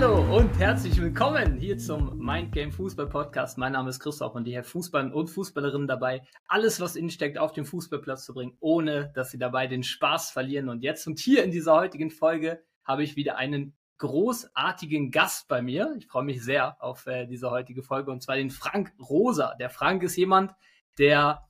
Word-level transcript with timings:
Hallo 0.00 0.36
und 0.36 0.56
herzlich 0.60 1.02
willkommen 1.02 1.56
hier 1.56 1.76
zum 1.76 2.16
Mind 2.18 2.52
Game 2.52 2.70
Fußball 2.70 3.08
Podcast. 3.08 3.58
Mein 3.58 3.72
Name 3.72 3.90
ist 3.90 3.98
Christoph 3.98 4.36
und 4.36 4.44
hier 4.44 4.62
Fußball 4.62 5.10
und 5.12 5.26
Fußballerinnen 5.26 5.88
dabei, 5.88 6.22
alles, 6.46 6.78
was 6.78 6.94
innen 6.94 7.10
steckt, 7.10 7.36
auf 7.36 7.50
den 7.50 7.64
Fußballplatz 7.64 8.24
zu 8.24 8.32
bringen, 8.32 8.56
ohne 8.60 9.10
dass 9.16 9.32
sie 9.32 9.38
dabei 9.38 9.66
den 9.66 9.82
Spaß 9.82 10.30
verlieren. 10.30 10.68
Und 10.68 10.84
jetzt 10.84 11.08
und 11.08 11.18
hier 11.18 11.42
in 11.42 11.50
dieser 11.50 11.74
heutigen 11.74 12.12
Folge 12.12 12.62
habe 12.84 13.02
ich 13.02 13.16
wieder 13.16 13.38
einen 13.38 13.76
großartigen 13.96 15.10
Gast 15.10 15.48
bei 15.48 15.62
mir. 15.62 15.92
Ich 15.98 16.06
freue 16.06 16.22
mich 16.22 16.44
sehr 16.44 16.80
auf 16.80 17.08
äh, 17.08 17.26
diese 17.26 17.50
heutige 17.50 17.82
Folge 17.82 18.12
und 18.12 18.22
zwar 18.22 18.36
den 18.36 18.50
Frank 18.50 18.92
Rosa. 19.00 19.56
Der 19.56 19.68
Frank 19.68 20.04
ist 20.04 20.14
jemand, 20.14 20.54
der 20.98 21.42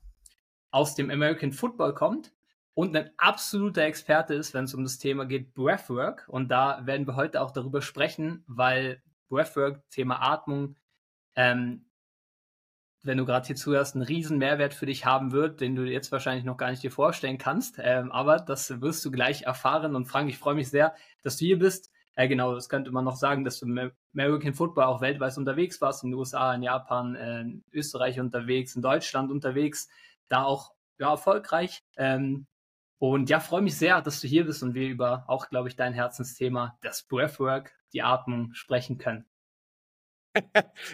aus 0.71 0.95
dem 0.95 1.11
American 1.11 1.53
Football 1.53 1.93
kommt, 1.93 2.33
und 2.79 2.97
ein 2.97 3.11
absoluter 3.17 3.83
Experte 3.83 4.35
ist, 4.35 4.55
wenn 4.55 4.63
es 4.63 4.73
um 4.73 4.85
das 4.85 4.99
Thema 4.99 5.27
geht, 5.27 5.53
Breathwork. 5.53 6.29
Und 6.29 6.49
da 6.49 6.87
werden 6.87 7.09
wir 7.09 7.17
heute 7.17 7.43
auch 7.43 7.51
darüber 7.51 7.83
sprechen, 7.83 8.45
weil 8.47 9.03
Breathwork, 9.29 9.83
Thema 9.91 10.23
Atmung, 10.23 10.77
ähm, 11.35 11.87
wenn 13.03 13.19
du 13.19 13.25
gerade 13.25 13.49
hier 13.49 13.57
zuhörst, 13.57 13.97
einen 13.97 14.05
riesen 14.05 14.39
Mehrwert 14.39 14.75
für 14.75 14.87
dich 14.87 15.05
haben 15.05 15.33
wird, 15.33 15.61
den 15.61 15.75
du 15.75 15.83
jetzt 15.83 16.13
wahrscheinlich 16.13 16.45
noch 16.45 16.57
gar 16.57 16.71
nicht 16.71 16.85
dir 16.85 16.93
vorstellen 16.93 17.37
kannst. 17.37 17.81
Ähm, 17.81 18.13
aber 18.13 18.37
das 18.37 18.81
wirst 18.81 19.05
du 19.05 19.11
gleich 19.11 19.43
erfahren. 19.43 19.97
Und 19.97 20.05
Frank, 20.05 20.31
ich 20.31 20.39
freue 20.39 20.55
mich 20.55 20.71
sehr, 20.71 20.95
dass 21.25 21.37
du 21.37 21.47
hier 21.47 21.59
bist. 21.59 21.91
Äh, 22.15 22.29
genau, 22.29 22.55
das 22.55 22.69
könnte 22.69 22.93
man 22.93 23.05
noch 23.05 23.17
sagen, 23.17 23.43
dass 23.43 23.59
du 23.59 23.67
im 23.67 23.91
American 24.15 24.55
Football 24.55 24.85
auch 24.85 25.01
weltweit 25.01 25.37
unterwegs 25.37 25.81
warst, 25.81 26.05
in 26.05 26.13
den 26.13 26.19
USA, 26.21 26.55
in 26.55 26.63
Japan, 26.63 27.17
äh, 27.17 27.41
in 27.41 27.65
Österreich 27.73 28.21
unterwegs, 28.21 28.77
in 28.77 28.83
Deutschland 28.83 29.33
unterwegs, 29.33 29.89
da 30.29 30.45
auch 30.45 30.75
ja, 31.01 31.11
erfolgreich. 31.11 31.83
Ähm, 31.97 32.47
und 32.99 33.31
ja, 33.31 33.41
freue 33.41 33.63
mich 33.63 33.77
sehr, 33.77 34.03
dass 34.03 34.21
du 34.21 34.27
hier 34.27 34.45
bist 34.45 34.63
und 34.63 34.75
wir 34.75 34.89
über 34.89 35.25
auch, 35.29 35.49
glaube 35.49 35.69
ich, 35.69 35.77
dein 35.77 35.93
Herzensthema, 35.93 36.77
das 36.83 37.03
Breathwork, 37.03 37.73
die 37.93 38.03
Atmung 38.03 38.53
sprechen 38.55 38.99
können. 38.99 39.25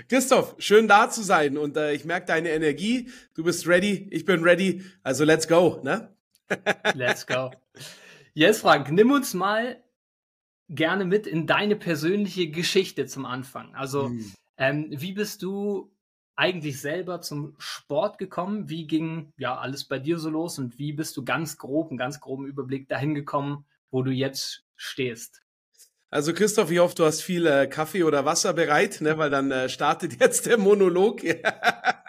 Christoph, 0.08 0.54
schön 0.58 0.86
da 0.86 1.10
zu 1.10 1.22
sein 1.22 1.56
und 1.58 1.76
äh, 1.76 1.92
ich 1.92 2.04
merke 2.04 2.26
deine 2.26 2.50
Energie. 2.50 3.10
Du 3.34 3.44
bist 3.44 3.66
ready, 3.66 4.08
ich 4.10 4.24
bin 4.24 4.42
ready. 4.42 4.84
Also 5.02 5.24
let's 5.24 5.48
go, 5.48 5.80
ne? 5.82 6.14
let's 6.94 7.26
go. 7.26 7.50
Yes, 8.34 8.60
Frank, 8.60 8.90
nimm 8.90 9.10
uns 9.10 9.34
mal 9.34 9.82
gerne 10.68 11.04
mit 11.04 11.26
in 11.26 11.46
deine 11.46 11.76
persönliche 11.76 12.48
Geschichte 12.48 13.06
zum 13.06 13.26
Anfang. 13.26 13.74
Also, 13.74 14.08
hm. 14.08 14.32
ähm, 14.56 14.86
wie 14.90 15.12
bist 15.12 15.42
du 15.42 15.93
eigentlich 16.36 16.80
selber 16.80 17.20
zum 17.20 17.54
Sport 17.58 18.18
gekommen? 18.18 18.68
Wie 18.68 18.86
ging 18.86 19.32
ja 19.36 19.56
alles 19.56 19.84
bei 19.84 19.98
dir 19.98 20.18
so 20.18 20.30
los 20.30 20.58
und 20.58 20.78
wie 20.78 20.92
bist 20.92 21.16
du 21.16 21.24
ganz 21.24 21.58
grob, 21.58 21.90
einen 21.90 21.98
ganz 21.98 22.20
groben 22.20 22.46
Überblick 22.46 22.88
dahin 22.88 23.14
gekommen, 23.14 23.64
wo 23.90 24.02
du 24.02 24.10
jetzt 24.10 24.64
stehst? 24.76 25.42
Also 26.10 26.32
Christoph, 26.32 26.70
ich 26.70 26.78
hoffe, 26.78 26.94
du 26.94 27.04
hast 27.04 27.22
viel 27.22 27.46
äh, 27.46 27.66
Kaffee 27.66 28.04
oder 28.04 28.24
Wasser 28.24 28.52
bereit, 28.52 29.00
ne, 29.00 29.18
weil 29.18 29.30
dann 29.30 29.50
äh, 29.50 29.68
startet 29.68 30.20
jetzt 30.20 30.46
der 30.46 30.58
Monolog. 30.58 31.22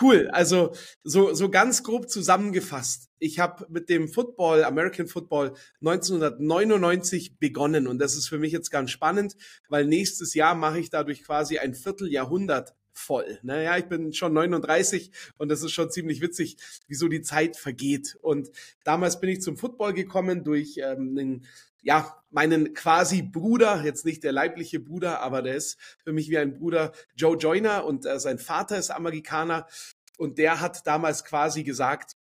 Cool, 0.00 0.28
also 0.32 0.74
so, 1.02 1.34
so 1.34 1.50
ganz 1.50 1.82
grob 1.82 2.08
zusammengefasst. 2.08 3.10
Ich 3.18 3.38
habe 3.38 3.66
mit 3.68 3.88
dem 3.88 4.08
Football, 4.08 4.64
American 4.64 5.08
Football 5.08 5.54
1999 5.80 7.38
begonnen 7.38 7.86
und 7.86 7.98
das 7.98 8.14
ist 8.14 8.28
für 8.28 8.38
mich 8.38 8.52
jetzt 8.52 8.70
ganz 8.70 8.90
spannend, 8.90 9.36
weil 9.68 9.86
nächstes 9.86 10.34
Jahr 10.34 10.54
mache 10.54 10.78
ich 10.78 10.90
dadurch 10.90 11.24
quasi 11.24 11.58
ein 11.58 11.74
Vierteljahrhundert 11.74 12.74
voll. 12.92 13.38
Naja, 13.42 13.76
ich 13.76 13.86
bin 13.86 14.12
schon 14.12 14.32
39 14.32 15.10
und 15.36 15.48
das 15.48 15.62
ist 15.62 15.72
schon 15.72 15.90
ziemlich 15.90 16.20
witzig, 16.20 16.56
wieso 16.86 17.08
die 17.08 17.22
Zeit 17.22 17.56
vergeht. 17.56 18.16
Und 18.22 18.50
damals 18.84 19.20
bin 19.20 19.30
ich 19.30 19.42
zum 19.42 19.56
Football 19.56 19.94
gekommen 19.94 20.44
durch 20.44 20.76
ähm, 20.78 21.16
einen 21.18 21.46
ja, 21.84 22.20
meinen 22.30 22.74
quasi 22.74 23.22
Bruder, 23.22 23.84
jetzt 23.84 24.04
nicht 24.04 24.24
der 24.24 24.32
leibliche 24.32 24.80
Bruder, 24.80 25.20
aber 25.20 25.42
der 25.42 25.54
ist 25.54 25.78
für 26.02 26.12
mich 26.12 26.30
wie 26.30 26.38
ein 26.38 26.54
Bruder, 26.54 26.92
Joe 27.14 27.36
Joyner 27.36 27.84
und 27.84 28.06
äh, 28.06 28.18
sein 28.18 28.38
Vater 28.38 28.76
ist 28.76 28.90
Amerikaner 28.90 29.68
und 30.16 30.38
der 30.38 30.60
hat 30.60 30.86
damals 30.86 31.24
quasi 31.24 31.62
gesagt, 31.62 32.16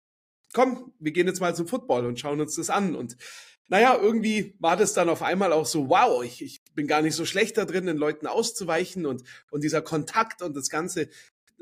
komm, 0.54 0.94
wir 1.00 1.14
gehen 1.14 1.28
jetzt 1.28 1.40
mal 1.40 1.56
zum 1.56 1.68
Football 1.68 2.06
und 2.06 2.20
schauen 2.20 2.42
uns 2.42 2.56
das 2.56 2.70
an 2.70 2.94
und 2.94 3.18
naja, 3.70 3.98
irgendwie 4.00 4.56
war 4.60 4.76
das 4.76 4.94
dann 4.94 5.10
auf 5.10 5.24
einmal 5.24 5.54
auch 5.54 5.66
so, 5.66 5.90
wow, 5.90 6.24
ich, 6.24 6.44
ich 6.44 6.62
bin 6.76 6.86
gar 6.86 7.02
nicht 7.02 7.16
so 7.16 7.26
schlecht 7.26 7.58
da 7.58 7.66
drin, 7.66 7.86
den 7.86 7.98
Leuten 7.98 8.28
auszuweichen 8.28 9.06
und, 9.06 9.24
und 9.50 9.64
dieser 9.64 9.82
Kontakt 9.82 10.42
und 10.42 10.56
das 10.56 10.70
Ganze, 10.70 11.10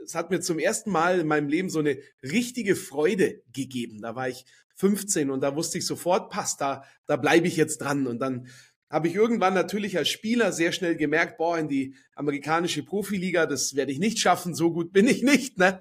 es 0.04 0.16
hat 0.16 0.32
mir 0.32 0.42
zum 0.42 0.58
ersten 0.58 0.90
Mal 0.90 1.20
in 1.20 1.28
meinem 1.28 1.48
Leben 1.48 1.70
so 1.70 1.80
eine 1.80 2.00
richtige 2.24 2.76
Freude 2.76 3.44
gegeben. 3.54 4.02
Da 4.02 4.16
war 4.16 4.28
ich 4.28 4.46
15 4.82 5.30
und 5.30 5.42
da 5.42 5.56
wusste 5.56 5.78
ich 5.78 5.86
sofort, 5.86 6.32
passt, 6.32 6.60
da, 6.60 6.84
da 7.06 7.16
bleibe 7.16 7.48
ich 7.48 7.56
jetzt 7.56 7.78
dran. 7.78 8.08
Und 8.08 8.20
dann 8.20 8.48
habe 8.90 9.08
ich 9.08 9.16
irgendwann 9.16 9.54
natürlich 9.54 9.96
als 9.96 10.10
Spieler 10.10 10.52
sehr 10.52 10.72
schnell 10.72 10.96
gemerkt, 10.96 11.38
boah, 11.38 11.58
in 11.58 11.70
die 11.70 11.96
amerikanische 12.16 12.84
Profiliga, 12.84 13.46
das 13.46 13.76
werde 13.76 13.92
ich 13.92 14.00
nicht 14.00 14.18
schaffen, 14.18 14.56
so 14.56 14.74
gut 14.74 14.92
bin 14.92 15.08
ich 15.08 15.22
nicht. 15.22 15.60
Ne? 15.60 15.80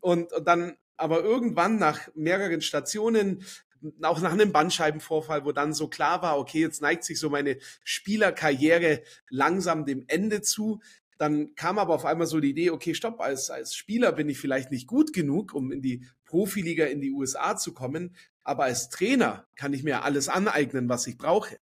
Und, 0.00 0.32
und 0.32 0.48
dann 0.48 0.76
aber 0.96 1.22
irgendwann 1.22 1.78
nach 1.78 2.08
mehreren 2.14 2.60
Stationen, 2.60 3.44
auch 4.02 4.20
nach 4.20 4.32
einem 4.32 4.52
Bandscheibenvorfall, 4.52 5.44
wo 5.44 5.52
dann 5.52 5.72
so 5.72 5.88
klar 5.88 6.20
war, 6.20 6.36
okay, 6.36 6.60
jetzt 6.60 6.82
neigt 6.82 7.04
sich 7.04 7.20
so 7.20 7.30
meine 7.30 7.56
Spielerkarriere 7.84 9.02
langsam 9.30 9.86
dem 9.86 10.04
Ende 10.08 10.42
zu. 10.42 10.80
Dann 11.18 11.54
kam 11.54 11.78
aber 11.78 11.94
auf 11.94 12.04
einmal 12.04 12.26
so 12.26 12.40
die 12.40 12.50
Idee, 12.50 12.70
okay, 12.70 12.94
stopp, 12.94 13.20
als, 13.20 13.48
als 13.48 13.76
Spieler 13.76 14.10
bin 14.10 14.28
ich 14.28 14.38
vielleicht 14.38 14.70
nicht 14.70 14.86
gut 14.86 15.12
genug, 15.12 15.54
um 15.54 15.70
in 15.70 15.82
die 15.82 16.04
Profiliga 16.24 16.86
in 16.86 17.00
die 17.00 17.10
USA 17.10 17.56
zu 17.56 17.74
kommen. 17.74 18.14
Aber 18.44 18.64
als 18.64 18.88
Trainer 18.88 19.46
kann 19.56 19.72
ich 19.72 19.82
mir 19.82 20.02
alles 20.02 20.28
aneignen, 20.28 20.88
was 20.88 21.06
ich 21.06 21.18
brauche. 21.18 21.58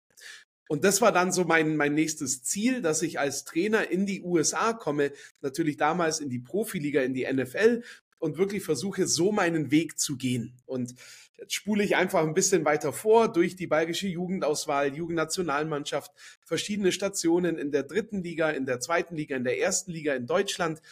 Und 0.68 0.84
das 0.84 1.00
war 1.00 1.12
dann 1.12 1.32
so 1.32 1.44
mein, 1.44 1.76
mein 1.76 1.94
nächstes 1.94 2.42
Ziel, 2.42 2.82
dass 2.82 3.02
ich 3.02 3.18
als 3.18 3.44
Trainer 3.44 3.90
in 3.90 4.04
die 4.04 4.22
USA 4.22 4.74
komme, 4.74 5.12
natürlich 5.40 5.78
damals 5.78 6.20
in 6.20 6.28
die 6.28 6.38
Profiliga, 6.38 7.00
in 7.00 7.14
die 7.14 7.26
NFL 7.30 7.82
und 8.18 8.36
wirklich 8.36 8.62
versuche, 8.62 9.06
so 9.06 9.32
meinen 9.32 9.70
Weg 9.70 9.98
zu 9.98 10.16
gehen. 10.16 10.52
Und 10.66 10.94
jetzt 11.38 11.54
spule 11.54 11.84
ich 11.84 11.96
einfach 11.96 12.22
ein 12.22 12.34
bisschen 12.34 12.64
weiter 12.64 12.92
vor 12.92 13.32
durch 13.32 13.56
die 13.56 13.66
bayerische 13.66 14.08
Jugendauswahl, 14.08 14.94
Jugendnationalmannschaft, 14.94 16.12
verschiedene 16.44 16.92
Stationen 16.92 17.56
in 17.56 17.70
der 17.70 17.84
dritten 17.84 18.22
Liga, 18.22 18.50
in 18.50 18.66
der 18.66 18.80
zweiten 18.80 19.16
Liga, 19.16 19.36
in 19.36 19.44
der 19.44 19.58
ersten 19.58 19.92
Liga 19.92 20.14
in 20.14 20.26
Deutschland 20.26 20.82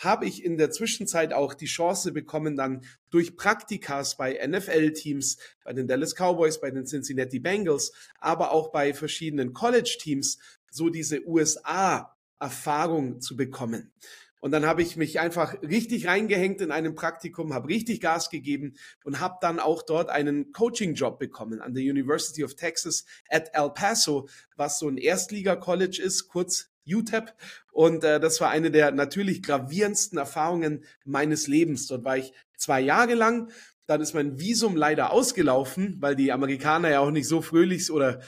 habe 0.00 0.26
ich 0.26 0.44
in 0.44 0.56
der 0.56 0.70
Zwischenzeit 0.70 1.32
auch 1.32 1.54
die 1.54 1.66
Chance 1.66 2.12
bekommen, 2.12 2.56
dann 2.56 2.82
durch 3.10 3.36
Praktikas 3.36 4.16
bei 4.16 4.40
NFL-Teams, 4.46 5.36
bei 5.62 5.72
den 5.74 5.86
Dallas 5.86 6.14
Cowboys, 6.14 6.60
bei 6.60 6.70
den 6.70 6.86
Cincinnati 6.86 7.38
Bengals, 7.38 7.92
aber 8.18 8.52
auch 8.52 8.72
bei 8.72 8.94
verschiedenen 8.94 9.52
College-Teams 9.52 10.38
so 10.70 10.88
diese 10.88 11.26
USA-Erfahrung 11.28 13.20
zu 13.20 13.36
bekommen. 13.36 13.92
Und 14.40 14.52
dann 14.52 14.64
habe 14.64 14.80
ich 14.80 14.96
mich 14.96 15.20
einfach 15.20 15.60
richtig 15.62 16.06
reingehängt 16.06 16.62
in 16.62 16.70
einem 16.70 16.94
Praktikum, 16.94 17.52
habe 17.52 17.68
richtig 17.68 18.00
Gas 18.00 18.30
gegeben 18.30 18.76
und 19.04 19.20
habe 19.20 19.36
dann 19.42 19.60
auch 19.60 19.82
dort 19.82 20.08
einen 20.08 20.52
Coaching-Job 20.52 21.18
bekommen 21.18 21.60
an 21.60 21.74
der 21.74 21.82
University 21.82 22.42
of 22.42 22.54
Texas 22.54 23.04
at 23.28 23.50
El 23.52 23.68
Paso, 23.70 24.30
was 24.56 24.78
so 24.78 24.88
ein 24.88 24.96
Erstliga-College 24.96 26.00
ist, 26.02 26.28
kurz 26.28 26.69
UTEP. 26.86 27.34
Und 27.72 28.04
äh, 28.04 28.20
das 28.20 28.40
war 28.40 28.50
eine 28.50 28.70
der 28.70 28.92
natürlich 28.92 29.42
gravierendsten 29.42 30.18
Erfahrungen 30.18 30.84
meines 31.04 31.46
Lebens. 31.46 31.86
Dort 31.86 32.04
war 32.04 32.16
ich 32.16 32.32
zwei 32.56 32.80
Jahre 32.80 33.14
lang. 33.14 33.50
Dann 33.86 34.00
ist 34.00 34.14
mein 34.14 34.38
Visum 34.38 34.76
leider 34.76 35.12
ausgelaufen, 35.12 35.96
weil 36.00 36.14
die 36.14 36.32
Amerikaner 36.32 36.90
ja 36.90 37.00
auch 37.00 37.10
nicht 37.10 37.26
so 37.26 37.42
fröhlich 37.42 37.90
oder, 37.90 38.20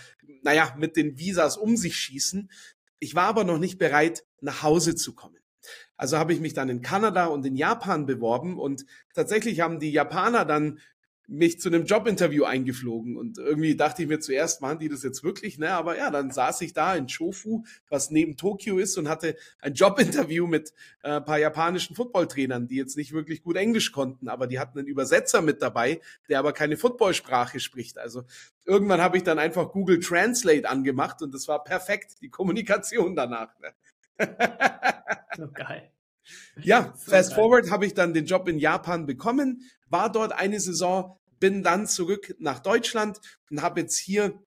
naja, 0.42 0.74
mit 0.78 0.96
den 0.96 1.18
Visas 1.18 1.56
um 1.56 1.76
sich 1.76 1.96
schießen. 1.96 2.50
Ich 2.98 3.14
war 3.14 3.24
aber 3.24 3.44
noch 3.44 3.58
nicht 3.58 3.78
bereit, 3.78 4.24
nach 4.40 4.62
Hause 4.62 4.94
zu 4.94 5.14
kommen. 5.14 5.38
Also 5.96 6.18
habe 6.18 6.32
ich 6.32 6.40
mich 6.40 6.54
dann 6.54 6.68
in 6.68 6.82
Kanada 6.82 7.26
und 7.26 7.46
in 7.46 7.54
Japan 7.54 8.06
beworben 8.06 8.58
und 8.58 8.84
tatsächlich 9.14 9.60
haben 9.60 9.78
die 9.78 9.92
Japaner 9.92 10.44
dann 10.44 10.80
mich 11.32 11.58
zu 11.60 11.70
einem 11.70 11.86
Jobinterview 11.86 12.44
eingeflogen 12.44 13.16
und 13.16 13.38
irgendwie 13.38 13.74
dachte 13.74 14.02
ich 14.02 14.08
mir 14.08 14.20
zuerst, 14.20 14.60
machen 14.60 14.78
die 14.78 14.90
das 14.90 15.02
jetzt 15.02 15.24
wirklich, 15.24 15.58
ne? 15.58 15.70
Aber 15.70 15.96
ja, 15.96 16.10
dann 16.10 16.30
saß 16.30 16.60
ich 16.60 16.74
da 16.74 16.94
in 16.94 17.06
Chofu, 17.06 17.64
was 17.88 18.10
neben 18.10 18.36
Tokio 18.36 18.78
ist 18.78 18.98
und 18.98 19.08
hatte 19.08 19.36
ein 19.60 19.72
Jobinterview 19.72 20.46
mit 20.46 20.74
äh, 21.02 21.20
paar 21.22 21.38
japanischen 21.38 21.96
Footballtrainern, 21.96 22.68
die 22.68 22.76
jetzt 22.76 22.98
nicht 22.98 23.12
wirklich 23.12 23.42
gut 23.42 23.56
Englisch 23.56 23.92
konnten, 23.92 24.28
aber 24.28 24.46
die 24.46 24.58
hatten 24.58 24.78
einen 24.78 24.88
Übersetzer 24.88 25.40
mit 25.40 25.62
dabei, 25.62 26.02
der 26.28 26.38
aber 26.38 26.52
keine 26.52 26.76
Footballsprache 26.76 27.60
spricht. 27.60 27.98
Also 27.98 28.24
irgendwann 28.66 29.00
habe 29.00 29.16
ich 29.16 29.22
dann 29.22 29.38
einfach 29.38 29.72
Google 29.72 30.00
Translate 30.00 30.68
angemacht 30.68 31.22
und 31.22 31.32
das 31.32 31.48
war 31.48 31.64
perfekt, 31.64 32.16
die 32.20 32.28
Kommunikation 32.28 33.16
danach. 33.16 33.54
Ne? 33.58 33.72
so 35.36 35.48
geil. 35.50 35.90
Ja, 36.60 36.92
so 36.96 37.10
fast 37.10 37.30
geil. 37.30 37.38
forward 37.38 37.70
habe 37.70 37.86
ich 37.86 37.94
dann 37.94 38.12
den 38.12 38.26
Job 38.26 38.48
in 38.48 38.58
Japan 38.58 39.06
bekommen, 39.06 39.62
war 39.88 40.12
dort 40.12 40.32
eine 40.32 40.60
Saison, 40.60 41.18
bin 41.42 41.64
dann 41.64 41.88
zurück 41.88 42.36
nach 42.38 42.60
Deutschland 42.60 43.20
und 43.50 43.62
habe 43.62 43.80
jetzt 43.80 43.98
hier 43.98 44.40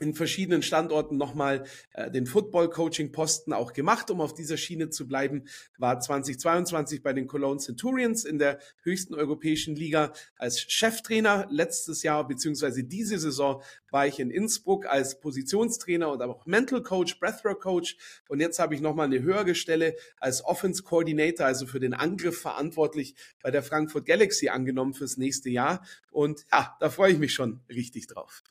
in 0.00 0.14
verschiedenen 0.14 0.62
Standorten 0.62 1.16
nochmal 1.16 1.64
äh, 1.92 2.10
den 2.10 2.26
Football-Coaching-Posten 2.26 3.52
auch 3.52 3.72
gemacht, 3.72 4.10
um 4.10 4.20
auf 4.20 4.32
dieser 4.32 4.56
Schiene 4.56 4.90
zu 4.90 5.08
bleiben. 5.08 5.48
War 5.76 5.98
2022 5.98 7.02
bei 7.02 7.12
den 7.12 7.26
Cologne 7.26 7.58
Centurions 7.58 8.24
in 8.24 8.38
der 8.38 8.60
höchsten 8.82 9.14
europäischen 9.14 9.74
Liga 9.74 10.12
als 10.36 10.60
Cheftrainer. 10.60 11.48
Letztes 11.50 12.02
Jahr 12.02 12.26
beziehungsweise 12.28 12.84
diese 12.84 13.18
Saison 13.18 13.62
war 13.90 14.06
ich 14.06 14.20
in 14.20 14.30
Innsbruck 14.30 14.86
als 14.86 15.18
Positionstrainer 15.18 16.10
und 16.10 16.22
auch 16.22 16.46
Mental 16.46 16.82
Coach, 16.82 17.18
Breathwork 17.18 17.60
Coach. 17.60 17.96
Und 18.28 18.40
jetzt 18.40 18.60
habe 18.60 18.74
ich 18.74 18.80
nochmal 18.80 19.06
eine 19.06 19.22
höhere 19.22 19.54
Stelle 19.56 19.96
als 20.20 20.44
Offense 20.44 20.84
Coordinator, 20.84 21.46
also 21.46 21.66
für 21.66 21.80
den 21.80 21.94
Angriff 21.94 22.40
verantwortlich 22.40 23.16
bei 23.42 23.50
der 23.50 23.64
Frankfurt 23.64 24.06
Galaxy 24.06 24.48
angenommen 24.48 24.94
fürs 24.94 25.16
nächste 25.16 25.50
Jahr. 25.50 25.84
Und 26.10 26.44
ja, 26.52 26.76
da 26.78 26.88
freue 26.90 27.12
ich 27.12 27.18
mich 27.18 27.34
schon 27.34 27.60
richtig 27.68 28.06
drauf. 28.06 28.44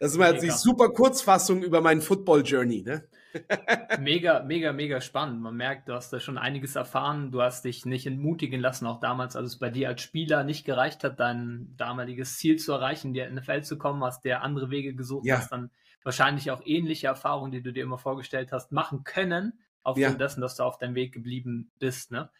Das 0.00 0.12
ist 0.12 0.18
mal 0.18 0.36
die 0.36 0.50
super 0.50 0.88
Kurzfassung 0.88 1.62
über 1.62 1.82
meinen 1.82 2.00
Football 2.00 2.42
Journey, 2.42 2.82
ne? 2.82 3.04
mega, 4.00 4.42
mega, 4.42 4.72
mega 4.72 5.02
spannend. 5.02 5.42
Man 5.42 5.54
merkt, 5.54 5.90
du 5.90 5.92
hast 5.92 6.10
da 6.10 6.18
schon 6.18 6.38
einiges 6.38 6.74
erfahren. 6.74 7.30
Du 7.30 7.42
hast 7.42 7.66
dich 7.66 7.84
nicht 7.84 8.06
entmutigen 8.06 8.60
lassen, 8.60 8.86
auch 8.86 8.98
damals, 8.98 9.36
als 9.36 9.50
es 9.50 9.58
bei 9.58 9.68
dir 9.68 9.88
als 9.88 10.00
Spieler 10.00 10.42
nicht 10.42 10.64
gereicht 10.64 11.04
hat, 11.04 11.20
dein 11.20 11.74
damaliges 11.76 12.38
Ziel 12.38 12.56
zu 12.56 12.72
erreichen, 12.72 13.08
in 13.08 13.14
die 13.14 13.40
NFL 13.40 13.62
zu 13.62 13.76
kommen, 13.76 14.02
hast 14.02 14.24
der 14.24 14.42
andere 14.42 14.70
Wege 14.70 14.94
gesucht, 14.94 15.26
ja. 15.26 15.36
hast 15.36 15.52
dann 15.52 15.70
wahrscheinlich 16.02 16.50
auch 16.50 16.62
ähnliche 16.64 17.08
Erfahrungen, 17.08 17.52
die 17.52 17.62
du 17.62 17.70
dir 17.70 17.82
immer 17.82 17.98
vorgestellt 17.98 18.52
hast, 18.52 18.72
machen 18.72 19.04
können, 19.04 19.60
aufgrund 19.82 20.12
ja. 20.12 20.14
dessen, 20.14 20.40
dass 20.40 20.56
du 20.56 20.62
auf 20.62 20.78
deinem 20.78 20.94
Weg 20.94 21.12
geblieben 21.12 21.70
bist. 21.78 22.10
Ne? 22.10 22.30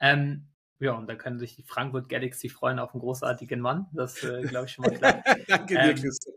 Ähm, 0.00 0.48
ja, 0.78 0.92
und 0.92 1.06
da 1.06 1.16
können 1.16 1.38
sich 1.38 1.54
die 1.54 1.64
Frankfurt 1.64 2.08
Galaxy 2.08 2.48
freuen 2.48 2.78
auf 2.78 2.94
einen 2.94 3.02
großartigen 3.02 3.60
Mann. 3.60 3.88
Das 3.92 4.24
äh, 4.24 4.40
glaube 4.40 4.66
ich 4.66 4.72
schon 4.72 4.86
mal 4.86 4.94
klar. 4.94 5.22
Danke 5.46 5.74
dir, 5.74 5.90
ähm, 5.90 5.96
Christoph. 5.96 6.34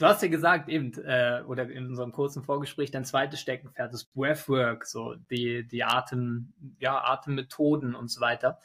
Du 0.00 0.06
hast 0.06 0.22
ja 0.22 0.28
gesagt, 0.28 0.70
eben, 0.70 0.94
äh, 1.04 1.42
oder 1.46 1.68
in 1.68 1.88
unserem 1.88 2.10
kurzen 2.10 2.42
Vorgespräch, 2.42 2.90
dein 2.90 3.04
zweites 3.04 3.38
Steckenpferd 3.38 3.92
ist 3.92 4.10
Breathwork, 4.14 4.86
so 4.86 5.14
die, 5.30 5.68
die 5.68 5.84
Atem, 5.84 6.54
ja, 6.78 7.04
Atemmethoden 7.04 7.94
und 7.94 8.10
so 8.10 8.22
weiter. 8.22 8.62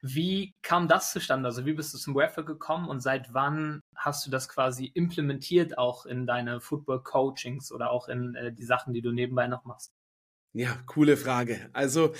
Wie 0.00 0.54
kam 0.62 0.86
das 0.86 1.10
zustande? 1.10 1.48
Also 1.48 1.66
wie 1.66 1.72
bist 1.72 1.92
du 1.92 1.98
zum 1.98 2.14
Breathwork 2.14 2.46
gekommen 2.46 2.88
und 2.88 3.00
seit 3.00 3.34
wann 3.34 3.80
hast 3.96 4.24
du 4.24 4.30
das 4.30 4.48
quasi 4.48 4.86
implementiert 4.86 5.76
auch 5.76 6.06
in 6.06 6.24
deine 6.24 6.60
Football-Coachings 6.60 7.72
oder 7.72 7.90
auch 7.90 8.06
in 8.06 8.36
äh, 8.36 8.52
die 8.52 8.64
Sachen, 8.64 8.94
die 8.94 9.02
du 9.02 9.10
nebenbei 9.10 9.48
noch 9.48 9.64
machst? 9.64 9.92
Ja, 10.52 10.76
coole 10.86 11.16
Frage. 11.16 11.68
Also 11.72 12.14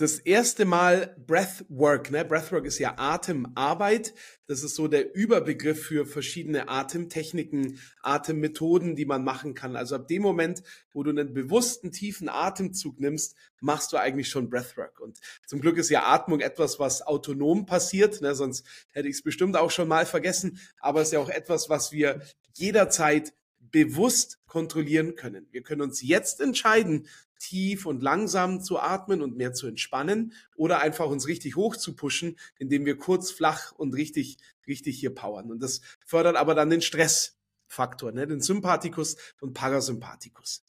das 0.00 0.18
erste 0.18 0.64
Mal 0.64 1.14
Breathwork. 1.26 2.10
Ne? 2.10 2.24
Breathwork 2.24 2.64
ist 2.64 2.78
ja 2.78 2.94
Atemarbeit. 2.96 4.14
Das 4.46 4.62
ist 4.62 4.74
so 4.74 4.88
der 4.88 5.14
Überbegriff 5.14 5.84
für 5.84 6.06
verschiedene 6.06 6.68
Atemtechniken, 6.68 7.78
Atemmethoden, 8.02 8.96
die 8.96 9.04
man 9.04 9.22
machen 9.22 9.54
kann. 9.54 9.76
Also 9.76 9.96
ab 9.96 10.08
dem 10.08 10.22
Moment, 10.22 10.62
wo 10.92 11.02
du 11.02 11.10
einen 11.10 11.34
bewussten, 11.34 11.92
tiefen 11.92 12.28
Atemzug 12.28 12.98
nimmst, 12.98 13.36
machst 13.60 13.92
du 13.92 13.98
eigentlich 13.98 14.28
schon 14.28 14.48
Breathwork. 14.48 15.00
Und 15.00 15.18
zum 15.46 15.60
Glück 15.60 15.76
ist 15.76 15.90
ja 15.90 16.06
Atmung 16.06 16.40
etwas, 16.40 16.78
was 16.78 17.02
autonom 17.02 17.66
passiert. 17.66 18.22
Ne? 18.22 18.34
Sonst 18.34 18.66
hätte 18.92 19.08
ich 19.08 19.16
es 19.16 19.22
bestimmt 19.22 19.56
auch 19.56 19.70
schon 19.70 19.88
mal 19.88 20.06
vergessen. 20.06 20.58
Aber 20.80 21.02
es 21.02 21.08
ist 21.08 21.12
ja 21.12 21.20
auch 21.20 21.28
etwas, 21.30 21.68
was 21.68 21.92
wir 21.92 22.22
jederzeit 22.54 23.34
bewusst 23.70 24.40
kontrollieren 24.46 25.14
können. 25.14 25.46
Wir 25.50 25.62
können 25.62 25.82
uns 25.82 26.02
jetzt 26.02 26.40
entscheiden, 26.40 27.06
tief 27.38 27.86
und 27.86 28.02
langsam 28.02 28.60
zu 28.60 28.78
atmen 28.78 29.22
und 29.22 29.36
mehr 29.36 29.52
zu 29.52 29.66
entspannen 29.66 30.34
oder 30.54 30.80
einfach 30.80 31.06
uns 31.06 31.26
richtig 31.26 31.56
hoch 31.56 31.76
zu 31.76 31.96
pushen, 31.96 32.38
indem 32.58 32.84
wir 32.84 32.96
kurz 32.96 33.30
flach 33.30 33.72
und 33.72 33.94
richtig, 33.94 34.38
richtig 34.66 35.00
hier 35.00 35.14
powern. 35.14 35.50
Und 35.50 35.62
das 35.62 35.80
fördert 36.04 36.36
aber 36.36 36.54
dann 36.54 36.70
den 36.70 36.82
Stressfaktor, 36.82 38.12
ne? 38.12 38.26
den 38.26 38.40
Sympathikus 38.40 39.16
und 39.40 39.54
Parasympathikus. 39.54 40.64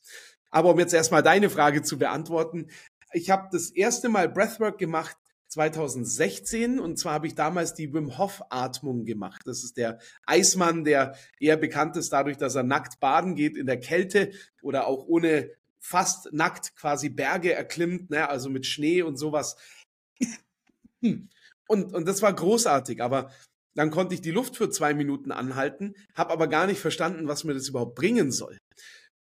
Aber 0.49 0.71
um 0.71 0.79
jetzt 0.79 0.93
erstmal 0.93 1.23
deine 1.23 1.49
Frage 1.49 1.81
zu 1.81 1.97
beantworten, 1.97 2.67
ich 3.13 3.29
habe 3.29 3.49
das 3.51 3.69
erste 3.71 4.09
Mal 4.09 4.29
Breathwork 4.29 4.77
gemacht 4.77 5.17
2016 5.51 6.79
und 6.79 6.97
zwar 6.97 7.13
habe 7.13 7.27
ich 7.27 7.35
damals 7.35 7.73
die 7.73 7.93
Wim 7.93 8.17
Hof 8.17 8.41
Atmung 8.49 9.03
gemacht. 9.03 9.41
Das 9.45 9.63
ist 9.63 9.75
der 9.75 9.99
Eismann, 10.25 10.85
der 10.85 11.15
eher 11.39 11.57
bekannt 11.57 11.97
ist 11.97 12.13
dadurch, 12.13 12.37
dass 12.37 12.55
er 12.55 12.63
nackt 12.63 12.99
baden 13.01 13.35
geht 13.35 13.57
in 13.57 13.65
der 13.65 13.79
Kälte 13.79 14.31
oder 14.61 14.87
auch 14.87 15.05
ohne 15.07 15.51
fast 15.79 16.31
nackt 16.31 16.75
quasi 16.75 17.09
Berge 17.09 17.53
erklimmt, 17.53 18.09
ne, 18.09 18.29
also 18.29 18.49
mit 18.49 18.65
Schnee 18.65 19.01
und 19.01 19.17
sowas. 19.17 19.57
Und, 21.67 21.93
und 21.93 22.05
das 22.05 22.21
war 22.21 22.33
großartig, 22.33 23.01
aber 23.01 23.31
dann 23.75 23.91
konnte 23.91 24.13
ich 24.13 24.21
die 24.21 24.31
Luft 24.31 24.57
für 24.57 24.69
zwei 24.69 24.93
Minuten 24.93 25.31
anhalten, 25.31 25.95
habe 26.13 26.31
aber 26.31 26.47
gar 26.47 26.67
nicht 26.67 26.81
verstanden, 26.81 27.27
was 27.27 27.43
mir 27.43 27.53
das 27.53 27.69
überhaupt 27.69 27.95
bringen 27.95 28.31
soll. 28.31 28.57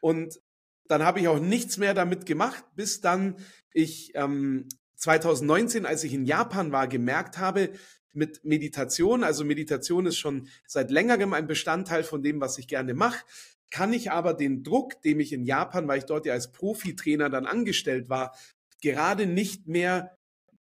Und 0.00 0.40
dann 0.88 1.04
habe 1.04 1.20
ich 1.20 1.28
auch 1.28 1.38
nichts 1.38 1.76
mehr 1.76 1.94
damit 1.94 2.26
gemacht, 2.26 2.64
bis 2.74 3.00
dann 3.00 3.36
ich 3.72 4.12
ähm, 4.14 4.68
2019, 5.00 5.86
als 5.86 6.04
ich 6.04 6.12
in 6.12 6.24
Japan 6.24 6.72
war, 6.72 6.86
gemerkt 6.86 7.38
habe, 7.38 7.70
mit 8.12 8.44
Meditation, 8.44 9.24
also 9.24 9.44
Meditation 9.44 10.06
ist 10.06 10.18
schon 10.18 10.48
seit 10.66 10.90
längerem 10.90 11.32
ein 11.32 11.46
Bestandteil 11.46 12.04
von 12.04 12.22
dem, 12.22 12.40
was 12.40 12.58
ich 12.58 12.68
gerne 12.68 12.92
mache, 12.92 13.24
kann 13.70 13.92
ich 13.92 14.10
aber 14.10 14.34
den 14.34 14.62
Druck, 14.62 15.00
dem 15.02 15.20
ich 15.20 15.32
in 15.32 15.44
Japan, 15.44 15.86
weil 15.88 15.98
ich 15.98 16.04
dort 16.04 16.26
ja 16.26 16.32
als 16.32 16.52
Profitrainer 16.52 17.30
dann 17.30 17.46
angestellt 17.46 18.08
war, 18.08 18.36
gerade 18.82 19.26
nicht 19.26 19.68
mehr 19.68 20.16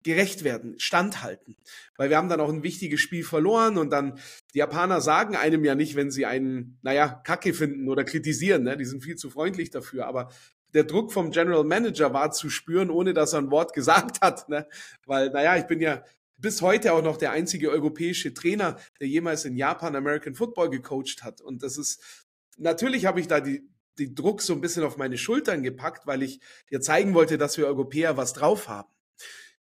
gerecht 0.03 0.45
werden, 0.45 0.79
standhalten. 0.79 1.57
Weil 1.97 2.11
wir 2.11 2.17
haben 2.17 2.29
dann 2.29 2.41
auch 2.41 2.49
ein 2.49 2.65
wichtiges 2.65 3.01
Spiel 3.01 3.25
verloren 3.25 3.79
und 3.79 3.91
dann, 3.91 4.19
die 4.53 4.59
Japaner 4.59 5.01
sagen 5.01 5.37
einem 5.37 5.65
ja 5.65 5.75
nicht, 5.75 5.95
wenn 5.95 6.11
sie 6.11 6.27
einen, 6.27 6.79
naja, 6.83 7.09
Kacke 7.25 7.55
finden 7.55 7.89
oder 7.89 8.05
kritisieren, 8.05 8.65
ne? 8.65 8.77
die 8.77 8.85
sind 8.85 9.03
viel 9.03 9.17
zu 9.17 9.31
freundlich 9.31 9.71
dafür, 9.71 10.07
aber 10.07 10.31
der 10.75 10.85
Druck 10.85 11.13
vom 11.13 11.31
General 11.31 11.65
Manager 11.65 12.13
war 12.13 12.31
zu 12.31 12.51
spüren, 12.51 12.91
ohne 12.91 13.15
dass 13.15 13.33
er 13.33 13.41
ein 13.41 13.51
Wort 13.51 13.75
gesagt 13.75 14.21
hat, 14.21 14.49
ne? 14.49 14.67
weil, 15.07 15.31
naja, 15.31 15.57
ich 15.57 15.67
bin 15.67 15.81
ja 15.81 16.03
bis 16.39 16.61
heute 16.63 16.93
auch 16.93 17.03
noch 17.03 17.17
der 17.17 17.31
einzige 17.31 17.71
europäische 17.71 18.35
Trainer, 18.35 18.77
der 19.01 19.09
jemals 19.09 19.45
in 19.45 19.57
Japan 19.57 19.95
American 19.95 20.35
Football 20.35 20.71
gecoacht 20.71 21.23
hat 21.23 21.41
und 21.41 21.63
das 21.63 21.79
ist 21.79 22.27
natürlich 22.59 23.07
habe 23.07 23.21
ich 23.21 23.29
da 23.29 23.41
die, 23.41 23.69
die 23.99 24.15
Druck 24.15 24.43
so 24.43 24.53
ein 24.53 24.61
bisschen 24.61 24.85
auf 24.85 24.97
meine 24.97 25.19
Schultern 25.19 25.63
gepackt, 25.63 26.07
weil 26.07 26.23
ich 26.23 26.41
dir 26.71 26.81
zeigen 26.81 27.15
wollte, 27.15 27.39
dass 27.39 27.59
wir 27.59 27.67
Europäer 27.67 28.17
was 28.17 28.33
drauf 28.33 28.69
haben. 28.69 28.92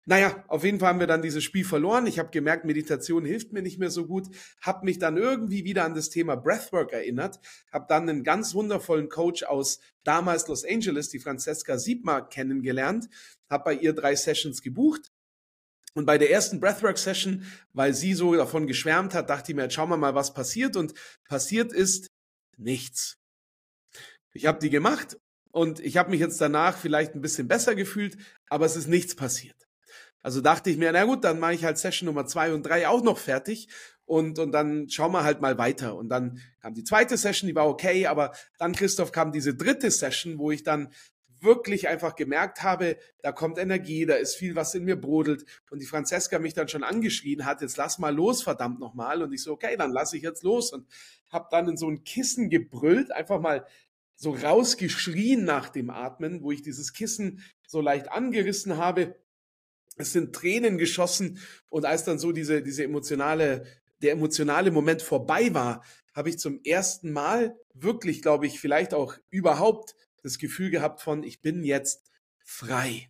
Naja, 0.09 0.41
auf 0.47 0.63
jeden 0.63 0.79
Fall 0.79 0.87
haben 0.87 1.01
wir 1.01 1.07
dann 1.07 1.21
dieses 1.21 1.43
Spiel 1.43 1.65
verloren. 1.65 2.07
Ich 2.07 2.17
habe 2.17 2.29
gemerkt, 2.29 2.63
Meditation 2.63 3.25
hilft 3.25 3.51
mir 3.51 3.61
nicht 3.61 3.77
mehr 3.77 3.91
so 3.91 4.07
gut. 4.07 4.27
Habe 4.61 4.85
mich 4.85 4.99
dann 4.99 5.17
irgendwie 5.17 5.65
wieder 5.65 5.83
an 5.83 5.95
das 5.95 6.09
Thema 6.09 6.37
Breathwork 6.37 6.93
erinnert. 6.93 7.41
Habe 7.73 7.87
dann 7.89 8.07
einen 8.07 8.23
ganz 8.23 8.53
wundervollen 8.53 9.09
Coach 9.09 9.43
aus 9.43 9.81
damals 10.05 10.47
Los 10.47 10.63
Angeles, 10.63 11.09
die 11.09 11.19
Francesca 11.19 11.77
Siebmar, 11.77 12.29
kennengelernt. 12.29 13.09
Habe 13.49 13.65
bei 13.65 13.73
ihr 13.73 13.91
drei 13.91 14.15
Sessions 14.15 14.61
gebucht. 14.61 15.11
Und 15.93 16.05
bei 16.05 16.17
der 16.17 16.31
ersten 16.31 16.61
Breathwork-Session, 16.61 17.43
weil 17.73 17.93
sie 17.93 18.13
so 18.13 18.33
davon 18.33 18.65
geschwärmt 18.65 19.13
hat, 19.13 19.29
dachte 19.29 19.51
ich 19.51 19.57
mir, 19.57 19.63
jetzt 19.63 19.73
schauen 19.73 19.89
wir 19.89 19.97
mal, 19.97 20.15
was 20.15 20.33
passiert. 20.33 20.77
Und 20.77 20.93
passiert 21.27 21.73
ist, 21.73 22.11
nichts. 22.55 23.17
Ich 24.31 24.45
habe 24.45 24.59
die 24.59 24.69
gemacht 24.69 25.17
und 25.51 25.81
ich 25.81 25.97
habe 25.97 26.11
mich 26.11 26.21
jetzt 26.21 26.39
danach 26.39 26.77
vielleicht 26.77 27.13
ein 27.13 27.21
bisschen 27.21 27.49
besser 27.49 27.75
gefühlt, 27.75 28.15
aber 28.47 28.65
es 28.65 28.77
ist 28.77 28.87
nichts 28.87 29.13
passiert. 29.13 29.66
Also 30.27 30.41
dachte 30.41 30.69
ich 30.69 30.75
mir, 30.75 30.91
na 30.91 31.05
gut, 31.05 31.23
dann 31.23 31.39
mache 31.39 31.53
ich 31.53 31.63
halt 31.63 31.77
Session 31.77 32.05
Nummer 32.05 32.25
zwei 32.25 32.53
und 32.53 32.63
drei 32.63 32.89
auch 32.89 33.01
noch 33.01 33.17
fertig 33.17 33.69
und, 34.03 34.39
und 34.39 34.51
dann 34.51 34.89
schauen 34.89 35.13
wir 35.13 35.23
halt 35.23 35.39
mal 35.39 35.57
weiter. 35.57 35.95
Und 35.95 36.09
dann 36.09 36.41
kam 36.59 36.73
die 36.73 36.83
zweite 36.83 37.15
Session, 37.15 37.47
die 37.47 37.55
war 37.55 37.65
okay, 37.65 38.07
aber 38.07 38.33
dann, 38.57 38.73
Christoph, 38.73 39.13
kam 39.13 39.31
diese 39.31 39.55
dritte 39.55 39.89
Session, 39.89 40.37
wo 40.37 40.51
ich 40.51 40.63
dann 40.63 40.91
wirklich 41.39 41.87
einfach 41.87 42.17
gemerkt 42.17 42.61
habe, 42.61 42.97
da 43.21 43.31
kommt 43.31 43.57
Energie, 43.57 44.05
da 44.05 44.15
ist 44.15 44.35
viel, 44.35 44.57
was 44.57 44.75
in 44.75 44.83
mir 44.83 44.99
brodelt. 44.99 45.45
Und 45.69 45.81
die 45.81 45.85
Franziska 45.85 46.39
mich 46.39 46.53
dann 46.53 46.67
schon 46.67 46.83
angeschrien 46.83 47.45
hat, 47.45 47.61
jetzt 47.61 47.77
lass 47.77 47.97
mal 47.97 48.13
los, 48.13 48.43
verdammt 48.43 48.81
nochmal. 48.81 49.23
Und 49.23 49.31
ich 49.31 49.43
so, 49.43 49.53
okay, 49.53 49.77
dann 49.77 49.93
lass 49.93 50.11
ich 50.11 50.23
jetzt 50.23 50.43
los. 50.43 50.73
Und 50.73 50.89
habe 51.29 51.47
dann 51.51 51.69
in 51.69 51.77
so 51.77 51.89
ein 51.89 52.03
Kissen 52.03 52.49
gebrüllt, 52.49 53.13
einfach 53.13 53.39
mal 53.39 53.65
so 54.17 54.31
rausgeschrien 54.31 55.45
nach 55.45 55.69
dem 55.69 55.89
Atmen, 55.89 56.41
wo 56.41 56.51
ich 56.51 56.63
dieses 56.63 56.91
Kissen 56.91 57.45
so 57.65 57.79
leicht 57.79 58.11
angerissen 58.11 58.75
habe. 58.75 59.15
Es 59.97 60.13
sind 60.13 60.33
Tränen 60.33 60.77
geschossen 60.77 61.39
und 61.69 61.85
als 61.85 62.03
dann 62.03 62.19
so 62.19 62.31
diese, 62.31 62.61
diese 62.61 62.83
emotionale, 62.83 63.65
der 64.01 64.13
emotionale 64.13 64.71
Moment 64.71 65.01
vorbei 65.01 65.53
war, 65.53 65.83
habe 66.13 66.29
ich 66.29 66.39
zum 66.39 66.61
ersten 66.63 67.11
Mal 67.11 67.55
wirklich, 67.73 68.21
glaube 68.21 68.47
ich, 68.47 68.59
vielleicht 68.59 68.93
auch 68.93 69.17
überhaupt 69.29 69.95
das 70.23 70.37
Gefühl 70.39 70.69
gehabt 70.69 71.01
von, 71.01 71.23
ich 71.23 71.41
bin 71.41 71.63
jetzt 71.63 72.09
frei. 72.43 73.09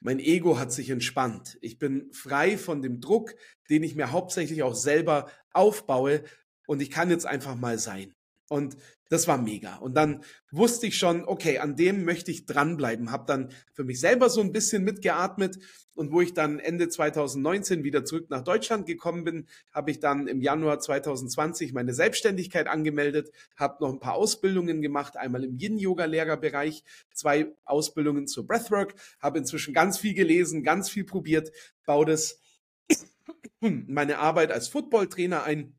Mein 0.00 0.18
Ego 0.18 0.58
hat 0.58 0.72
sich 0.72 0.90
entspannt. 0.90 1.56
Ich 1.62 1.78
bin 1.78 2.12
frei 2.12 2.58
von 2.58 2.82
dem 2.82 3.00
Druck, 3.00 3.34
den 3.70 3.82
ich 3.82 3.94
mir 3.94 4.10
hauptsächlich 4.10 4.62
auch 4.62 4.74
selber 4.74 5.30
aufbaue 5.52 6.24
und 6.66 6.82
ich 6.82 6.90
kann 6.90 7.10
jetzt 7.10 7.26
einfach 7.26 7.54
mal 7.54 7.78
sein. 7.78 8.14
Und 8.48 8.76
das 9.14 9.28
war 9.28 9.38
mega. 9.38 9.76
Und 9.76 9.94
dann 9.94 10.24
wusste 10.50 10.88
ich 10.88 10.98
schon, 10.98 11.24
okay, 11.24 11.58
an 11.58 11.76
dem 11.76 12.04
möchte 12.04 12.32
ich 12.32 12.46
dranbleiben. 12.46 13.12
Habe 13.12 13.24
dann 13.26 13.52
für 13.72 13.84
mich 13.84 14.00
selber 14.00 14.28
so 14.28 14.40
ein 14.40 14.52
bisschen 14.52 14.82
mitgeatmet. 14.82 15.58
Und 15.94 16.10
wo 16.10 16.20
ich 16.20 16.34
dann 16.34 16.58
Ende 16.58 16.88
2019 16.88 17.84
wieder 17.84 18.04
zurück 18.04 18.26
nach 18.28 18.42
Deutschland 18.42 18.86
gekommen 18.86 19.22
bin, 19.22 19.46
habe 19.72 19.92
ich 19.92 20.00
dann 20.00 20.26
im 20.26 20.40
Januar 20.40 20.80
2020 20.80 21.72
meine 21.72 21.94
Selbstständigkeit 21.94 22.66
angemeldet, 22.66 23.30
habe 23.56 23.76
noch 23.80 23.92
ein 23.92 24.00
paar 24.00 24.14
Ausbildungen 24.14 24.82
gemacht, 24.82 25.16
einmal 25.16 25.44
im 25.44 25.56
Yin-Yoga-Lehrerbereich, 25.56 26.82
zwei 27.12 27.54
Ausbildungen 27.64 28.26
zur 28.26 28.48
Breathwork, 28.48 28.96
habe 29.20 29.38
inzwischen 29.38 29.72
ganz 29.72 29.98
viel 29.98 30.14
gelesen, 30.14 30.64
ganz 30.64 30.90
viel 30.90 31.04
probiert, 31.04 31.52
baue 31.86 32.06
das 32.06 32.40
meine 33.60 34.18
Arbeit 34.18 34.50
als 34.50 34.66
Footballtrainer 34.66 35.44
ein 35.44 35.78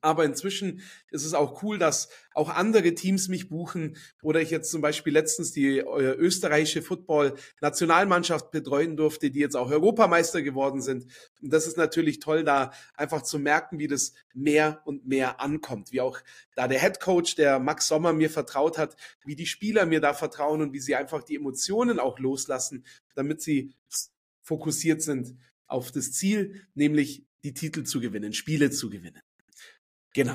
aber 0.00 0.24
inzwischen 0.24 0.80
ist 1.10 1.24
es 1.24 1.34
auch 1.34 1.62
cool, 1.62 1.78
dass 1.78 2.08
auch 2.34 2.50
andere 2.50 2.94
Teams 2.94 3.28
mich 3.28 3.48
buchen 3.48 3.96
oder 4.22 4.40
ich 4.40 4.50
jetzt 4.50 4.70
zum 4.70 4.80
Beispiel 4.80 5.12
letztens 5.12 5.52
die 5.52 5.78
äh, 5.78 5.82
österreichische 5.82 6.82
Football-Nationalmannschaft 6.82 8.50
betreuen 8.52 8.96
durfte, 8.96 9.30
die 9.30 9.40
jetzt 9.40 9.56
auch 9.56 9.70
Europameister 9.70 10.42
geworden 10.42 10.80
sind. 10.80 11.06
Und 11.42 11.52
das 11.52 11.66
ist 11.66 11.76
natürlich 11.76 12.20
toll, 12.20 12.44
da 12.44 12.72
einfach 12.94 13.22
zu 13.22 13.38
merken, 13.38 13.78
wie 13.78 13.88
das 13.88 14.12
mehr 14.34 14.82
und 14.84 15.06
mehr 15.06 15.40
ankommt. 15.40 15.90
Wie 15.90 16.00
auch 16.00 16.20
da 16.54 16.68
der 16.68 16.80
Head 16.80 17.00
Coach, 17.00 17.34
der 17.34 17.58
Max 17.58 17.88
Sommer 17.88 18.12
mir 18.12 18.30
vertraut 18.30 18.78
hat, 18.78 18.96
wie 19.24 19.34
die 19.34 19.46
Spieler 19.46 19.84
mir 19.84 20.00
da 20.00 20.14
vertrauen 20.14 20.62
und 20.62 20.72
wie 20.72 20.80
sie 20.80 20.94
einfach 20.94 21.24
die 21.24 21.36
Emotionen 21.36 21.98
auch 21.98 22.18
loslassen, 22.20 22.84
damit 23.14 23.42
sie 23.42 23.74
fokussiert 24.42 25.02
sind 25.02 25.34
auf 25.66 25.90
das 25.90 26.12
Ziel, 26.12 26.62
nämlich 26.74 27.26
die 27.44 27.54
Titel 27.54 27.84
zu 27.84 28.00
gewinnen, 28.00 28.32
Spiele 28.32 28.70
zu 28.70 28.90
gewinnen. 28.90 29.20
Genau. 30.18 30.34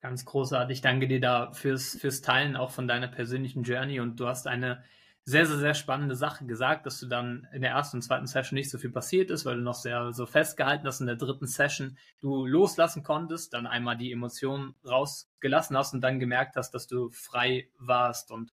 Ganz 0.00 0.24
großartig. 0.24 0.80
Danke 0.80 1.06
dir 1.06 1.20
da 1.20 1.52
fürs, 1.52 1.96
fürs 2.00 2.20
Teilen 2.20 2.56
auch 2.56 2.72
von 2.72 2.88
deiner 2.88 3.06
persönlichen 3.06 3.62
Journey. 3.62 4.00
Und 4.00 4.18
du 4.18 4.26
hast 4.26 4.48
eine 4.48 4.82
sehr, 5.22 5.46
sehr, 5.46 5.58
sehr 5.58 5.74
spannende 5.74 6.16
Sache 6.16 6.46
gesagt, 6.46 6.84
dass 6.84 6.98
du 6.98 7.06
dann 7.06 7.46
in 7.52 7.62
der 7.62 7.70
ersten 7.70 7.98
und 7.98 8.02
zweiten 8.02 8.26
Session 8.26 8.56
nicht 8.56 8.68
so 8.68 8.78
viel 8.78 8.90
passiert 8.90 9.30
ist, 9.30 9.44
weil 9.44 9.54
du 9.54 9.62
noch 9.62 9.76
sehr 9.76 10.12
so 10.12 10.26
festgehalten 10.26 10.84
hast 10.84 10.98
in 10.98 11.06
der 11.06 11.14
dritten 11.14 11.46
Session 11.46 11.96
du 12.20 12.44
loslassen 12.44 13.04
konntest, 13.04 13.54
dann 13.54 13.68
einmal 13.68 13.96
die 13.96 14.10
Emotionen 14.10 14.74
rausgelassen 14.84 15.76
hast 15.76 15.94
und 15.94 16.00
dann 16.00 16.18
gemerkt 16.18 16.56
hast, 16.56 16.72
dass 16.72 16.88
du 16.88 17.10
frei 17.12 17.68
warst 17.78 18.32
und 18.32 18.52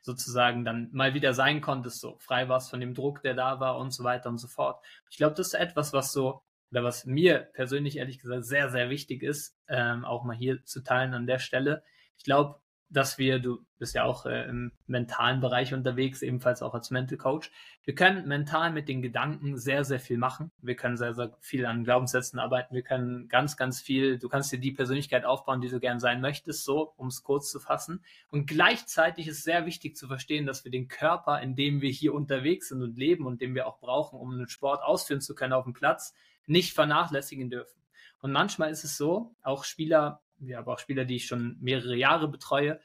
sozusagen 0.00 0.64
dann 0.64 0.88
mal 0.90 1.14
wieder 1.14 1.34
sein 1.34 1.60
konntest, 1.60 2.00
so 2.00 2.16
frei 2.18 2.48
warst 2.48 2.68
von 2.68 2.80
dem 2.80 2.94
Druck, 2.94 3.22
der 3.22 3.34
da 3.34 3.60
war 3.60 3.78
und 3.78 3.92
so 3.92 4.02
weiter 4.02 4.28
und 4.28 4.38
so 4.38 4.48
fort. 4.48 4.84
Ich 5.08 5.18
glaube, 5.18 5.36
das 5.36 5.48
ist 5.48 5.54
etwas, 5.54 5.92
was 5.92 6.10
so 6.10 6.42
oder 6.72 6.82
was 6.82 7.04
mir 7.04 7.50
persönlich 7.52 7.98
ehrlich 7.98 8.18
gesagt 8.18 8.44
sehr, 8.44 8.70
sehr 8.70 8.90
wichtig 8.90 9.22
ist, 9.22 9.56
ähm, 9.68 10.04
auch 10.04 10.24
mal 10.24 10.36
hier 10.36 10.64
zu 10.64 10.82
teilen 10.82 11.14
an 11.14 11.26
der 11.26 11.38
Stelle. 11.38 11.84
Ich 12.16 12.24
glaube, 12.24 12.56
dass 12.92 13.16
wir, 13.16 13.38
du 13.38 13.64
bist 13.78 13.94
ja 13.94 14.04
auch 14.04 14.26
äh, 14.26 14.44
im 14.48 14.72
mentalen 14.86 15.40
Bereich 15.40 15.72
unterwegs, 15.72 16.20
ebenfalls 16.20 16.62
auch 16.62 16.74
als 16.74 16.90
Mental 16.90 17.16
Coach. 17.16 17.50
Wir 17.84 17.94
können 17.94 18.28
mental 18.28 18.70
mit 18.70 18.88
den 18.88 19.00
Gedanken 19.00 19.56
sehr, 19.56 19.84
sehr 19.84 19.98
viel 19.98 20.18
machen. 20.18 20.52
Wir 20.58 20.76
können 20.76 20.98
sehr, 20.98 21.14
sehr 21.14 21.32
viel 21.40 21.64
an 21.64 21.84
Glaubenssätzen 21.84 22.38
arbeiten. 22.38 22.74
Wir 22.74 22.82
können 22.82 23.28
ganz, 23.28 23.56
ganz 23.56 23.80
viel, 23.80 24.18
du 24.18 24.28
kannst 24.28 24.52
dir 24.52 24.60
die 24.60 24.72
Persönlichkeit 24.72 25.24
aufbauen, 25.24 25.62
die 25.62 25.68
du 25.68 25.80
gern 25.80 26.00
sein 26.00 26.20
möchtest, 26.20 26.64
so, 26.64 26.92
um 26.96 27.08
es 27.08 27.22
kurz 27.22 27.50
zu 27.50 27.60
fassen. 27.60 28.04
Und 28.30 28.46
gleichzeitig 28.46 29.26
ist 29.26 29.42
sehr 29.42 29.64
wichtig 29.64 29.96
zu 29.96 30.06
verstehen, 30.06 30.46
dass 30.46 30.64
wir 30.64 30.70
den 30.70 30.88
Körper, 30.88 31.40
in 31.40 31.56
dem 31.56 31.80
wir 31.80 31.90
hier 31.90 32.12
unterwegs 32.12 32.68
sind 32.68 32.82
und 32.82 32.98
leben 32.98 33.26
und 33.26 33.40
den 33.40 33.54
wir 33.54 33.66
auch 33.66 33.78
brauchen, 33.78 34.18
um 34.18 34.32
einen 34.32 34.48
Sport 34.48 34.82
ausführen 34.82 35.22
zu 35.22 35.34
können 35.34 35.54
auf 35.54 35.64
dem 35.64 35.72
Platz, 35.72 36.14
nicht 36.46 36.74
vernachlässigen 36.74 37.50
dürfen. 37.50 37.80
Und 38.20 38.32
manchmal 38.32 38.70
ist 38.70 38.84
es 38.84 38.96
so, 38.96 39.34
auch 39.42 39.64
Spieler, 39.64 40.22
ja, 40.40 40.58
aber 40.58 40.74
auch 40.74 40.78
Spieler, 40.78 41.04
die 41.04 41.16
ich 41.16 41.26
schon 41.26 41.56
mehrere 41.60 41.96
Jahre 41.96 42.28
betreue, 42.28 42.80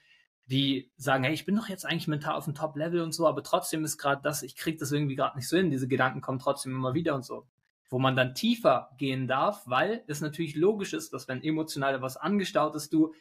die 0.46 0.92
sagen, 0.98 1.26
hey, 1.26 1.34
ich 1.34 1.46
bin 1.46 1.56
doch 1.56 1.68
jetzt 1.68 1.86
eigentlich 1.86 2.08
mental 2.08 2.36
auf 2.36 2.46
dem 2.46 2.56
Top-Level 2.56 3.02
und 3.02 3.12
so, 3.12 3.28
aber 3.28 3.44
trotzdem 3.44 3.84
ist 3.84 3.98
gerade 3.98 4.22
das, 4.24 4.44
ich 4.44 4.56
kriege 4.56 4.78
das 4.78 4.92
irgendwie 4.92 5.16
gerade 5.16 5.38
nicht 5.38 5.48
so 5.48 5.58
hin, 5.58 5.70
diese 5.70 5.88
Gedanken 5.88 6.22
kommen 6.22 6.40
trotzdem 6.40 6.72
immer 6.72 6.94
wieder 6.94 7.16
und 7.16 7.26
so. 7.26 7.46
Wo 7.90 8.00
man 8.00 8.16
dann 8.16 8.34
tiefer 8.34 8.90
gehen 8.98 9.28
darf, 9.28 9.64
weil 9.66 10.04
es 10.08 10.22
natürlich 10.22 10.56
logisch 10.56 10.94
ist, 10.94 11.14
dass 11.14 11.28
wenn 11.28 11.44
emotional 11.44 12.02
was 12.02 12.18
angestaut 12.18 12.76
ist, 12.76 12.92
du 12.94 13.14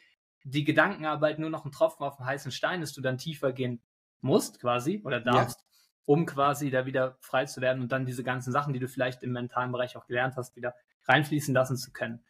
die 0.43 0.63
Gedankenarbeit 0.63 1.39
nur 1.39 1.49
noch 1.49 1.65
ein 1.65 1.71
Tropfen 1.71 2.05
auf 2.05 2.17
dem 2.17 2.25
heißen 2.25 2.51
Stein 2.51 2.81
ist, 2.81 2.95
du 2.95 3.01
dann 3.01 3.17
tiefer 3.17 3.51
gehen 3.51 3.81
musst 4.21 4.59
quasi 4.59 5.01
oder 5.03 5.19
darfst 5.19 5.66
um 6.07 6.25
quasi 6.25 6.71
da 6.71 6.85
wieder 6.85 7.17
frei 7.19 7.45
zu 7.45 7.59
werden 7.59 7.81
und 7.81 7.91
dann 7.91 8.05
diese 8.05 8.23
ganzen 8.23 8.53
Sachen, 8.53 8.73
die 8.73 8.79
du 8.79 8.87
vielleicht 8.87 9.23
im 9.23 9.33
mentalen 9.33 9.73
Bereich 9.73 9.97
auch 9.97 10.07
gelernt 10.07 10.37
hast, 10.37 10.55
wieder 10.55 10.73
reinfließen 11.03 11.53
lassen 11.53 11.75
zu 11.75 11.91
können. 11.91 12.23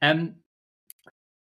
Ähm, 0.00 0.42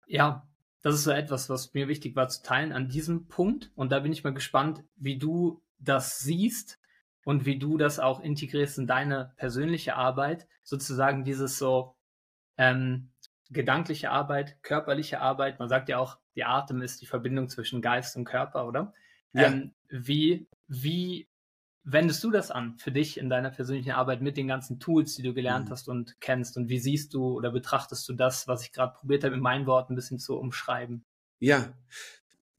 ja, 0.09 0.49
das 0.83 0.97
ist 0.97 1.05
so 1.05 1.13
etwas, 1.13 1.49
was 1.49 1.75
mir 1.75 1.87
wichtig 1.87 2.17
war 2.17 2.29
zu 2.29 2.43
teilen 2.43 2.73
an 2.73 2.89
diesem 2.89 3.29
Punkt. 3.29 3.71
Und 3.77 3.93
da 3.93 4.01
bin 4.01 4.13
ich 4.13 4.25
mal 4.25 4.35
gespannt, 4.35 4.83
wie 4.97 5.19
du 5.19 5.63
das 5.79 6.19
siehst 6.19 6.81
und 7.25 7.47
wie 7.47 7.61
du 7.61 7.79
das 7.79 8.01
auch 8.01 8.19
integrierst 8.19 8.79
in 8.79 8.89
deine 8.89 9.33
persönliche 9.37 9.95
Arbeit. 9.95 10.49
Sozusagen 10.65 11.23
dieses 11.23 11.59
so 11.59 11.95
ähm, 12.57 13.13
gedankliche 13.51 14.11
Arbeit, 14.11 14.61
körperliche 14.65 15.21
Arbeit. 15.21 15.61
Man 15.61 15.69
sagt 15.69 15.89
ja 15.89 15.99
auch, 15.99 16.19
die 16.35 16.45
Atem 16.45 16.83
ist 16.83 17.03
die 17.03 17.07
Verbindung 17.07 17.49
zwischen 17.49 17.83
Geist 17.83 18.17
und 18.17 18.25
Körper, 18.25 18.67
oder? 18.67 18.93
Ja. 19.33 19.45
Ähm, 19.45 19.75
wie, 19.89 20.49
wie 20.67 21.29
wendest 21.91 22.23
du 22.23 22.31
das 22.31 22.51
an 22.51 22.77
für 22.79 22.93
dich 22.93 23.19
in 23.19 23.31
deiner 23.31 23.51
persönlichen 23.51 23.93
Arbeit 23.93 24.21
mit 24.21 24.37
den 24.37 24.49
ganzen 24.49 24.79
Tools, 24.79 25.15
die 25.15 25.23
du 25.23 25.33
gelernt 25.33 25.67
mhm. 25.67 25.73
hast 25.73 25.89
und 25.89 26.21
kennst? 26.21 26.57
Und 26.57 26.69
wie 26.69 26.79
siehst 26.79 27.15
du 27.15 27.37
oder 27.37 27.51
betrachtest 27.51 28.09
du 28.09 28.13
das, 28.13 28.47
was 28.47 28.63
ich 28.63 28.73
gerade 28.73 28.95
probiert 28.95 29.25
habe, 29.25 29.35
in 29.35 29.41
meinen 29.41 29.67
Worten 29.67 29.93
ein 29.93 29.97
bisschen 29.97 30.19
zu 30.19 30.39
umschreiben? 30.39 31.05
Ja, 31.41 31.73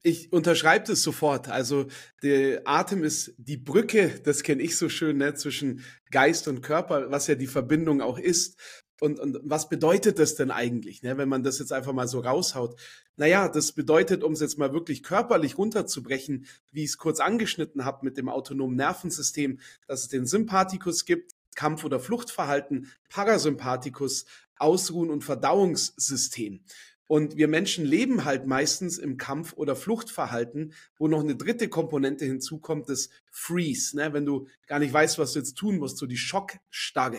ich 0.02 0.32
unterschreibe 0.32 0.86
das 0.86 1.02
sofort. 1.02 1.48
Also 1.48 1.86
der 2.22 2.62
Atem 2.64 3.04
ist 3.04 3.34
die 3.36 3.58
Brücke, 3.58 4.20
das 4.24 4.42
kenne 4.42 4.62
ich 4.62 4.76
so 4.76 4.88
schön, 4.88 5.18
ne, 5.18 5.34
zwischen 5.34 5.84
Geist 6.10 6.48
und 6.48 6.62
Körper, 6.62 7.10
was 7.10 7.26
ja 7.26 7.34
die 7.34 7.46
Verbindung 7.46 8.00
auch 8.00 8.18
ist. 8.18 8.58
Und, 9.00 9.18
und 9.18 9.38
was 9.42 9.68
bedeutet 9.68 10.18
das 10.18 10.34
denn 10.34 10.50
eigentlich, 10.50 11.02
ne, 11.02 11.16
wenn 11.16 11.28
man 11.28 11.42
das 11.42 11.58
jetzt 11.58 11.72
einfach 11.72 11.92
mal 11.92 12.06
so 12.06 12.20
raushaut? 12.20 12.78
Naja, 13.16 13.48
das 13.48 13.72
bedeutet, 13.72 14.22
um 14.22 14.32
es 14.32 14.40
jetzt 14.40 14.58
mal 14.58 14.72
wirklich 14.72 15.02
körperlich 15.02 15.58
runterzubrechen, 15.58 16.46
wie 16.70 16.84
ich 16.84 16.90
es 16.90 16.98
kurz 16.98 17.18
angeschnitten 17.18 17.84
habe 17.84 18.04
mit 18.04 18.18
dem 18.18 18.28
autonomen 18.28 18.76
Nervensystem, 18.76 19.58
dass 19.86 20.02
es 20.02 20.08
den 20.08 20.26
Sympathikus 20.26 21.06
gibt, 21.06 21.32
Kampf- 21.54 21.84
oder 21.84 21.98
Fluchtverhalten, 21.98 22.92
Parasympathikus, 23.08 24.26
Ausruhen- 24.56 25.10
und 25.10 25.24
Verdauungssystem. 25.24 26.60
Und 27.10 27.36
wir 27.36 27.48
Menschen 27.48 27.84
leben 27.84 28.24
halt 28.24 28.46
meistens 28.46 28.96
im 28.96 29.16
Kampf- 29.16 29.54
oder 29.54 29.74
Fluchtverhalten, 29.74 30.74
wo 30.96 31.08
noch 31.08 31.24
eine 31.24 31.34
dritte 31.34 31.68
Komponente 31.68 32.24
hinzukommt, 32.24 32.88
das 32.88 33.08
Freeze. 33.32 33.96
Ne? 33.96 34.12
Wenn 34.12 34.24
du 34.24 34.46
gar 34.68 34.78
nicht 34.78 34.92
weißt, 34.92 35.18
was 35.18 35.32
du 35.32 35.40
jetzt 35.40 35.56
tun 35.56 35.78
musst, 35.78 35.96
so 35.96 36.06
die 36.06 36.16
Schockstarre. 36.16 37.18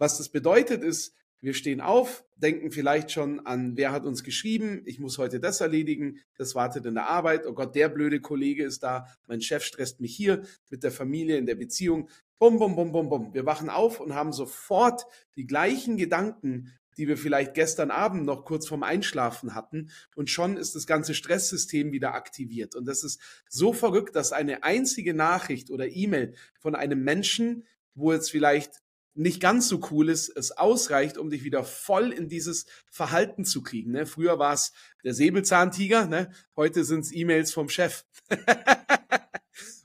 Was 0.00 0.16
das 0.16 0.30
bedeutet 0.30 0.82
ist, 0.82 1.14
wir 1.42 1.52
stehen 1.52 1.82
auf, 1.82 2.24
denken 2.36 2.70
vielleicht 2.70 3.10
schon 3.10 3.46
an, 3.46 3.76
wer 3.76 3.92
hat 3.92 4.06
uns 4.06 4.24
geschrieben, 4.24 4.80
ich 4.86 4.98
muss 4.98 5.18
heute 5.18 5.40
das 5.40 5.60
erledigen, 5.60 6.20
das 6.38 6.54
wartet 6.54 6.86
in 6.86 6.94
der 6.94 7.06
Arbeit, 7.06 7.44
oh 7.46 7.52
Gott, 7.52 7.74
der 7.74 7.90
blöde 7.90 8.18
Kollege 8.18 8.64
ist 8.64 8.82
da, 8.82 9.06
mein 9.28 9.42
Chef 9.42 9.62
stresst 9.62 10.00
mich 10.00 10.16
hier 10.16 10.42
mit 10.70 10.84
der 10.84 10.90
Familie, 10.90 11.36
in 11.36 11.44
der 11.44 11.54
Beziehung. 11.54 12.08
Bum, 12.38 12.58
bum, 12.58 12.76
bum, 12.76 12.92
bum, 12.92 13.10
bum. 13.10 13.34
Wir 13.34 13.44
wachen 13.44 13.68
auf 13.68 14.00
und 14.00 14.14
haben 14.14 14.32
sofort 14.32 15.04
die 15.36 15.46
gleichen 15.46 15.98
Gedanken, 15.98 16.72
die 16.96 17.06
wir 17.06 17.18
vielleicht 17.18 17.52
gestern 17.52 17.90
Abend 17.90 18.24
noch 18.24 18.46
kurz 18.46 18.66
vorm 18.66 18.82
Einschlafen 18.82 19.54
hatten. 19.54 19.90
Und 20.14 20.30
schon 20.30 20.56
ist 20.56 20.74
das 20.74 20.86
ganze 20.86 21.12
Stresssystem 21.12 21.92
wieder 21.92 22.14
aktiviert. 22.14 22.74
Und 22.74 22.88
das 22.88 23.04
ist 23.04 23.20
so 23.50 23.74
verrückt, 23.74 24.16
dass 24.16 24.32
eine 24.32 24.62
einzige 24.62 25.12
Nachricht 25.12 25.70
oder 25.70 25.86
E-Mail 25.88 26.34
von 26.58 26.74
einem 26.74 27.04
Menschen, 27.04 27.66
wo 27.94 28.14
jetzt 28.14 28.30
vielleicht 28.30 28.80
nicht 29.14 29.40
ganz 29.40 29.68
so 29.68 29.80
cool 29.90 30.08
ist, 30.08 30.28
es 30.36 30.52
ausreicht, 30.52 31.18
um 31.18 31.30
dich 31.30 31.44
wieder 31.44 31.64
voll 31.64 32.12
in 32.12 32.28
dieses 32.28 32.66
Verhalten 32.90 33.44
zu 33.44 33.62
kriegen. 33.62 33.92
Ne? 33.92 34.06
Früher 34.06 34.38
war 34.38 34.54
es 34.54 34.72
der 35.04 35.14
Säbelzahntiger, 35.14 36.06
ne? 36.06 36.30
heute 36.56 36.84
sind 36.84 37.00
es 37.00 37.12
E-Mails 37.12 37.52
vom 37.52 37.68
Chef. 37.68 38.04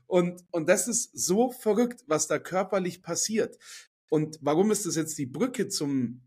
und, 0.07 0.43
und 0.51 0.69
das 0.69 0.87
ist 0.87 1.11
so 1.13 1.51
verrückt, 1.51 2.03
was 2.07 2.27
da 2.27 2.39
körperlich 2.39 3.01
passiert. 3.01 3.57
Und 4.09 4.37
warum 4.41 4.71
ist 4.71 4.85
das 4.85 4.95
jetzt 4.95 5.17
die 5.17 5.25
Brücke 5.25 5.67
zum 5.67 6.21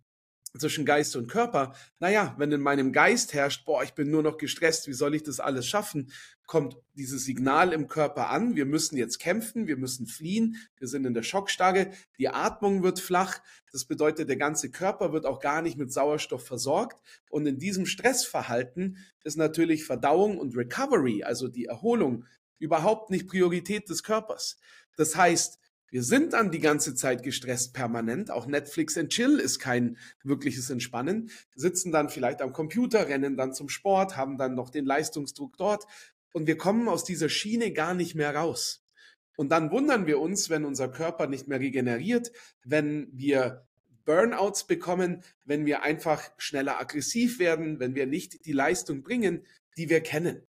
zwischen 0.56 0.84
Geist 0.86 1.16
und 1.16 1.28
Körper. 1.28 1.74
Naja, 1.98 2.34
wenn 2.38 2.52
in 2.52 2.60
meinem 2.60 2.92
Geist 2.92 3.34
herrscht, 3.34 3.64
boah, 3.64 3.82
ich 3.82 3.94
bin 3.94 4.10
nur 4.10 4.22
noch 4.22 4.38
gestresst, 4.38 4.86
wie 4.86 4.92
soll 4.92 5.14
ich 5.14 5.22
das 5.22 5.40
alles 5.40 5.66
schaffen, 5.66 6.10
kommt 6.46 6.76
dieses 6.94 7.24
Signal 7.24 7.74
im 7.74 7.88
Körper 7.88 8.30
an, 8.30 8.56
wir 8.56 8.64
müssen 8.64 8.96
jetzt 8.96 9.18
kämpfen, 9.18 9.66
wir 9.66 9.76
müssen 9.76 10.06
fliehen, 10.06 10.56
wir 10.78 10.88
sind 10.88 11.04
in 11.04 11.12
der 11.12 11.22
Schockstarre, 11.22 11.90
die 12.18 12.30
Atmung 12.30 12.82
wird 12.82 13.00
flach, 13.00 13.40
das 13.70 13.84
bedeutet, 13.84 14.30
der 14.30 14.38
ganze 14.38 14.70
Körper 14.70 15.12
wird 15.12 15.26
auch 15.26 15.40
gar 15.40 15.60
nicht 15.60 15.76
mit 15.76 15.92
Sauerstoff 15.92 16.46
versorgt 16.46 16.96
und 17.28 17.46
in 17.46 17.58
diesem 17.58 17.84
Stressverhalten 17.84 18.96
ist 19.24 19.36
natürlich 19.36 19.84
Verdauung 19.84 20.38
und 20.38 20.56
Recovery, 20.56 21.22
also 21.22 21.48
die 21.48 21.66
Erholung, 21.66 22.24
überhaupt 22.58 23.10
nicht 23.10 23.28
Priorität 23.28 23.90
des 23.90 24.02
Körpers. 24.02 24.58
Das 24.96 25.16
heißt, 25.16 25.58
Wir 25.90 26.02
sind 26.02 26.34
dann 26.34 26.50
die 26.50 26.58
ganze 26.58 26.94
Zeit 26.94 27.22
gestresst 27.22 27.72
permanent. 27.72 28.30
Auch 28.30 28.46
Netflix 28.46 28.98
and 28.98 29.10
Chill 29.10 29.38
ist 29.38 29.58
kein 29.58 29.96
wirkliches 30.22 30.68
Entspannen. 30.68 31.30
Sitzen 31.54 31.92
dann 31.92 32.10
vielleicht 32.10 32.42
am 32.42 32.52
Computer, 32.52 33.08
rennen 33.08 33.36
dann 33.36 33.54
zum 33.54 33.68
Sport, 33.70 34.16
haben 34.16 34.36
dann 34.36 34.54
noch 34.54 34.68
den 34.68 34.84
Leistungsdruck 34.84 35.56
dort. 35.56 35.86
Und 36.32 36.46
wir 36.46 36.58
kommen 36.58 36.88
aus 36.88 37.04
dieser 37.04 37.30
Schiene 37.30 37.72
gar 37.72 37.94
nicht 37.94 38.14
mehr 38.14 38.34
raus. 38.34 38.84
Und 39.36 39.50
dann 39.50 39.70
wundern 39.70 40.06
wir 40.06 40.18
uns, 40.20 40.50
wenn 40.50 40.64
unser 40.64 40.88
Körper 40.88 41.26
nicht 41.26 41.48
mehr 41.48 41.60
regeneriert, 41.60 42.32
wenn 42.64 43.08
wir 43.12 43.64
Burnouts 44.04 44.66
bekommen, 44.66 45.22
wenn 45.44 45.64
wir 45.64 45.82
einfach 45.82 46.30
schneller 46.38 46.80
aggressiv 46.80 47.38
werden, 47.38 47.78
wenn 47.78 47.94
wir 47.94 48.06
nicht 48.06 48.44
die 48.46 48.52
Leistung 48.52 49.02
bringen, 49.02 49.46
die 49.76 49.88
wir 49.88 50.00
kennen. 50.00 50.42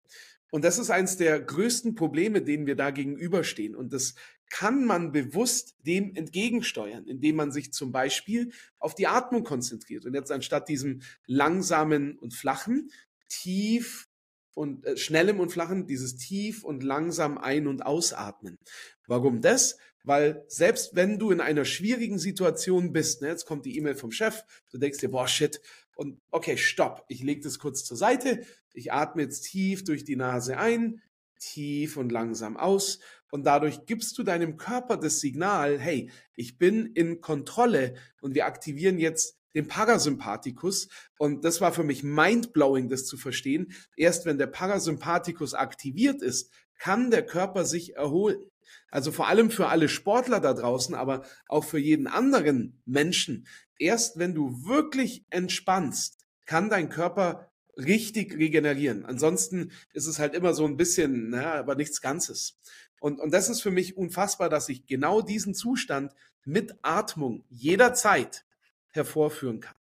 Und 0.50 0.64
das 0.64 0.78
ist 0.78 0.90
eines 0.90 1.16
der 1.16 1.40
größten 1.40 1.94
Probleme, 1.94 2.42
denen 2.42 2.66
wir 2.66 2.76
da 2.76 2.90
gegenüberstehen. 2.90 3.74
Und 3.74 3.92
das 3.92 4.14
kann 4.50 4.84
man 4.84 5.12
bewusst 5.12 5.76
dem 5.86 6.14
entgegensteuern, 6.14 7.06
indem 7.06 7.36
man 7.36 7.52
sich 7.52 7.72
zum 7.72 7.92
Beispiel 7.92 8.52
auf 8.78 8.94
die 8.94 9.06
Atmung 9.06 9.44
konzentriert 9.44 10.04
und 10.04 10.14
jetzt 10.14 10.30
anstatt 10.30 10.68
diesem 10.68 11.02
langsamen 11.26 12.18
und 12.18 12.34
flachen, 12.34 12.90
tief 13.28 14.08
und 14.54 14.86
äh, 14.86 14.96
schnellem 14.96 15.40
und 15.40 15.50
flachen, 15.50 15.86
dieses 15.86 16.16
tief 16.16 16.64
und 16.64 16.82
langsam 16.82 17.38
ein- 17.38 17.66
und 17.66 17.84
ausatmen. 17.84 18.58
Warum 19.06 19.40
das? 19.40 19.76
Weil 20.04 20.44
selbst 20.46 20.94
wenn 20.94 21.18
du 21.18 21.32
in 21.32 21.40
einer 21.40 21.64
schwierigen 21.64 22.18
Situation 22.18 22.92
bist, 22.92 23.22
ne, 23.22 23.28
jetzt 23.28 23.44
kommt 23.44 23.66
die 23.66 23.76
E-Mail 23.76 23.96
vom 23.96 24.12
Chef, 24.12 24.44
du 24.70 24.78
denkst 24.78 24.98
dir, 24.98 25.10
boah, 25.10 25.26
shit, 25.26 25.60
und 25.96 26.20
okay, 26.30 26.56
stopp, 26.56 27.04
ich 27.08 27.22
lege 27.22 27.40
das 27.40 27.58
kurz 27.58 27.84
zur 27.84 27.96
Seite, 27.96 28.46
ich 28.72 28.92
atme 28.92 29.22
jetzt 29.22 29.42
tief 29.42 29.82
durch 29.82 30.04
die 30.04 30.16
Nase 30.16 30.58
ein, 30.58 31.02
tief 31.38 31.96
und 31.96 32.12
langsam 32.12 32.56
aus 32.56 33.00
und 33.30 33.44
dadurch 33.44 33.86
gibst 33.86 34.16
du 34.18 34.22
deinem 34.22 34.56
Körper 34.56 34.96
das 34.96 35.20
Signal, 35.20 35.78
hey, 35.78 36.10
ich 36.34 36.58
bin 36.58 36.86
in 36.86 37.20
Kontrolle 37.20 37.94
und 38.20 38.34
wir 38.34 38.46
aktivieren 38.46 38.98
jetzt 38.98 39.38
den 39.54 39.68
Parasympathikus. 39.68 40.88
Und 41.18 41.44
das 41.44 41.60
war 41.60 41.72
für 41.72 41.82
mich 41.82 42.02
mindblowing, 42.02 42.88
das 42.88 43.06
zu 43.06 43.16
verstehen. 43.16 43.72
Erst 43.96 44.26
wenn 44.26 44.38
der 44.38 44.46
Parasympathikus 44.46 45.54
aktiviert 45.54 46.22
ist, 46.22 46.52
kann 46.78 47.10
der 47.10 47.24
Körper 47.24 47.64
sich 47.64 47.96
erholen. 47.96 48.50
Also 48.90 49.12
vor 49.12 49.28
allem 49.28 49.50
für 49.50 49.68
alle 49.68 49.88
Sportler 49.88 50.40
da 50.40 50.52
draußen, 50.52 50.94
aber 50.94 51.24
auch 51.48 51.64
für 51.64 51.78
jeden 51.78 52.06
anderen 52.06 52.82
Menschen. 52.84 53.46
Erst 53.78 54.18
wenn 54.18 54.34
du 54.34 54.66
wirklich 54.66 55.24
entspannst, 55.30 56.24
kann 56.44 56.70
dein 56.70 56.88
Körper 56.88 57.50
richtig 57.76 58.36
regenerieren. 58.36 59.04
Ansonsten 59.04 59.70
ist 59.92 60.06
es 60.06 60.18
halt 60.18 60.34
immer 60.34 60.54
so 60.54 60.64
ein 60.64 60.76
bisschen, 60.76 61.30
naja, 61.30 61.54
aber 61.54 61.74
nichts 61.74 62.00
Ganzes. 62.00 62.58
Und, 63.00 63.20
und 63.20 63.32
das 63.32 63.48
ist 63.48 63.60
für 63.60 63.70
mich 63.70 63.96
unfassbar, 63.96 64.48
dass 64.48 64.68
ich 64.68 64.86
genau 64.86 65.20
diesen 65.20 65.54
Zustand 65.54 66.12
mit 66.44 66.74
Atmung 66.82 67.44
jederzeit 67.50 68.44
hervorführen 68.90 69.60
kann. 69.60 69.74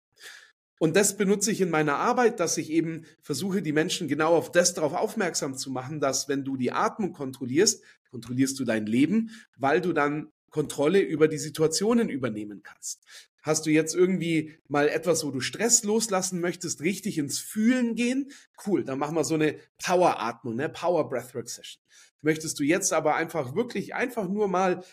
Und 0.79 0.97
das 0.97 1.17
benutze 1.17 1.53
ich 1.53 1.61
in 1.61 1.71
meiner 1.71 1.99
Arbeit, 1.99 2.41
dass 2.41 2.59
ich 2.59 2.71
eben 2.71 3.05
versuche, 3.21 3.63
die 3.63 3.73
Menschen 3.73 4.09
genau 4.09 4.35
auf 4.35 4.51
das 4.51 4.75
darauf 4.75 4.95
aufmerksam 4.95 5.57
zu 5.57 5.71
machen, 5.71 6.01
dass 6.01 6.29
wenn 6.29 6.43
du 6.43 6.57
die 6.57 6.73
Atmung 6.73 7.13
kontrollierst, 7.13 7.85
kontrollierst 8.11 8.59
du 8.59 8.65
dein 8.65 8.87
Leben, 8.87 9.31
weil 9.57 9.81
du 9.81 9.93
dann 9.93 10.33
Kontrolle 10.53 11.01
über 11.01 11.27
die 11.27 11.39
Situationen 11.39 12.09
übernehmen 12.09 12.63
kannst. 12.63 13.03
Hast 13.43 13.67
du 13.67 13.71
jetzt 13.71 13.97
irgendwie 13.97 14.55
mal 14.69 14.89
etwas, 14.89 15.25
wo 15.25 15.33
du 15.33 15.41
Stress 15.41 15.83
loslassen 15.83 16.41
möchtest, 16.41 16.81
richtig 16.81 17.19
ins 17.19 17.41
Fühlen 17.41 17.97
gehen? 17.97 18.31
Cool, 18.65 18.85
dann 18.85 19.01
machen 19.01 19.17
wir 19.17 19.25
so 19.25 19.35
eine 19.35 19.57
Power-Atmung, 19.85 20.55
ne? 20.55 20.69
Power 20.69 21.09
Breathwork 21.09 21.49
Session. 21.49 21.83
Möchtest 22.21 22.61
du 22.61 22.63
jetzt 22.63 22.93
aber 22.93 23.17
einfach 23.17 23.57
wirklich 23.57 23.97
einfach 23.97 24.29
nur 24.29 24.47
mal 24.47 24.85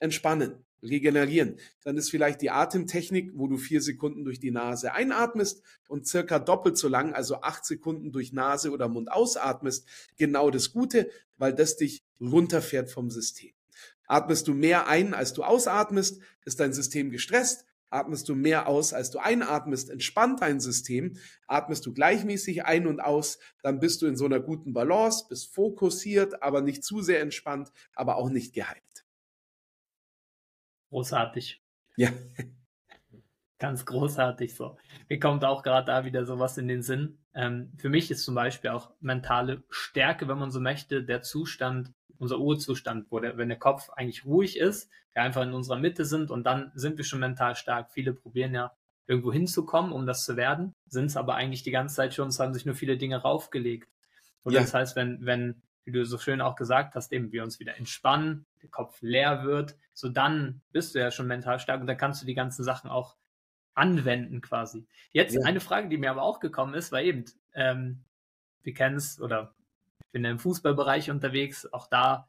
entspannen, 0.00 0.66
regenerieren, 0.82 1.58
dann 1.82 1.96
ist 1.96 2.10
vielleicht 2.10 2.42
die 2.42 2.50
Atemtechnik, 2.50 3.30
wo 3.34 3.46
du 3.46 3.56
vier 3.56 3.80
Sekunden 3.80 4.24
durch 4.24 4.38
die 4.38 4.50
Nase 4.50 4.92
einatmest 4.92 5.62
und 5.88 6.06
circa 6.06 6.38
doppelt 6.38 6.76
so 6.76 6.88
lang, 6.88 7.14
also 7.14 7.40
acht 7.40 7.64
Sekunden 7.64 8.12
durch 8.12 8.34
Nase 8.34 8.70
oder 8.70 8.88
Mund 8.88 9.10
ausatmest, 9.10 9.88
genau 10.18 10.50
das 10.50 10.72
Gute, 10.72 11.10
weil 11.38 11.54
das 11.54 11.76
dich 11.76 12.04
runterfährt 12.20 12.90
vom 12.90 13.10
System. 13.10 13.52
Atmest 14.06 14.48
du 14.48 14.54
mehr 14.54 14.86
ein, 14.86 15.14
als 15.14 15.32
du 15.32 15.44
ausatmest, 15.44 16.20
ist 16.44 16.60
dein 16.60 16.72
System 16.72 17.10
gestresst, 17.10 17.66
Atmest 17.94 18.28
du 18.28 18.34
mehr 18.34 18.66
aus, 18.66 18.92
als 18.92 19.12
du 19.12 19.20
einatmest, 19.20 19.88
entspannt 19.88 20.42
dein 20.42 20.58
System. 20.58 21.16
Atmest 21.46 21.86
du 21.86 21.94
gleichmäßig 21.94 22.64
ein 22.64 22.88
und 22.88 22.98
aus, 22.98 23.38
dann 23.62 23.78
bist 23.78 24.02
du 24.02 24.06
in 24.06 24.16
so 24.16 24.24
einer 24.24 24.40
guten 24.40 24.72
Balance, 24.72 25.26
bist 25.28 25.54
fokussiert, 25.54 26.42
aber 26.42 26.60
nicht 26.60 26.82
zu 26.82 27.02
sehr 27.02 27.20
entspannt, 27.20 27.70
aber 27.94 28.16
auch 28.16 28.30
nicht 28.30 28.52
gehypt. 28.52 29.04
Großartig. 30.90 31.62
Ja. 31.96 32.10
Ganz 33.60 33.86
großartig 33.86 34.56
so. 34.56 34.76
Mir 35.08 35.20
kommt 35.20 35.44
auch 35.44 35.62
gerade 35.62 35.86
da 35.86 36.04
wieder 36.04 36.26
sowas 36.26 36.58
in 36.58 36.66
den 36.66 36.82
Sinn. 36.82 37.23
Ähm, 37.34 37.72
für 37.78 37.88
mich 37.88 38.10
ist 38.10 38.24
zum 38.24 38.34
Beispiel 38.34 38.70
auch 38.70 38.92
mentale 39.00 39.62
Stärke, 39.70 40.28
wenn 40.28 40.38
man 40.38 40.50
so 40.50 40.60
möchte, 40.60 41.02
der 41.02 41.22
Zustand, 41.22 41.92
unser 42.18 42.38
Urzustand, 42.38 43.06
wo 43.10 43.18
der, 43.18 43.36
wenn 43.36 43.48
der 43.48 43.58
Kopf 43.58 43.90
eigentlich 43.90 44.24
ruhig 44.24 44.58
ist, 44.58 44.90
wir 45.12 45.22
einfach 45.22 45.42
in 45.42 45.52
unserer 45.52 45.78
Mitte 45.78 46.04
sind 46.04 46.30
und 46.30 46.44
dann 46.44 46.72
sind 46.74 46.96
wir 46.96 47.04
schon 47.04 47.20
mental 47.20 47.54
stark. 47.54 47.90
Viele 47.92 48.12
probieren 48.12 48.54
ja 48.54 48.72
irgendwo 49.06 49.32
hinzukommen, 49.32 49.92
um 49.92 50.06
das 50.06 50.24
zu 50.24 50.36
werden, 50.36 50.74
sind 50.86 51.06
es 51.06 51.16
aber 51.16 51.34
eigentlich 51.34 51.62
die 51.62 51.70
ganze 51.70 51.96
Zeit 51.96 52.14
schon, 52.14 52.28
es 52.28 52.40
haben 52.40 52.54
sich 52.54 52.66
nur 52.66 52.74
viele 52.74 52.96
Dinge 52.96 53.18
raufgelegt. 53.18 53.88
Und 54.42 54.52
ja. 54.52 54.60
das 54.60 54.74
heißt, 54.74 54.96
wenn, 54.96 55.24
wenn, 55.24 55.62
wie 55.84 55.92
du 55.92 56.04
so 56.04 56.18
schön 56.18 56.40
auch 56.40 56.56
gesagt 56.56 56.94
hast, 56.94 57.12
eben 57.12 57.32
wir 57.32 57.42
uns 57.42 57.60
wieder 57.60 57.76
entspannen, 57.76 58.46
der 58.62 58.70
Kopf 58.70 59.00
leer 59.02 59.44
wird, 59.44 59.76
so 59.92 60.08
dann 60.08 60.62
bist 60.72 60.94
du 60.94 61.00
ja 61.00 61.10
schon 61.10 61.26
mental 61.26 61.58
stark 61.58 61.80
und 61.80 61.86
dann 61.86 61.96
kannst 61.96 62.22
du 62.22 62.26
die 62.26 62.34
ganzen 62.34 62.64
Sachen 62.64 62.90
auch 62.90 63.16
anwenden 63.74 64.40
quasi. 64.40 64.86
Jetzt 65.12 65.34
ja. 65.34 65.42
eine 65.44 65.60
Frage, 65.60 65.88
die 65.88 65.98
mir 65.98 66.10
aber 66.10 66.22
auch 66.22 66.40
gekommen 66.40 66.74
ist, 66.74 66.92
war 66.92 67.02
eben, 67.02 67.24
ähm, 67.54 68.04
wir 68.62 68.74
kennen 68.74 68.96
es 68.96 69.20
oder 69.20 69.54
ich 70.00 70.12
bin 70.12 70.24
ja 70.24 70.30
im 70.30 70.38
Fußballbereich 70.38 71.10
unterwegs, 71.10 71.66
auch 71.72 71.88
da, 71.88 72.28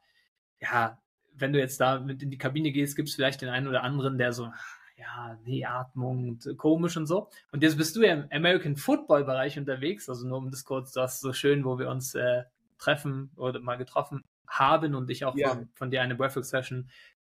ja, 0.60 0.98
wenn 1.34 1.54
du 1.54 1.60
jetzt 1.60 1.80
da 1.80 2.00
mit 2.00 2.24
in 2.24 2.32
die 2.32 2.38
Kabine 2.38 2.72
gehst, 2.72 2.96
gibt 2.96 3.10
es 3.10 3.16
vielleicht 3.16 3.42
den 3.42 3.50
einen 3.50 3.68
oder 3.68 3.84
anderen, 3.84 4.18
der 4.18 4.34
so, 4.34 4.52
ja, 4.98 5.38
nee, 5.44 5.66
Atmung 5.66 6.30
und 6.30 6.46
äh, 6.46 6.56
komisch 6.56 6.98
und 6.98 7.06
so. 7.06 7.30
Und 7.52 7.64
jetzt 7.64 7.78
bist 7.78 7.96
du 7.96 8.02
ja 8.02 8.14
im 8.14 8.28
American 8.32 8.78
Football 8.78 9.26
Bereich 9.26 9.58
unterwegs, 9.58 10.10
also 10.10 10.28
nur 10.28 10.38
um 10.38 10.52
das 10.52 10.64
kurz, 10.64 10.94
das 10.94 11.20
so 11.20 11.34
schön, 11.34 11.66
wo 11.66 11.78
wir 11.78 11.90
uns 11.90 12.16
äh, 12.16 12.44
treffen 12.78 13.32
oder 13.36 13.60
mal 13.60 13.78
getroffen 13.78 14.24
haben 14.48 14.96
und 14.96 15.10
ich 15.10 15.26
auch 15.26 15.36
ja. 15.36 15.50
von, 15.50 15.70
von, 15.74 15.92
dir 15.92 16.02
eine 16.02 16.16
Breathwork 16.16 16.46
Session 16.46 16.90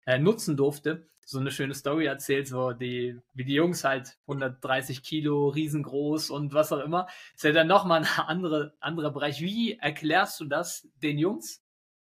äh, 0.06 0.18
nutzen 0.18 0.56
durfte. 0.56 1.06
So 1.30 1.38
eine 1.38 1.52
schöne 1.52 1.74
Story 1.74 2.06
erzählt, 2.06 2.48
so 2.48 2.72
die, 2.72 3.16
wie 3.34 3.44
die 3.44 3.54
Jungs 3.54 3.84
halt 3.84 4.18
130 4.22 5.04
Kilo, 5.04 5.48
riesengroß 5.48 6.30
und 6.30 6.52
was 6.54 6.72
auch 6.72 6.80
immer. 6.80 7.06
Ist 7.36 7.44
ja 7.44 7.52
dann 7.52 7.68
nochmal 7.68 8.00
ein 8.00 8.08
andere, 8.26 8.74
anderer 8.80 9.12
Bereich. 9.12 9.40
Wie 9.40 9.74
erklärst 9.74 10.40
du 10.40 10.46
das 10.46 10.88
den 10.96 11.18
Jungs, 11.18 11.62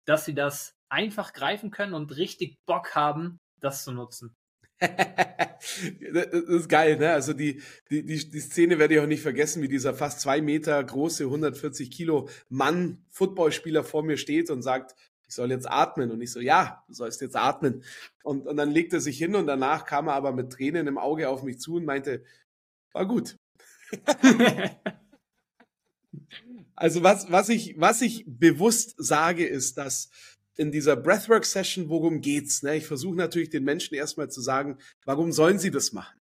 dass 0.06 0.24
sie 0.24 0.34
das 0.34 0.74
einfach 0.88 1.32
greifen 1.34 1.70
können 1.70 1.94
und 1.94 2.16
richtig 2.16 2.58
Bock 2.66 2.96
haben, 2.96 3.38
das 3.60 3.84
zu 3.84 3.92
nutzen. 3.92 4.34
das 4.80 6.26
ist 6.26 6.68
geil, 6.68 6.96
ne? 6.96 7.12
Also 7.12 7.32
die, 7.32 7.62
die, 7.90 8.04
die, 8.04 8.28
die 8.28 8.40
Szene 8.40 8.80
werde 8.80 8.94
ich 8.94 9.00
auch 9.00 9.06
nicht 9.06 9.22
vergessen, 9.22 9.62
wie 9.62 9.68
dieser 9.68 9.94
fast 9.94 10.20
zwei 10.20 10.40
Meter 10.40 10.82
große, 10.82 11.24
140 11.24 11.92
Kilo 11.92 12.28
Mann, 12.48 13.04
Footballspieler 13.10 13.84
vor 13.84 14.02
mir 14.02 14.16
steht 14.16 14.50
und 14.50 14.62
sagt, 14.62 14.96
ich 15.32 15.36
soll 15.36 15.50
jetzt 15.50 15.70
atmen. 15.70 16.10
Und 16.10 16.20
ich 16.20 16.30
so, 16.30 16.40
ja, 16.40 16.84
du 16.88 16.92
sollst 16.92 17.22
jetzt 17.22 17.36
atmen. 17.36 17.82
Und, 18.22 18.46
und 18.46 18.56
dann 18.58 18.70
legt 18.70 18.92
er 18.92 19.00
sich 19.00 19.16
hin 19.16 19.34
und 19.34 19.46
danach 19.46 19.86
kam 19.86 20.08
er 20.08 20.14
aber 20.14 20.32
mit 20.32 20.52
Tränen 20.52 20.86
im 20.86 20.98
Auge 20.98 21.30
auf 21.30 21.42
mich 21.42 21.58
zu 21.58 21.76
und 21.76 21.86
meinte, 21.86 22.22
war 22.92 23.06
gut. 23.06 23.38
also 26.76 27.02
was, 27.02 27.32
was 27.32 27.48
ich, 27.48 27.76
was 27.78 28.02
ich 28.02 28.24
bewusst 28.26 28.94
sage, 28.98 29.46
ist, 29.46 29.78
dass 29.78 30.10
in 30.56 30.70
dieser 30.70 30.96
Breathwork-Session, 30.96 31.88
worum 31.88 32.20
geht's? 32.20 32.62
Ne? 32.62 32.76
Ich 32.76 32.86
versuche 32.86 33.16
natürlich 33.16 33.48
den 33.48 33.64
Menschen 33.64 33.94
erstmal 33.94 34.30
zu 34.30 34.42
sagen, 34.42 34.76
warum 35.06 35.32
sollen 35.32 35.58
sie 35.58 35.70
das 35.70 35.94
machen? 35.94 36.20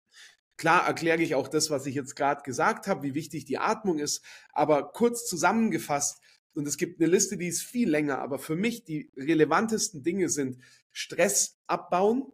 Klar 0.55 0.87
erkläre 0.87 1.21
ich 1.21 1.35
auch 1.35 1.49
das, 1.49 1.69
was 1.69 1.85
ich 1.85 1.95
jetzt 1.95 2.15
gerade 2.15 2.43
gesagt 2.43 2.87
habe, 2.87 3.03
wie 3.03 3.13
wichtig 3.13 3.43
die 3.43 3.57
Atmung 3.57 3.99
ist, 3.99 4.23
aber 4.53 4.93
kurz 4.93 5.27
zusammengefasst, 5.27 6.21
und 6.53 6.67
es 6.67 6.77
gibt 6.77 6.99
eine 6.99 7.09
Liste, 7.09 7.37
die 7.37 7.47
ist 7.47 7.63
viel 7.63 7.89
länger, 7.89 8.19
aber 8.19 8.39
für 8.39 8.55
mich 8.55 8.83
die 8.83 9.11
relevantesten 9.15 10.03
Dinge 10.03 10.29
sind 10.29 10.57
Stress 10.91 11.57
abbauen, 11.67 12.31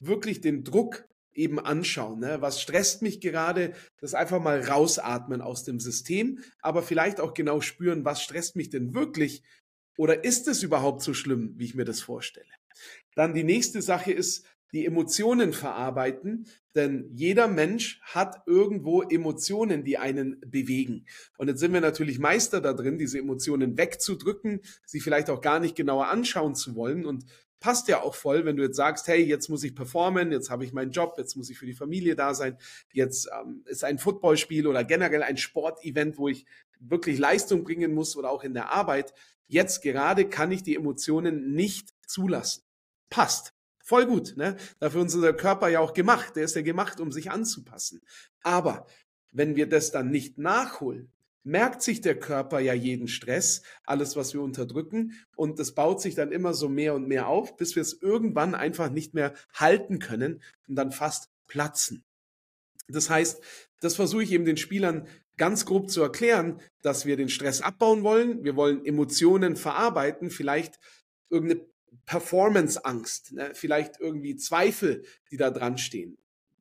wirklich 0.00 0.40
den 0.40 0.64
Druck 0.64 1.06
eben 1.32 1.60
anschauen. 1.60 2.20
Ne? 2.20 2.40
Was 2.40 2.60
stresst 2.60 3.02
mich 3.02 3.20
gerade? 3.20 3.74
Das 4.00 4.14
einfach 4.14 4.40
mal 4.40 4.60
rausatmen 4.60 5.40
aus 5.40 5.64
dem 5.64 5.80
System, 5.80 6.40
aber 6.60 6.82
vielleicht 6.82 7.20
auch 7.20 7.34
genau 7.34 7.60
spüren, 7.60 8.04
was 8.04 8.22
stresst 8.22 8.56
mich 8.56 8.70
denn 8.70 8.94
wirklich 8.94 9.42
oder 9.98 10.22
ist 10.22 10.46
es 10.46 10.62
überhaupt 10.62 11.02
so 11.02 11.12
schlimm, 11.12 11.54
wie 11.56 11.64
ich 11.64 11.74
mir 11.74 11.84
das 11.84 12.00
vorstelle? 12.00 12.46
Dann 13.16 13.34
die 13.34 13.42
nächste 13.42 13.82
Sache 13.82 14.12
ist, 14.12 14.46
die 14.72 14.84
Emotionen 14.84 15.52
verarbeiten, 15.52 16.46
denn 16.74 17.10
jeder 17.14 17.48
Mensch 17.48 18.00
hat 18.02 18.42
irgendwo 18.46 19.02
Emotionen, 19.02 19.84
die 19.84 19.98
einen 19.98 20.40
bewegen. 20.40 21.06
Und 21.38 21.48
jetzt 21.48 21.60
sind 21.60 21.72
wir 21.72 21.80
natürlich 21.80 22.18
Meister 22.18 22.60
da 22.60 22.72
drin, 22.72 22.98
diese 22.98 23.18
Emotionen 23.18 23.78
wegzudrücken, 23.78 24.60
sie 24.84 25.00
vielleicht 25.00 25.30
auch 25.30 25.40
gar 25.40 25.58
nicht 25.58 25.74
genauer 25.74 26.08
anschauen 26.08 26.54
zu 26.54 26.74
wollen. 26.74 27.06
Und 27.06 27.24
passt 27.60 27.88
ja 27.88 28.02
auch 28.02 28.14
voll, 28.14 28.44
wenn 28.44 28.56
du 28.56 28.62
jetzt 28.62 28.76
sagst, 28.76 29.08
hey, 29.08 29.22
jetzt 29.22 29.48
muss 29.48 29.64
ich 29.64 29.74
performen, 29.74 30.32
jetzt 30.32 30.50
habe 30.50 30.64
ich 30.64 30.72
meinen 30.72 30.92
Job, 30.92 31.14
jetzt 31.18 31.36
muss 31.36 31.50
ich 31.50 31.58
für 31.58 31.66
die 31.66 31.74
Familie 31.74 32.14
da 32.14 32.34
sein, 32.34 32.56
jetzt 32.92 33.28
ähm, 33.40 33.62
ist 33.66 33.84
ein 33.84 33.98
Footballspiel 33.98 34.66
oder 34.66 34.84
generell 34.84 35.22
ein 35.22 35.36
Sportevent, 35.36 36.18
wo 36.18 36.28
ich 36.28 36.46
wirklich 36.78 37.18
Leistung 37.18 37.64
bringen 37.64 37.94
muss 37.94 38.16
oder 38.16 38.30
auch 38.30 38.44
in 38.44 38.54
der 38.54 38.70
Arbeit. 38.70 39.12
Jetzt 39.48 39.82
gerade 39.82 40.28
kann 40.28 40.52
ich 40.52 40.62
die 40.62 40.76
Emotionen 40.76 41.54
nicht 41.54 41.94
zulassen. 42.06 42.62
Passt. 43.10 43.57
Voll 43.88 44.04
gut, 44.04 44.34
ne? 44.36 44.54
Dafür 44.80 45.06
ist 45.06 45.14
unser 45.14 45.32
Körper 45.32 45.68
ja 45.68 45.80
auch 45.80 45.94
gemacht. 45.94 46.36
Der 46.36 46.44
ist 46.44 46.54
ja 46.54 46.60
gemacht, 46.60 47.00
um 47.00 47.10
sich 47.10 47.30
anzupassen. 47.30 48.02
Aber 48.42 48.84
wenn 49.32 49.56
wir 49.56 49.66
das 49.66 49.92
dann 49.92 50.10
nicht 50.10 50.36
nachholen, 50.36 51.10
merkt 51.42 51.80
sich 51.80 52.02
der 52.02 52.20
Körper 52.20 52.60
ja 52.60 52.74
jeden 52.74 53.08
Stress, 53.08 53.62
alles, 53.84 54.14
was 54.14 54.34
wir 54.34 54.42
unterdrücken, 54.42 55.14
und 55.36 55.58
das 55.58 55.72
baut 55.72 56.02
sich 56.02 56.14
dann 56.14 56.32
immer 56.32 56.52
so 56.52 56.68
mehr 56.68 56.94
und 56.94 57.08
mehr 57.08 57.28
auf, 57.28 57.56
bis 57.56 57.76
wir 57.76 57.80
es 57.80 57.94
irgendwann 57.94 58.54
einfach 58.54 58.90
nicht 58.90 59.14
mehr 59.14 59.32
halten 59.54 60.00
können 60.00 60.42
und 60.66 60.76
dann 60.76 60.92
fast 60.92 61.30
platzen. 61.46 62.04
Das 62.88 63.08
heißt, 63.08 63.40
das 63.80 63.94
versuche 63.94 64.22
ich 64.22 64.32
eben 64.32 64.44
den 64.44 64.58
Spielern 64.58 65.08
ganz 65.38 65.64
grob 65.64 65.88
zu 65.88 66.02
erklären, 66.02 66.60
dass 66.82 67.06
wir 67.06 67.16
den 67.16 67.30
Stress 67.30 67.62
abbauen 67.62 68.02
wollen, 68.02 68.44
wir 68.44 68.54
wollen 68.54 68.84
Emotionen 68.84 69.56
verarbeiten, 69.56 70.28
vielleicht 70.28 70.78
irgendeine 71.30 71.64
Performance-Angst, 72.06 73.32
ne? 73.32 73.50
vielleicht 73.54 74.00
irgendwie 74.00 74.36
Zweifel, 74.36 75.04
die 75.30 75.36
da 75.36 75.50
dran 75.50 75.78
stehen 75.78 76.18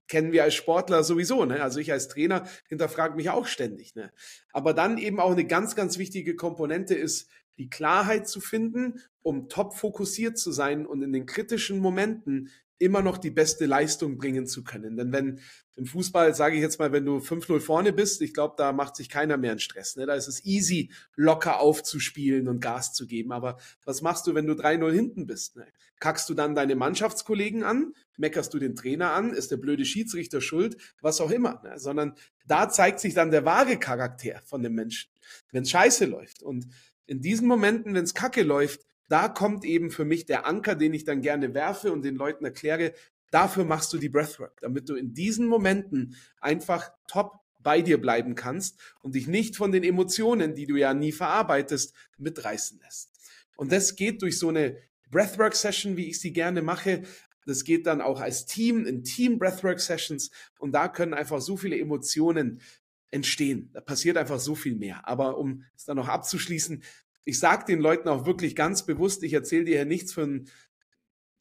kennen 0.08 0.32
wir 0.32 0.44
als 0.44 0.56
Sportler 0.56 1.04
sowieso. 1.04 1.46
Ne? 1.46 1.62
Also 1.62 1.80
ich 1.80 1.92
als 1.92 2.08
Trainer 2.08 2.48
hinterfrage 2.68 3.16
mich 3.16 3.30
auch 3.30 3.46
ständig. 3.46 3.96
Ne? 3.96 4.12
Aber 4.54 4.74
dann 4.74 4.98
eben 4.98 5.20
auch 5.20 5.32
eine 5.32 5.46
ganz, 5.46 5.76
ganz 5.76 5.98
wichtige 5.98 6.36
Komponente 6.36 6.96
ist, 6.96 7.30
die 7.58 7.70
Klarheit 7.70 8.28
zu 8.28 8.40
finden, 8.40 9.02
um 9.22 9.50
top 9.50 9.74
fokussiert 9.74 10.38
zu 10.38 10.52
sein 10.52 10.86
und 10.86 11.02
in 11.02 11.12
den 11.12 11.26
kritischen 11.26 11.80
Momenten 11.80 12.50
immer 12.80 13.02
noch 13.02 13.18
die 13.18 13.32
beste 13.32 13.66
Leistung 13.66 14.18
bringen 14.18 14.46
zu 14.46 14.64
können. 14.64 14.98
Denn 14.98 15.12
wenn 15.12 15.40
im 15.76 15.86
Fußball, 15.86 16.34
sage 16.34 16.56
ich 16.56 16.62
jetzt 16.62 16.80
mal, 16.80 16.92
wenn 16.92 17.06
du 17.06 17.18
5-0 17.18 17.60
vorne 17.60 17.94
bist, 17.94 18.22
ich 18.22 18.34
glaube, 18.34 18.56
da 18.58 18.74
macht 18.74 18.96
sich 18.96 19.10
keiner 19.10 19.38
mehr 19.38 19.52
einen 19.52 19.60
Stress. 19.60 19.96
Ne? 19.96 20.06
Da 20.06 20.16
ist 20.16 20.28
es 20.28 20.44
easy, 20.46 20.92
locker 21.16 21.60
aufzuspielen 21.60 22.48
und 22.48 22.60
Gas 22.60 22.94
zu 22.94 23.06
geben. 23.06 23.32
Aber 23.32 23.58
was 23.86 24.02
machst 24.02 24.26
du, 24.26 24.34
wenn 24.34 24.48
du 24.48 24.54
3-0 24.54 24.92
hinten 24.92 25.28
bist? 25.28 25.56
Ne? 25.56 25.68
Kackst 26.00 26.30
du 26.30 26.34
dann 26.34 26.56
deine 26.56 26.76
Mannschaftskollegen 26.76 27.64
an? 27.64 27.94
Meckerst 28.18 28.54
du 28.54 28.60
den 28.60 28.76
Trainer 28.76 29.14
an? 29.14 29.34
Ist 29.34 29.52
der 29.52 29.58
blöde 29.58 29.86
Schiedsrichter 29.86 30.42
schuld? 30.42 30.78
Was 31.02 31.22
auch 31.22 31.32
immer. 31.32 31.62
Ne? 31.64 31.78
Sondern 31.78 32.14
da 32.46 32.70
zeigt 32.70 33.00
sich 33.00 33.14
dann 33.14 33.32
der 33.32 33.46
wahre 33.46 33.78
Charakter 33.78 34.42
von 34.46 34.64
dem 34.64 34.74
Menschen, 34.74 35.12
wenn 35.52 35.66
scheiße 35.66 36.06
läuft. 36.06 36.42
Und 36.44 36.68
in 37.06 37.22
diesen 37.22 37.48
Momenten, 37.48 37.94
wenn 37.94 38.04
es 38.04 38.14
kacke 38.14 38.44
läuft, 38.44 38.82
da 39.10 39.30
kommt 39.30 39.66
eben 39.66 39.92
für 39.92 40.06
mich 40.06 40.26
der 40.26 40.46
Anker, 40.46 40.76
den 40.76 40.94
ich 40.94 41.04
dann 41.04 41.22
gerne 41.22 41.54
werfe 41.54 41.92
und 41.92 42.04
den 42.04 42.16
Leuten 42.16 42.46
erkläre, 42.46 42.94
dafür 43.32 43.66
machst 43.66 43.92
du 43.94 43.98
die 43.98 44.10
Breathwork, 44.10 44.60
damit 44.62 44.90
du 44.90 44.96
in 44.96 45.14
diesen 45.14 45.48
Momenten 45.48 46.16
einfach 46.40 46.92
top 47.08 47.40
bei 47.62 47.82
dir 47.82 48.00
bleiben 48.00 48.36
kannst 48.36 48.80
und 49.02 49.16
dich 49.16 49.28
nicht 49.28 49.56
von 49.56 49.72
den 49.72 49.84
Emotionen, 49.84 50.56
die 50.56 50.68
du 50.68 50.76
ja 50.76 50.94
nie 50.94 51.12
verarbeitest, 51.12 51.94
mitreißen 52.18 52.80
lässt. 52.80 53.12
Und 53.58 53.72
das 53.72 53.96
geht 53.96 54.22
durch 54.22 54.40
so 54.40 54.50
eine 54.50 54.78
Breathwork-Session, 55.10 55.98
wie 55.98 56.08
ich 56.08 56.20
sie 56.20 56.32
gerne 56.32 56.62
mache. 56.62 57.04
Das 57.46 57.64
geht 57.64 57.88
dann 57.88 58.02
auch 58.02 58.22
als 58.22 58.46
Team 58.46 58.86
in 58.86 59.04
Team 59.04 59.40
Breathwork 59.40 59.80
Sessions 59.80 60.32
und 60.60 60.74
da 60.74 60.88
können 60.88 61.14
einfach 61.14 61.42
so 61.42 61.58
viele 61.58 61.80
Emotionen 61.80 62.62
entstehen. 63.10 63.70
Da 63.74 63.82
passiert 63.82 64.18
einfach 64.18 64.40
so 64.40 64.54
viel 64.54 64.76
mehr. 64.76 65.08
Aber 65.08 65.38
um 65.38 65.64
es 65.76 65.86
dann 65.86 65.98
noch 65.98 66.10
abzuschließen, 66.10 66.84
ich 67.28 67.40
sage 67.40 67.66
den 67.66 67.82
Leuten 67.82 68.08
auch 68.08 68.26
wirklich 68.26 68.56
ganz 68.56 68.86
bewusst, 68.86 69.22
ich 69.22 69.34
erzähle 69.34 69.66
dir 69.66 69.76
ja 69.80 69.86
nichts 69.86 70.14
von 70.14 70.48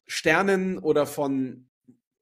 Sternen 0.05 0.77
oder 0.79 1.05
von 1.05 1.69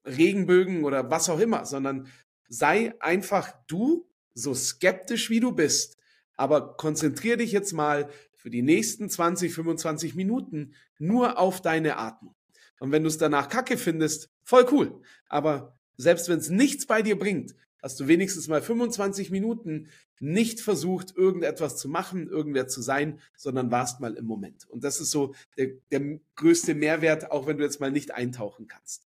Regenbögen 0.04 0.84
oder 0.84 1.10
was 1.10 1.28
auch 1.28 1.40
immer, 1.40 1.66
sondern 1.66 2.06
sei 2.48 2.94
einfach 3.00 3.52
du, 3.66 4.08
so 4.34 4.54
skeptisch 4.54 5.30
wie 5.30 5.40
du 5.40 5.50
bist, 5.50 5.96
aber 6.36 6.76
konzentriere 6.76 7.38
dich 7.38 7.50
jetzt 7.50 7.72
mal 7.72 8.08
für 8.36 8.50
die 8.50 8.62
nächsten 8.62 9.10
20, 9.10 9.52
25 9.52 10.14
Minuten 10.14 10.74
nur 10.98 11.36
auf 11.36 11.60
deine 11.60 11.96
Atmung. 11.96 12.36
Und 12.78 12.92
wenn 12.92 13.02
du 13.02 13.08
es 13.08 13.18
danach 13.18 13.48
kacke 13.48 13.78
findest, 13.78 14.30
voll 14.44 14.66
cool. 14.70 15.02
Aber 15.28 15.76
selbst 15.96 16.28
wenn 16.28 16.38
es 16.38 16.50
nichts 16.50 16.86
bei 16.86 17.02
dir 17.02 17.18
bringt, 17.18 17.56
hast 17.82 18.00
du 18.00 18.08
wenigstens 18.08 18.48
mal 18.48 18.62
25 18.62 19.30
Minuten 19.30 19.88
nicht 20.18 20.60
versucht, 20.60 21.16
irgendetwas 21.16 21.76
zu 21.76 21.88
machen, 21.88 22.28
irgendwer 22.28 22.68
zu 22.68 22.80
sein, 22.80 23.20
sondern 23.36 23.70
warst 23.70 24.00
mal 24.00 24.14
im 24.14 24.24
Moment. 24.24 24.68
Und 24.68 24.84
das 24.84 25.00
ist 25.00 25.10
so 25.10 25.34
der, 25.56 25.68
der 25.90 26.18
größte 26.36 26.74
Mehrwert, 26.74 27.30
auch 27.30 27.46
wenn 27.46 27.58
du 27.58 27.64
jetzt 27.64 27.80
mal 27.80 27.90
nicht 27.90 28.12
eintauchen 28.12 28.66
kannst. 28.66 29.06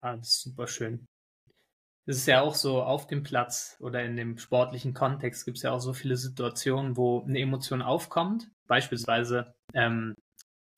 Ah, 0.00 0.16
das 0.16 0.28
ist 0.28 0.42
super 0.42 0.66
schön. 0.66 1.06
Das 2.06 2.16
ist 2.16 2.26
ja 2.26 2.42
auch 2.42 2.54
so 2.54 2.82
auf 2.82 3.06
dem 3.06 3.22
Platz 3.22 3.78
oder 3.80 4.04
in 4.04 4.16
dem 4.16 4.36
sportlichen 4.36 4.92
Kontext 4.92 5.46
gibt 5.46 5.56
es 5.56 5.62
ja 5.62 5.72
auch 5.72 5.80
so 5.80 5.94
viele 5.94 6.18
Situationen, 6.18 6.98
wo 6.98 7.22
eine 7.22 7.40
Emotion 7.40 7.80
aufkommt. 7.80 8.50
Beispielsweise, 8.66 9.54
ähm, 9.72 10.14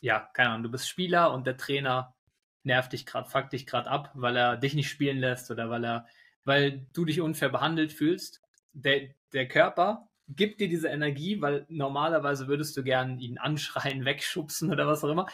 ja, 0.01 0.29
keine 0.35 0.51
Ahnung, 0.51 0.63
du 0.65 0.71
bist 0.71 0.89
Spieler 0.89 1.33
und 1.33 1.47
der 1.47 1.57
Trainer 1.57 2.15
nervt 2.63 2.93
dich 2.93 3.07
gerade, 3.07 3.29
fuckt 3.29 3.53
dich 3.53 3.67
gerade 3.67 3.91
ab, 3.91 4.11
weil 4.15 4.37
er 4.37 4.57
dich 4.57 4.75
nicht 4.75 4.89
spielen 4.89 5.19
lässt 5.19 5.51
oder 5.51 5.69
weil 5.71 5.85
er 5.85 6.07
weil 6.47 6.87
du 6.95 7.05
dich 7.05 7.21
unfair 7.21 7.51
behandelt 7.51 7.93
fühlst. 7.93 8.41
Der, 8.73 9.11
der 9.33 9.49
Körper 9.49 10.09
gibt 10.29 10.61
dir 10.61 10.69
diese 10.69 10.89
Energie, 10.89 11.43
weil 11.43 11.67
normalerweise 11.69 12.49
würdest 12.49 12.77
du 12.77 12.83
gern 12.83 13.19
ihn 13.19 13.37
anschreien, 13.37 14.05
wegschubsen 14.07 14.71
oder 14.71 14.87
was 14.87 15.05
auch 15.05 15.11
immer. 15.11 15.27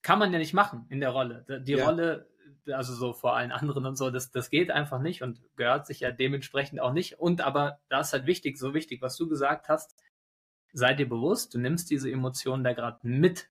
Kann 0.00 0.18
man 0.18 0.32
ja 0.32 0.38
nicht 0.38 0.54
machen 0.54 0.86
in 0.88 1.00
der 1.00 1.10
Rolle. 1.10 1.44
Die 1.66 1.72
ja. 1.72 1.84
Rolle, 1.84 2.30
also 2.66 2.94
so 2.94 3.12
vor 3.12 3.36
allen 3.36 3.50
anderen 3.50 3.84
und 3.84 3.96
so, 3.96 4.10
das, 4.10 4.30
das 4.30 4.48
geht 4.48 4.70
einfach 4.70 5.00
nicht 5.00 5.22
und 5.22 5.42
gehört 5.56 5.86
sich 5.86 6.00
ja 6.00 6.12
dementsprechend 6.12 6.80
auch 6.80 6.92
nicht. 6.92 7.18
Und 7.18 7.40
aber 7.40 7.80
da 7.88 8.00
ist 8.00 8.12
halt 8.12 8.26
wichtig, 8.26 8.58
so 8.58 8.74
wichtig, 8.74 9.02
was 9.02 9.16
du 9.16 9.28
gesagt 9.28 9.68
hast, 9.68 9.96
sei 10.72 10.94
dir 10.94 11.08
bewusst, 11.08 11.52
du 11.52 11.58
nimmst 11.58 11.90
diese 11.90 12.10
Emotionen 12.10 12.62
da 12.62 12.74
gerade 12.74 13.00
mit. 13.02 13.50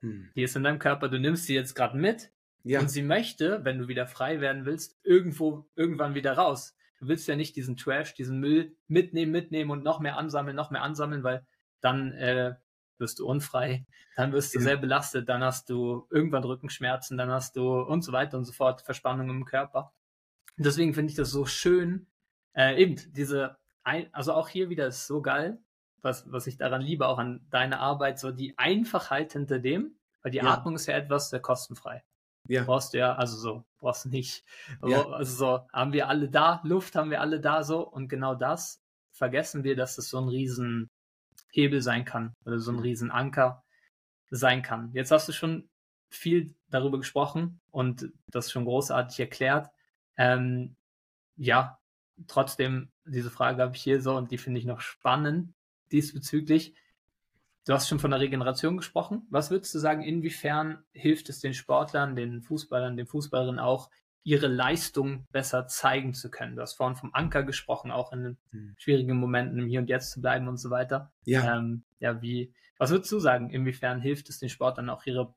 Hm. 0.00 0.30
Die 0.34 0.42
ist 0.42 0.56
in 0.56 0.64
deinem 0.64 0.80
Körper, 0.80 1.08
du 1.08 1.20
nimmst 1.20 1.44
sie 1.44 1.54
jetzt 1.54 1.74
gerade 1.74 1.96
mit 1.96 2.32
ja. 2.64 2.80
Und 2.80 2.88
sie 2.88 3.02
möchte, 3.02 3.64
wenn 3.64 3.78
du 3.78 3.88
wieder 3.88 4.06
frei 4.06 4.40
werden 4.40 4.64
willst, 4.64 4.98
irgendwo, 5.04 5.68
irgendwann 5.76 6.14
wieder 6.14 6.32
raus. 6.32 6.74
Du 6.98 7.08
willst 7.08 7.28
ja 7.28 7.36
nicht 7.36 7.56
diesen 7.56 7.76
Trash, 7.76 8.14
diesen 8.14 8.40
Müll 8.40 8.74
mitnehmen, 8.88 9.30
mitnehmen 9.30 9.70
und 9.70 9.84
noch 9.84 10.00
mehr 10.00 10.16
ansammeln, 10.16 10.56
noch 10.56 10.70
mehr 10.70 10.82
ansammeln, 10.82 11.22
weil 11.22 11.46
dann 11.80 12.12
äh, 12.12 12.54
wirst 12.98 13.18
du 13.18 13.26
unfrei, 13.26 13.86
dann 14.16 14.32
wirst 14.32 14.54
du 14.54 14.58
ja. 14.58 14.64
sehr 14.64 14.76
belastet, 14.78 15.28
dann 15.28 15.42
hast 15.42 15.68
du 15.68 16.06
irgendwann 16.10 16.44
Rückenschmerzen, 16.44 17.18
dann 17.18 17.30
hast 17.30 17.56
du 17.56 17.80
und 17.80 18.02
so 18.02 18.12
weiter 18.12 18.38
und 18.38 18.44
so 18.44 18.52
fort 18.52 18.80
Verspannung 18.80 19.28
im 19.28 19.44
Körper. 19.44 19.92
Und 20.56 20.64
deswegen 20.64 20.94
finde 20.94 21.10
ich 21.10 21.16
das 21.16 21.30
so 21.30 21.44
schön, 21.44 22.06
äh, 22.54 22.80
eben 22.80 22.96
diese, 23.12 23.58
ein, 23.82 24.08
also 24.14 24.32
auch 24.32 24.48
hier 24.48 24.70
wieder 24.70 24.86
ist 24.86 25.06
so 25.06 25.20
geil, 25.20 25.58
was, 26.00 26.30
was 26.32 26.46
ich 26.46 26.56
daran 26.56 26.80
liebe, 26.80 27.06
auch 27.08 27.18
an 27.18 27.46
deiner 27.50 27.80
Arbeit, 27.80 28.18
so 28.18 28.30
die 28.30 28.56
Einfachheit 28.56 29.32
hinter 29.32 29.58
dem, 29.58 29.98
weil 30.22 30.32
die 30.32 30.38
ja. 30.38 30.44
Atmung 30.44 30.76
ist 30.76 30.86
ja 30.86 30.96
etwas 30.96 31.28
sehr 31.28 31.40
kostenfrei. 31.40 32.02
Ja. 32.46 32.64
Brauchst 32.64 32.94
du 32.94 32.98
ja, 32.98 33.14
also 33.14 33.36
so, 33.36 33.64
brauchst 33.78 34.06
nicht. 34.06 34.44
Ja. 34.84 35.06
Also 35.08 35.34
so, 35.34 35.68
haben 35.72 35.92
wir 35.92 36.08
alle 36.08 36.28
da, 36.28 36.60
Luft 36.64 36.94
haben 36.94 37.10
wir 37.10 37.20
alle 37.20 37.40
da 37.40 37.62
so 37.62 37.86
und 37.86 38.08
genau 38.08 38.34
das 38.34 38.82
vergessen 39.12 39.64
wir, 39.64 39.76
dass 39.76 39.96
das 39.96 40.08
so 40.08 40.18
ein 40.18 40.28
Riesenhebel 40.28 41.80
sein 41.80 42.04
kann 42.04 42.34
oder 42.44 42.58
so 42.58 42.72
ein 42.72 42.80
Riesenanker 42.80 43.62
sein 44.30 44.62
kann. 44.62 44.90
Jetzt 44.92 45.10
hast 45.10 45.28
du 45.28 45.32
schon 45.32 45.68
viel 46.10 46.54
darüber 46.68 46.98
gesprochen 46.98 47.60
und 47.70 48.12
das 48.28 48.50
schon 48.50 48.64
großartig 48.64 49.18
erklärt. 49.20 49.70
Ähm, 50.16 50.76
ja, 51.36 51.78
trotzdem, 52.26 52.90
diese 53.04 53.30
Frage 53.30 53.62
habe 53.62 53.76
ich 53.76 53.82
hier 53.82 54.00
so 54.00 54.16
und 54.16 54.30
die 54.30 54.38
finde 54.38 54.60
ich 54.60 54.66
noch 54.66 54.80
spannend 54.80 55.54
diesbezüglich. 55.92 56.74
Du 57.66 57.72
hast 57.72 57.88
schon 57.88 57.98
von 57.98 58.10
der 58.10 58.20
Regeneration 58.20 58.76
gesprochen. 58.76 59.26
Was 59.30 59.50
würdest 59.50 59.74
du 59.74 59.78
sagen, 59.78 60.02
inwiefern 60.02 60.84
hilft 60.92 61.30
es 61.30 61.40
den 61.40 61.54
Sportlern, 61.54 62.14
den 62.14 62.42
Fußballern, 62.42 62.96
den 62.96 63.06
Fußballerinnen 63.06 63.58
auch, 63.58 63.90
ihre 64.22 64.48
Leistung 64.48 65.26
besser 65.32 65.66
zeigen 65.66 66.12
zu 66.12 66.30
können? 66.30 66.56
Du 66.56 66.62
hast 66.62 66.74
vorhin 66.74 66.96
vom 66.96 67.14
Anker 67.14 67.42
gesprochen, 67.42 67.90
auch 67.90 68.12
in 68.12 68.36
hm. 68.50 68.74
schwierigen 68.76 69.16
Momenten 69.16 69.58
im 69.58 69.66
Hier 69.66 69.80
und 69.80 69.88
Jetzt 69.88 70.10
zu 70.10 70.20
bleiben 70.20 70.46
und 70.46 70.58
so 70.58 70.68
weiter. 70.68 71.12
Ja. 71.24 71.56
Ähm, 71.56 71.84
ja, 72.00 72.20
wie, 72.20 72.52
was 72.76 72.90
würdest 72.90 73.10
du 73.12 73.18
sagen, 73.18 73.48
inwiefern 73.48 74.00
hilft 74.00 74.28
es 74.28 74.38
den 74.38 74.50
Sportlern 74.50 74.90
auch 74.90 75.06
ihre 75.06 75.34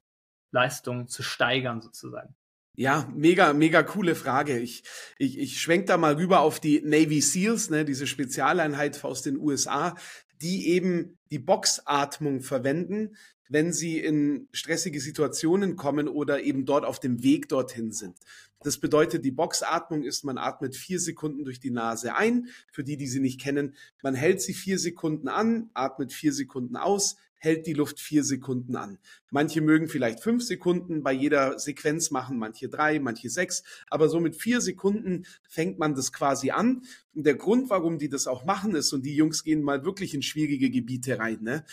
Leistung 0.51 1.07
zu 1.07 1.23
steigern 1.23 1.81
sozusagen? 1.81 2.35
Ja, 2.79 3.09
mega, 3.11 3.53
mega 3.53 3.81
coole 3.81 4.13
Frage. 4.13 4.59
Ich, 4.59 4.83
ich, 5.17 5.39
ich 5.39 5.59
schwenk 5.59 5.87
da 5.87 5.97
mal 5.97 6.13
rüber 6.13 6.41
auf 6.41 6.59
die 6.59 6.81
Navy 6.81 7.21
SEALs, 7.21 7.71
ne, 7.71 7.85
diese 7.85 8.05
Spezialeinheit 8.05 9.03
aus 9.03 9.23
den 9.23 9.39
USA, 9.39 9.95
die 10.41 10.67
eben 10.69 11.17
die 11.31 11.39
Boxatmung 11.39 12.41
verwenden, 12.41 13.15
wenn 13.49 13.71
sie 13.71 13.99
in 13.99 14.47
stressige 14.51 14.99
Situationen 14.99 15.75
kommen 15.75 16.07
oder 16.07 16.41
eben 16.43 16.65
dort 16.65 16.85
auf 16.85 16.99
dem 16.99 17.23
Weg 17.23 17.47
dorthin 17.49 17.91
sind. 17.91 18.15
Das 18.63 18.79
bedeutet, 18.79 19.23
die 19.23 19.31
Boxatmung 19.31 20.03
ist, 20.03 20.23
man 20.23 20.37
atmet 20.37 20.75
vier 20.75 20.99
Sekunden 20.99 21.45
durch 21.45 21.59
die 21.59 21.69
Nase 21.69 22.15
ein. 22.15 22.47
Für 22.71 22.83
die, 22.83 22.97
die 22.97 23.07
sie 23.07 23.19
nicht 23.19 23.39
kennen, 23.39 23.75
man 24.01 24.15
hält 24.15 24.41
sie 24.41 24.53
vier 24.53 24.79
Sekunden 24.79 25.27
an, 25.27 25.69
atmet 25.73 26.11
vier 26.11 26.33
Sekunden 26.33 26.75
aus, 26.75 27.17
hält 27.37 27.67
die 27.67 27.73
Luft 27.73 27.99
vier 27.99 28.23
Sekunden 28.23 28.75
an. 28.75 28.97
Manche 29.31 29.61
mögen 29.61 29.87
vielleicht 29.87 30.21
fünf 30.21 30.43
Sekunden 30.43 31.03
bei 31.03 31.13
jeder 31.13 31.59
Sequenz 31.59 32.11
machen, 32.11 32.37
manche 32.37 32.69
drei, 32.69 32.99
manche 32.99 33.29
sechs, 33.29 33.63
aber 33.89 34.09
so 34.09 34.19
mit 34.19 34.35
vier 34.35 34.61
Sekunden 34.61 35.25
fängt 35.47 35.79
man 35.79 35.95
das 35.95 36.13
quasi 36.13 36.51
an. 36.51 36.83
Und 37.13 37.25
der 37.25 37.35
Grund, 37.35 37.69
warum 37.69 37.97
die 37.97 38.09
das 38.09 38.27
auch 38.27 38.45
machen, 38.45 38.75
ist, 38.75 38.93
und 38.93 39.05
die 39.05 39.15
Jungs 39.15 39.43
gehen 39.43 39.61
mal 39.61 39.83
wirklich 39.83 40.13
in 40.13 40.21
schwierige 40.21 40.69
Gebiete 40.69 41.19
rein, 41.19 41.39
ne? 41.41 41.65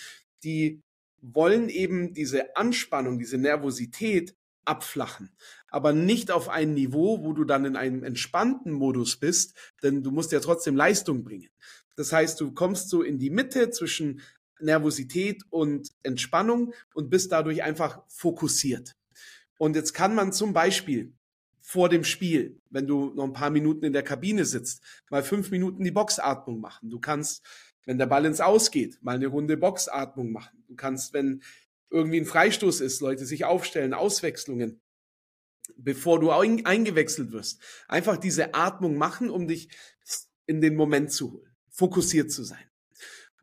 die 0.42 0.82
wollen 1.20 1.68
eben 1.68 2.12
diese 2.12 2.56
Anspannung, 2.56 3.18
diese 3.18 3.38
Nervosität 3.38 4.36
abflachen. 4.64 5.30
Aber 5.68 5.92
nicht 5.92 6.30
auf 6.30 6.48
ein 6.48 6.74
Niveau, 6.74 7.22
wo 7.22 7.32
du 7.32 7.44
dann 7.44 7.64
in 7.64 7.76
einem 7.76 8.04
entspannten 8.04 8.72
Modus 8.72 9.16
bist, 9.16 9.54
denn 9.82 10.02
du 10.02 10.10
musst 10.10 10.32
ja 10.32 10.40
trotzdem 10.40 10.76
Leistung 10.76 11.24
bringen. 11.24 11.48
Das 11.96 12.12
heißt, 12.12 12.40
du 12.40 12.52
kommst 12.52 12.90
so 12.90 13.02
in 13.02 13.18
die 13.18 13.30
Mitte 13.30 13.70
zwischen 13.70 14.20
Nervosität 14.60 15.42
und 15.50 15.90
Entspannung 16.02 16.72
und 16.94 17.10
bist 17.10 17.32
dadurch 17.32 17.62
einfach 17.62 18.02
fokussiert. 18.08 18.94
Und 19.58 19.76
jetzt 19.76 19.92
kann 19.92 20.14
man 20.14 20.32
zum 20.32 20.52
Beispiel 20.52 21.14
vor 21.60 21.88
dem 21.88 22.04
Spiel, 22.04 22.60
wenn 22.70 22.86
du 22.86 23.14
noch 23.14 23.24
ein 23.24 23.32
paar 23.32 23.50
Minuten 23.50 23.86
in 23.86 23.94
der 23.94 24.02
Kabine 24.02 24.44
sitzt, 24.44 24.82
mal 25.10 25.22
fünf 25.22 25.50
Minuten 25.50 25.82
die 25.82 25.90
Boxatmung 25.90 26.60
machen. 26.60 26.90
Du 26.90 27.00
kannst, 27.00 27.42
wenn 27.86 27.96
der 27.96 28.06
Ball 28.06 28.26
ins 28.26 28.40
Ausgeht, 28.40 28.98
mal 29.02 29.14
eine 29.14 29.28
Runde 29.28 29.56
Boxatmung 29.56 30.30
machen. 30.30 30.62
Du 30.68 30.74
kannst, 30.74 31.14
wenn 31.14 31.42
irgendwie 31.90 32.20
ein 32.20 32.26
Freistoß 32.26 32.80
ist, 32.80 33.00
Leute 33.00 33.24
sich 33.24 33.44
aufstellen, 33.44 33.94
Auswechslungen, 33.94 34.82
bevor 35.76 36.20
du 36.20 36.30
eingewechselt 36.30 37.32
wirst. 37.32 37.62
Einfach 37.88 38.18
diese 38.18 38.54
Atmung 38.54 38.96
machen, 38.96 39.30
um 39.30 39.48
dich 39.48 39.68
in 40.46 40.60
den 40.60 40.74
Moment 40.74 41.12
zu 41.12 41.32
holen, 41.32 41.56
fokussiert 41.70 42.30
zu 42.30 42.42
sein. 42.42 42.64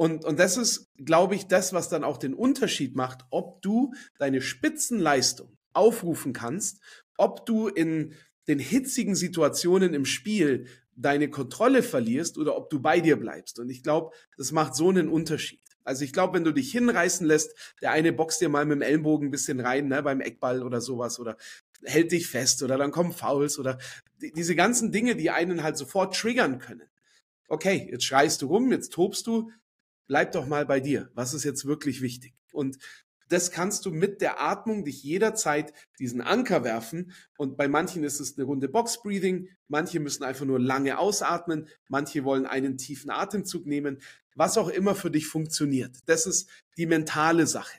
Und, 0.01 0.25
und 0.25 0.39
das 0.39 0.57
ist, 0.57 0.89
glaube 0.97 1.35
ich, 1.35 1.45
das, 1.45 1.73
was 1.73 1.87
dann 1.87 2.03
auch 2.03 2.17
den 2.17 2.33
Unterschied 2.33 2.95
macht, 2.95 3.19
ob 3.29 3.61
du 3.61 3.93
deine 4.17 4.41
Spitzenleistung 4.41 5.55
aufrufen 5.73 6.33
kannst, 6.33 6.81
ob 7.17 7.45
du 7.45 7.67
in 7.67 8.15
den 8.47 8.57
hitzigen 8.57 9.13
Situationen 9.13 9.93
im 9.93 10.05
Spiel 10.05 10.65
deine 10.95 11.29
Kontrolle 11.29 11.83
verlierst 11.83 12.39
oder 12.39 12.57
ob 12.57 12.71
du 12.71 12.81
bei 12.81 12.99
dir 12.99 13.15
bleibst. 13.15 13.59
Und 13.59 13.69
ich 13.69 13.83
glaube, 13.83 14.09
das 14.37 14.51
macht 14.51 14.73
so 14.73 14.89
einen 14.89 15.07
Unterschied. 15.07 15.61
Also 15.83 16.03
ich 16.03 16.13
glaube, 16.13 16.33
wenn 16.33 16.45
du 16.45 16.51
dich 16.51 16.71
hinreißen 16.71 17.27
lässt, 17.27 17.53
der 17.83 17.91
eine 17.91 18.11
boxt 18.11 18.41
dir 18.41 18.49
mal 18.49 18.65
mit 18.65 18.77
dem 18.77 18.81
Ellbogen 18.81 19.27
ein 19.27 19.31
bisschen 19.31 19.59
rein, 19.59 19.87
ne, 19.87 20.01
beim 20.01 20.21
Eckball 20.21 20.63
oder 20.63 20.81
sowas 20.81 21.19
oder 21.19 21.37
hält 21.83 22.11
dich 22.11 22.25
fest 22.25 22.63
oder 22.63 22.79
dann 22.79 22.89
kommen 22.89 23.13
Fouls 23.13 23.59
oder 23.59 23.77
die, 24.19 24.31
diese 24.31 24.55
ganzen 24.55 24.91
Dinge, 24.91 25.15
die 25.15 25.29
einen 25.29 25.61
halt 25.61 25.77
sofort 25.77 26.15
triggern 26.15 26.57
können. 26.57 26.89
Okay, 27.49 27.87
jetzt 27.91 28.05
schreist 28.05 28.41
du 28.41 28.47
rum, 28.47 28.71
jetzt 28.71 28.93
tobst 28.93 29.27
du, 29.27 29.51
bleib 30.11 30.33
doch 30.33 30.45
mal 30.45 30.65
bei 30.65 30.81
dir. 30.81 31.09
Was 31.13 31.33
ist 31.33 31.45
jetzt 31.45 31.63
wirklich 31.63 32.01
wichtig? 32.01 32.33
Und 32.51 32.77
das 33.29 33.49
kannst 33.49 33.85
du 33.85 33.91
mit 33.91 34.19
der 34.19 34.41
Atmung 34.41 34.83
dich 34.83 35.03
jederzeit 35.03 35.71
diesen 35.99 36.19
Anker 36.19 36.65
werfen. 36.65 37.13
Und 37.37 37.55
bei 37.55 37.69
manchen 37.69 38.03
ist 38.03 38.19
es 38.19 38.37
eine 38.37 38.45
Runde 38.45 38.67
Box 38.67 39.01
Breathing. 39.01 39.47
Manche 39.69 40.01
müssen 40.01 40.25
einfach 40.25 40.43
nur 40.43 40.59
lange 40.59 40.99
ausatmen. 40.99 41.69
Manche 41.87 42.25
wollen 42.25 42.45
einen 42.45 42.77
tiefen 42.77 43.09
Atemzug 43.09 43.65
nehmen. 43.65 44.01
Was 44.35 44.57
auch 44.57 44.67
immer 44.67 44.95
für 44.95 45.11
dich 45.11 45.27
funktioniert. 45.27 45.95
Das 46.07 46.25
ist 46.25 46.49
die 46.75 46.87
mentale 46.87 47.47
Sache. 47.47 47.77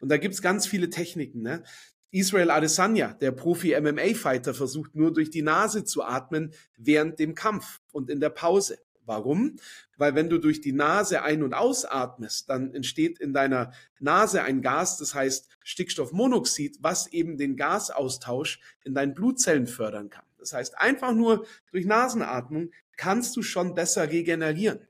Und 0.00 0.08
da 0.08 0.16
gibt's 0.16 0.40
ganz 0.40 0.66
viele 0.66 0.88
Techniken. 0.88 1.42
Ne? 1.42 1.62
Israel 2.10 2.52
Adesanya, 2.52 3.12
der 3.12 3.32
Profi-MMA-Fighter, 3.32 4.54
versucht 4.54 4.94
nur 4.94 5.12
durch 5.12 5.28
die 5.28 5.42
Nase 5.42 5.84
zu 5.84 6.02
atmen 6.02 6.54
während 6.78 7.18
dem 7.18 7.34
Kampf 7.34 7.82
und 7.92 8.08
in 8.08 8.20
der 8.20 8.30
Pause. 8.30 8.78
Warum? 9.06 9.56
Weil 9.96 10.14
wenn 10.14 10.28
du 10.28 10.38
durch 10.38 10.60
die 10.60 10.72
Nase 10.72 11.22
ein- 11.22 11.42
und 11.42 11.54
ausatmest, 11.54 12.50
dann 12.50 12.74
entsteht 12.74 13.18
in 13.18 13.32
deiner 13.32 13.72
Nase 13.98 14.42
ein 14.42 14.62
Gas, 14.62 14.98
das 14.98 15.14
heißt 15.14 15.48
Stickstoffmonoxid, 15.62 16.78
was 16.80 17.06
eben 17.12 17.38
den 17.38 17.56
Gasaustausch 17.56 18.60
in 18.84 18.94
deinen 18.94 19.14
Blutzellen 19.14 19.66
fördern 19.66 20.10
kann. 20.10 20.24
Das 20.38 20.52
heißt, 20.52 20.78
einfach 20.78 21.12
nur 21.12 21.46
durch 21.70 21.86
Nasenatmung 21.86 22.70
kannst 22.96 23.36
du 23.36 23.42
schon 23.42 23.74
besser 23.74 24.10
regenerieren. 24.10 24.80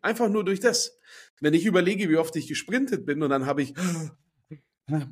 Einfach 0.00 0.28
nur 0.28 0.44
durch 0.44 0.60
das. 0.60 0.98
Wenn 1.40 1.54
ich 1.54 1.66
überlege, 1.66 2.08
wie 2.08 2.16
oft 2.16 2.36
ich 2.36 2.48
gesprintet 2.48 3.06
bin 3.06 3.22
und 3.22 3.30
dann 3.30 3.46
habe 3.46 3.62
ich 3.62 3.74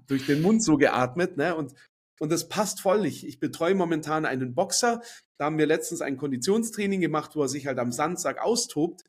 durch 0.07 0.27
den 0.27 0.43
Mund 0.43 0.63
so 0.63 0.77
geatmet, 0.77 1.37
ne, 1.37 1.55
und 1.55 1.75
und 2.21 2.31
das 2.31 2.49
passt 2.49 2.81
voll. 2.81 3.07
Ich, 3.07 3.27
ich 3.27 3.41
betreue 3.41 3.75
momentan 3.75 4.25
einen 4.25 4.55
Boxer. 4.55 5.03
Da 5.37 5.47
haben 5.47 5.59
wir 5.59 5.67
letztens 5.67 6.01
ein 6.01 6.17
Konditionstraining 6.17 7.01
gemacht, 7.01 7.35
wo 7.35 7.43
er 7.43 7.49
sich 7.49 7.67
halt 7.67 7.79
am 7.79 7.93
Sandsack 7.93 8.41
austobt. 8.41 9.03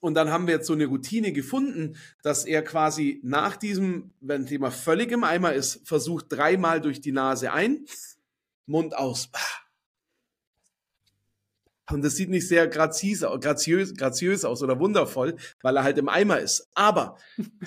Und 0.00 0.14
dann 0.14 0.30
haben 0.30 0.48
wir 0.48 0.54
jetzt 0.54 0.66
so 0.66 0.72
eine 0.72 0.86
Routine 0.86 1.32
gefunden, 1.32 1.96
dass 2.22 2.44
er 2.44 2.62
quasi 2.62 3.20
nach 3.22 3.56
diesem, 3.56 4.12
wenn 4.20 4.46
Thema 4.46 4.70
völlig 4.72 5.12
im 5.12 5.22
Eimer 5.22 5.52
ist, 5.52 5.86
versucht 5.86 6.26
dreimal 6.28 6.80
durch 6.80 7.00
die 7.00 7.12
Nase 7.12 7.52
ein, 7.52 7.84
Mund 8.66 8.96
aus. 8.96 9.30
Und 11.90 12.02
das 12.04 12.16
sieht 12.16 12.30
nicht 12.30 12.46
sehr 12.46 12.68
graziös, 12.68 13.20
graziös, 13.40 13.94
graziös 13.94 14.44
aus 14.44 14.62
oder 14.62 14.78
wundervoll, 14.78 15.36
weil 15.62 15.76
er 15.76 15.82
halt 15.82 15.98
im 15.98 16.08
Eimer 16.08 16.38
ist. 16.38 16.68
Aber 16.74 17.16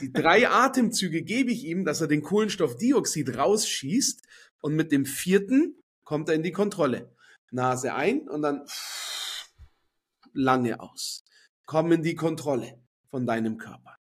die 0.02 0.12
drei 0.12 0.50
Atemzüge 0.50 1.22
gebe 1.22 1.52
ich 1.52 1.66
ihm, 1.66 1.84
dass 1.84 2.02
er 2.02 2.08
den 2.08 2.22
Kohlenstoffdioxid 2.22 3.38
rausschießt 3.38 4.22
und 4.62 4.76
mit 4.76 4.92
dem 4.92 5.06
vierten 5.06 5.76
kommt 6.04 6.30
er 6.30 6.36
in 6.36 6.44
die 6.44 6.52
Kontrolle. 6.52 7.14
Nase 7.52 7.94
ein 7.94 8.28
und 8.28 8.42
dann 8.42 8.66
lange 10.34 10.80
aus. 10.80 11.24
Komm 11.66 11.92
in 11.92 12.04
die 12.04 12.16
Kontrolle 12.16 12.80
von 13.10 13.26
deinem 13.26 13.58
Körper. 13.58 13.95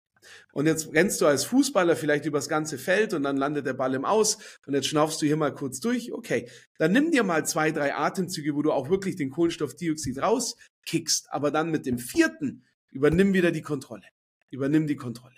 Und 0.54 0.66
jetzt 0.66 0.94
rennst 0.94 1.20
du 1.20 1.26
als 1.26 1.44
Fußballer 1.44 1.96
vielleicht 1.96 2.26
übers 2.26 2.48
ganze 2.48 2.78
Feld 2.78 3.12
und 3.12 3.24
dann 3.24 3.36
landet 3.36 3.66
der 3.66 3.72
Ball 3.72 3.92
im 3.94 4.04
Aus 4.04 4.38
und 4.66 4.74
jetzt 4.74 4.86
schnaufst 4.86 5.20
du 5.20 5.26
hier 5.26 5.36
mal 5.36 5.52
kurz 5.52 5.80
durch. 5.80 6.12
Okay, 6.12 6.48
dann 6.78 6.92
nimm 6.92 7.10
dir 7.10 7.24
mal 7.24 7.44
zwei, 7.44 7.72
drei 7.72 7.92
Atemzüge, 7.92 8.54
wo 8.54 8.62
du 8.62 8.70
auch 8.70 8.88
wirklich 8.88 9.16
den 9.16 9.30
Kohlenstoffdioxid 9.30 10.22
rauskickst, 10.22 11.26
aber 11.32 11.50
dann 11.50 11.72
mit 11.72 11.86
dem 11.86 11.98
vierten 11.98 12.64
übernimm 12.92 13.32
wieder 13.32 13.50
die 13.50 13.62
Kontrolle. 13.62 14.04
Übernimm 14.50 14.86
die 14.86 14.94
Kontrolle. 14.94 15.34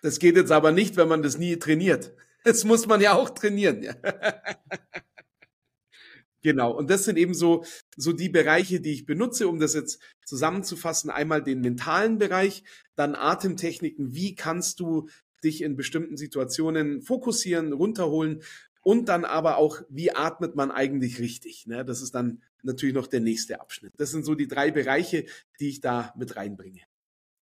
Das 0.00 0.20
geht 0.20 0.36
jetzt 0.36 0.52
aber 0.52 0.70
nicht, 0.70 0.96
wenn 0.96 1.08
man 1.08 1.24
das 1.24 1.36
nie 1.36 1.56
trainiert. 1.56 2.14
Das 2.44 2.62
muss 2.62 2.86
man 2.86 3.00
ja 3.00 3.14
auch 3.14 3.30
trainieren. 3.30 3.82
Ja. 3.82 3.94
Genau. 6.42 6.72
Und 6.72 6.90
das 6.90 7.04
sind 7.04 7.18
eben 7.18 7.34
so, 7.34 7.64
so 7.96 8.12
die 8.12 8.28
Bereiche, 8.28 8.80
die 8.80 8.92
ich 8.92 9.06
benutze, 9.06 9.48
um 9.48 9.58
das 9.60 9.74
jetzt 9.74 10.00
zusammenzufassen. 10.24 11.10
Einmal 11.10 11.42
den 11.42 11.60
mentalen 11.60 12.18
Bereich, 12.18 12.64
dann 12.96 13.14
Atemtechniken. 13.14 14.14
Wie 14.14 14.34
kannst 14.34 14.80
du 14.80 15.08
dich 15.44 15.62
in 15.62 15.76
bestimmten 15.76 16.16
Situationen 16.16 17.02
fokussieren, 17.02 17.72
runterholen? 17.72 18.42
Und 18.82 19.10
dann 19.10 19.26
aber 19.26 19.58
auch, 19.58 19.82
wie 19.90 20.12
atmet 20.12 20.54
man 20.56 20.70
eigentlich 20.70 21.18
richtig? 21.18 21.66
Ne? 21.66 21.84
Das 21.84 22.00
ist 22.00 22.14
dann 22.14 22.42
natürlich 22.62 22.94
noch 22.94 23.06
der 23.06 23.20
nächste 23.20 23.60
Abschnitt. 23.60 23.92
Das 23.98 24.10
sind 24.10 24.24
so 24.24 24.34
die 24.34 24.48
drei 24.48 24.70
Bereiche, 24.70 25.26
die 25.60 25.68
ich 25.68 25.80
da 25.80 26.14
mit 26.16 26.36
reinbringe. 26.36 26.80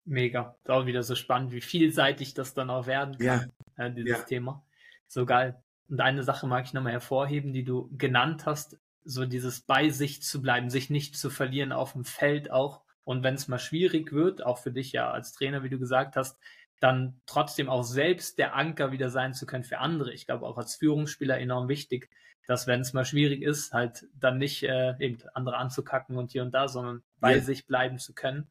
Mega. 0.05 0.57
Ist 0.63 0.69
auch 0.71 0.87
wieder 0.87 1.03
so 1.03 1.13
spannend, 1.13 1.51
wie 1.51 1.61
vielseitig 1.61 2.33
das 2.33 2.55
dann 2.55 2.71
auch 2.71 2.87
werden 2.87 3.17
kann, 3.19 3.51
ja. 3.77 3.85
äh, 3.85 3.93
dieses 3.93 4.09
Ja. 4.09 4.23
Thema. 4.23 4.65
So 5.07 5.25
geil. 5.27 5.61
Und 5.89 6.01
eine 6.01 6.23
Sache 6.23 6.47
mag 6.47 6.65
ich 6.65 6.73
nochmal 6.73 6.93
hervorheben, 6.93 7.53
die 7.53 7.63
du 7.63 7.89
genannt 7.97 8.45
hast, 8.45 8.77
so 9.03 9.25
dieses 9.25 9.61
bei 9.61 9.89
sich 9.89 10.21
zu 10.21 10.41
bleiben, 10.41 10.69
sich 10.69 10.89
nicht 10.89 11.17
zu 11.17 11.29
verlieren 11.29 11.71
auf 11.71 11.93
dem 11.93 12.05
Feld 12.05 12.51
auch. 12.51 12.81
Und 13.03 13.23
wenn 13.23 13.33
es 13.33 13.47
mal 13.47 13.57
schwierig 13.59 14.11
wird, 14.11 14.45
auch 14.45 14.59
für 14.59 14.71
dich 14.71 14.91
ja 14.91 15.09
als 15.11 15.33
Trainer, 15.33 15.63
wie 15.63 15.69
du 15.69 15.79
gesagt 15.79 16.15
hast, 16.15 16.37
dann 16.79 17.21
trotzdem 17.25 17.69
auch 17.69 17.83
selbst 17.83 18.37
der 18.37 18.55
Anker 18.55 18.91
wieder 18.91 19.09
sein 19.09 19.33
zu 19.33 19.45
können 19.45 19.63
für 19.63 19.79
andere. 19.79 20.13
Ich 20.13 20.25
glaube 20.25 20.45
auch 20.45 20.57
als 20.57 20.75
Führungsspieler 20.75 21.39
enorm 21.39 21.67
wichtig, 21.67 22.09
dass 22.45 22.67
wenn 22.67 22.81
es 22.81 22.93
mal 22.93 23.05
schwierig 23.05 23.41
ist, 23.41 23.73
halt 23.73 24.07
dann 24.13 24.37
nicht 24.37 24.63
äh, 24.63 24.95
eben 24.99 25.17
andere 25.33 25.57
anzukacken 25.57 26.17
und 26.17 26.31
hier 26.31 26.43
und 26.43 26.51
da, 26.51 26.67
sondern 26.67 27.03
bei 27.19 27.35
Ja. 27.35 27.41
sich 27.41 27.65
bleiben 27.67 27.97
zu 27.99 28.13
können 28.13 28.49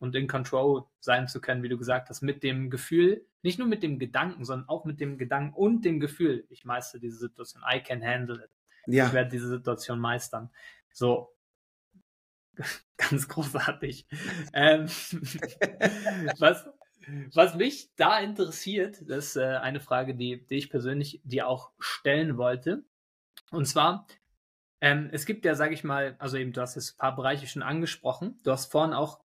und 0.00 0.14
in 0.14 0.28
Control 0.28 0.84
sein 1.00 1.28
zu 1.28 1.40
können, 1.40 1.62
wie 1.62 1.68
du 1.68 1.78
gesagt 1.78 2.08
hast, 2.08 2.22
mit 2.22 2.42
dem 2.42 2.70
Gefühl, 2.70 3.26
nicht 3.42 3.58
nur 3.58 3.68
mit 3.68 3.82
dem 3.82 3.98
Gedanken, 3.98 4.44
sondern 4.44 4.68
auch 4.68 4.84
mit 4.84 5.00
dem 5.00 5.18
Gedanken 5.18 5.54
und 5.54 5.84
dem 5.84 6.00
Gefühl, 6.00 6.46
ich 6.50 6.64
meistere 6.64 7.00
diese 7.00 7.18
Situation, 7.18 7.62
I 7.68 7.80
can 7.80 8.04
handle 8.04 8.36
it. 8.44 8.50
Ich 8.86 8.94
Ja, 8.94 9.12
werde 9.12 9.30
diese 9.30 9.48
Situation 9.48 9.98
meistern. 9.98 10.50
So. 10.92 11.34
Ganz 12.96 13.28
großartig. 13.28 14.06
ähm, 14.52 14.86
was, 16.38 16.68
was 17.32 17.54
mich 17.54 17.90
da 17.96 18.18
interessiert, 18.20 18.98
das 19.08 19.28
ist 19.28 19.36
äh, 19.36 19.56
eine 19.56 19.80
Frage, 19.80 20.14
die, 20.14 20.44
die 20.46 20.56
ich 20.56 20.70
persönlich 20.70 21.20
dir 21.24 21.48
auch 21.48 21.70
stellen 21.78 22.36
wollte. 22.36 22.84
Und 23.50 23.66
zwar, 23.66 24.06
ähm, 24.80 25.08
es 25.12 25.26
gibt 25.26 25.44
ja, 25.44 25.54
sage 25.54 25.74
ich 25.74 25.84
mal, 25.84 26.16
also 26.18 26.36
eben, 26.36 26.52
du 26.52 26.60
hast 26.60 26.74
jetzt 26.74 26.94
ein 26.94 26.98
paar 26.98 27.16
Bereiche 27.16 27.46
schon 27.46 27.62
angesprochen. 27.62 28.38
Du 28.44 28.50
hast 28.52 28.70
vorhin 28.70 28.92
auch 28.92 29.20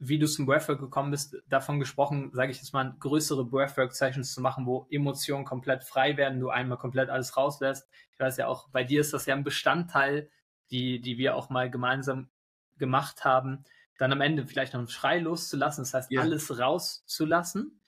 wie 0.00 0.18
du 0.18 0.28
zum 0.28 0.46
Breathwork 0.46 0.78
gekommen 0.78 1.10
bist, 1.10 1.36
davon 1.48 1.80
gesprochen, 1.80 2.30
sage 2.32 2.52
ich 2.52 2.58
jetzt 2.58 2.72
mal, 2.72 2.94
größere 3.00 3.44
Breathwork-Sessions 3.44 4.32
zu 4.32 4.40
machen, 4.40 4.64
wo 4.64 4.86
Emotionen 4.90 5.44
komplett 5.44 5.82
frei 5.82 6.16
werden, 6.16 6.38
du 6.38 6.50
einmal 6.50 6.78
komplett 6.78 7.10
alles 7.10 7.36
rauslässt. 7.36 7.88
Ich 8.12 8.20
weiß 8.20 8.36
ja 8.36 8.46
auch, 8.46 8.68
bei 8.68 8.84
dir 8.84 9.00
ist 9.00 9.12
das 9.12 9.26
ja 9.26 9.34
ein 9.34 9.44
Bestandteil, 9.44 10.30
die, 10.70 11.00
die 11.00 11.18
wir 11.18 11.34
auch 11.34 11.50
mal 11.50 11.70
gemeinsam 11.70 12.28
gemacht 12.76 13.24
haben, 13.24 13.64
dann 13.98 14.12
am 14.12 14.20
Ende 14.20 14.46
vielleicht 14.46 14.74
noch 14.74 14.80
einen 14.80 14.88
Schrei 14.88 15.18
loszulassen, 15.18 15.82
das 15.82 15.94
heißt, 15.94 16.10
ja. 16.12 16.20
alles 16.20 16.58
rauszulassen. 16.58 17.80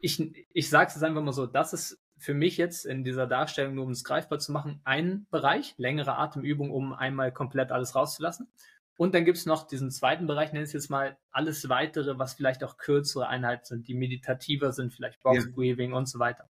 Ich, 0.00 0.20
ich 0.52 0.68
sage 0.68 0.90
es 0.94 1.02
einfach 1.02 1.22
mal 1.22 1.32
so, 1.32 1.46
das 1.46 1.72
ist 1.72 2.02
für 2.16 2.34
mich 2.34 2.56
jetzt 2.56 2.84
in 2.84 3.04
dieser 3.04 3.28
Darstellung, 3.28 3.76
nur 3.76 3.84
um 3.84 3.92
es 3.92 4.02
greifbar 4.02 4.40
zu 4.40 4.50
machen, 4.50 4.80
ein 4.84 5.26
Bereich, 5.30 5.74
längere 5.78 6.16
Atemübung, 6.16 6.72
um 6.72 6.92
einmal 6.92 7.32
komplett 7.32 7.70
alles 7.70 7.94
rauszulassen. 7.94 8.48
Und 8.98 9.14
dann 9.14 9.24
gibt 9.24 9.38
es 9.38 9.46
noch 9.46 9.68
diesen 9.68 9.92
zweiten 9.92 10.26
Bereich, 10.26 10.52
nenne 10.52 10.64
ich 10.64 10.72
jetzt 10.72 10.90
mal 10.90 11.16
alles 11.30 11.68
weitere, 11.68 12.18
was 12.18 12.34
vielleicht 12.34 12.64
auch 12.64 12.78
kürzere 12.78 13.28
Einheiten 13.28 13.64
sind, 13.64 13.86
die 13.86 13.94
meditativer 13.94 14.72
sind, 14.72 14.92
vielleicht 14.92 15.22
Box 15.22 15.52
Breathing 15.52 15.92
ja. 15.92 15.96
und 15.96 16.08
so 16.08 16.18
weiter. 16.18 16.50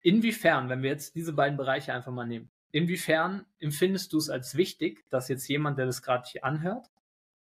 Inwiefern, 0.00 0.68
wenn 0.68 0.82
wir 0.82 0.90
jetzt 0.90 1.14
diese 1.14 1.32
beiden 1.32 1.56
Bereiche 1.56 1.94
einfach 1.94 2.10
mal 2.10 2.26
nehmen, 2.26 2.50
inwiefern 2.72 3.46
empfindest 3.60 4.12
du 4.12 4.18
es 4.18 4.30
als 4.30 4.56
wichtig, 4.56 5.08
dass 5.10 5.28
jetzt 5.28 5.46
jemand, 5.46 5.78
der 5.78 5.86
das 5.86 6.02
gerade 6.02 6.28
hier 6.28 6.44
anhört, 6.44 6.90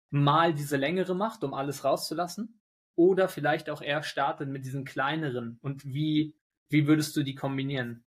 mal 0.09 0.55
diese 0.55 0.77
längere 0.77 1.15
macht, 1.15 1.43
um 1.43 1.53
alles 1.53 1.83
rauszulassen? 1.83 2.59
Oder 2.95 3.29
vielleicht 3.29 3.69
auch 3.69 3.81
eher 3.81 4.01
startet 4.01 4.49
mit 4.49 4.65
diesen 4.65 4.85
kleineren? 4.85 5.59
Und 5.61 5.85
wie, 5.85 6.33
wie 6.67 6.87
würdest 6.87 7.15
du 7.15 7.21
die 7.21 7.35
kombinieren? 7.35 8.03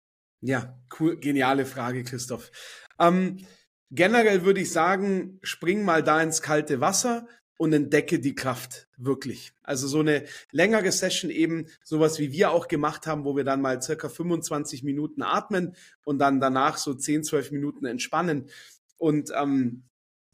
Ja, 0.41 0.79
cool, 0.99 1.19
geniale 1.19 1.65
Frage, 1.65 2.03
Christoph. 2.03 2.51
Ähm, 2.99 3.45
Generell 3.89 4.43
würde 4.43 4.61
ich 4.61 4.71
sagen, 4.71 5.39
spring 5.43 5.83
mal 5.83 6.03
da 6.03 6.21
ins 6.21 6.41
kalte 6.41 6.81
Wasser 6.81 7.27
und 7.57 7.73
entdecke 7.73 8.19
die 8.19 8.35
Kraft 8.35 8.87
wirklich. 8.97 9.53
Also 9.63 9.87
so 9.87 9.99
eine 9.99 10.25
längere 10.51 10.91
Session 10.91 11.31
eben, 11.31 11.67
sowas 11.83 12.19
wie 12.19 12.31
wir 12.31 12.51
auch 12.51 12.67
gemacht 12.67 13.07
haben, 13.07 13.25
wo 13.25 13.35
wir 13.35 13.43
dann 13.43 13.61
mal 13.61 13.81
circa 13.81 14.09
25 14.09 14.83
Minuten 14.83 15.23
atmen 15.23 15.75
und 16.03 16.19
dann 16.19 16.39
danach 16.39 16.77
so 16.77 16.93
10, 16.93 17.23
12 17.23 17.51
Minuten 17.51 17.85
entspannen. 17.85 18.49
Und 18.97 19.31
ähm, 19.35 19.83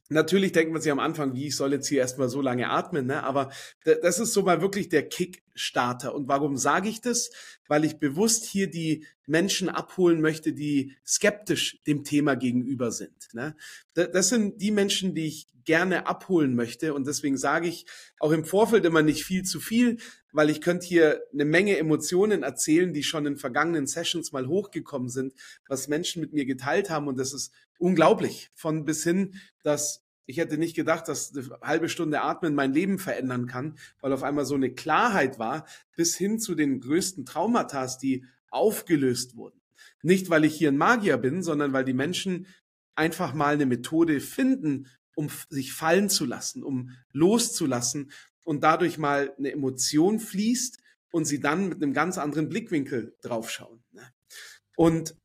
Natürlich 0.10 0.52
denkt 0.52 0.72
man 0.72 0.82
sich 0.82 0.92
am 0.92 1.00
Anfang, 1.00 1.34
wie 1.34 1.48
ich 1.48 1.56
soll 1.56 1.72
jetzt 1.72 1.88
hier 1.88 2.00
erstmal 2.00 2.30
so 2.30 2.42
lange 2.42 2.70
atmen, 2.70 3.08
ne? 3.08 3.24
aber 3.24 3.52
das 3.84 4.20
ist 4.20 4.34
so 4.34 4.44
mal 4.44 4.62
wirklich 4.62 4.90
der 4.90 5.08
Kickstarter. 5.08 6.14
Und 6.14 6.28
warum 6.28 6.58
sage 6.58 6.90
ich 6.90 7.02
das? 7.02 7.32
Weil 7.68 7.86
ich 7.86 8.00
bewusst 8.00 8.46
hier 8.46 8.70
die 8.70 9.06
Menschen 9.26 9.70
abholen 9.70 10.22
möchte, 10.22 10.54
die 10.54 10.96
skeptisch 11.06 11.82
dem 11.88 12.04
Thema 12.04 12.36
gegenüber 12.36 12.92
sind. 12.92 13.30
Ne? 13.34 13.56
Das 13.94 14.30
sind 14.30 14.62
die 14.62 14.72
Menschen, 14.72 15.16
die 15.16 15.28
ich 15.28 15.48
gerne 15.66 16.08
abholen 16.08 16.56
möchte. 16.56 16.94
Und 16.94 17.08
deswegen 17.08 17.38
sage 17.38 17.68
ich 17.68 17.86
auch 18.20 18.32
im 18.32 18.46
Vorfeld 18.46 18.86
immer 18.86 19.02
nicht 19.02 19.24
viel 19.24 19.44
zu 19.44 19.60
viel, 19.60 19.98
weil 20.32 20.50
ich 20.50 20.62
könnte 20.62 20.86
hier 20.86 21.22
eine 21.32 21.46
Menge 21.46 21.78
Emotionen 21.78 22.44
erzählen, 22.44 22.94
die 22.94 23.04
schon 23.04 23.26
in 23.26 23.38
vergangenen 23.38 23.88
Sessions 23.88 24.32
mal 24.32 24.48
hochgekommen 24.48 25.10
sind, 25.10 25.34
was 25.68 25.88
Menschen 25.88 26.22
mit 26.22 26.34
mir 26.34 26.46
geteilt 26.46 26.90
haben. 26.90 27.08
Und 27.08 27.18
das 27.18 27.34
ist 27.34 27.54
unglaublich. 27.78 28.50
Von 28.54 28.86
bis 28.86 29.04
hin, 29.04 29.36
dass 29.62 30.04
ich 30.26 30.38
hätte 30.38 30.58
nicht 30.58 30.76
gedacht, 30.76 31.08
dass 31.10 31.36
eine 31.36 31.60
halbe 31.62 31.90
Stunde 31.90 32.22
Atmen 32.22 32.56
mein 32.56 32.74
Leben 32.74 32.98
verändern 32.98 33.46
kann, 33.46 33.78
weil 34.00 34.14
auf 34.14 34.24
einmal 34.24 34.46
so 34.46 34.56
eine 34.56 34.74
Klarheit 34.74 35.38
war, 35.38 35.68
bis 35.98 36.16
hin 36.16 36.40
zu 36.40 36.56
den 36.56 36.80
größten 36.80 37.26
Traumata, 37.26 37.86
die 38.02 38.26
aufgelöst 38.54 39.36
wurden. 39.36 39.62
Nicht, 40.02 40.30
weil 40.30 40.46
ich 40.46 40.56
hier 40.56 40.70
ein 40.70 40.78
Magier 40.78 41.18
bin, 41.18 41.44
sondern 41.44 41.74
weil 41.74 41.86
die 41.86 41.94
Menschen 41.94 42.48
einfach 42.96 43.34
mal 43.34 43.54
eine 43.54 43.66
Methode 43.66 44.20
finden, 44.20 44.88
um 45.16 45.30
sich 45.50 45.74
fallen 45.74 46.10
zu 46.10 46.26
lassen, 46.26 46.64
um 46.64 46.92
loszulassen 47.12 48.12
und 48.44 48.64
dadurch 48.64 48.98
mal 48.98 49.34
eine 49.38 49.52
Emotion 49.52 50.20
fließt 50.20 50.80
und 51.12 51.26
sie 51.26 51.40
dann 51.40 51.70
mit 51.70 51.82
einem 51.82 51.94
ganz 51.94 52.18
anderen 52.18 52.50
Blickwinkel 52.50 53.16
draufschauen. 53.22 53.84
Ne? 53.92 54.04
Und 54.76 55.16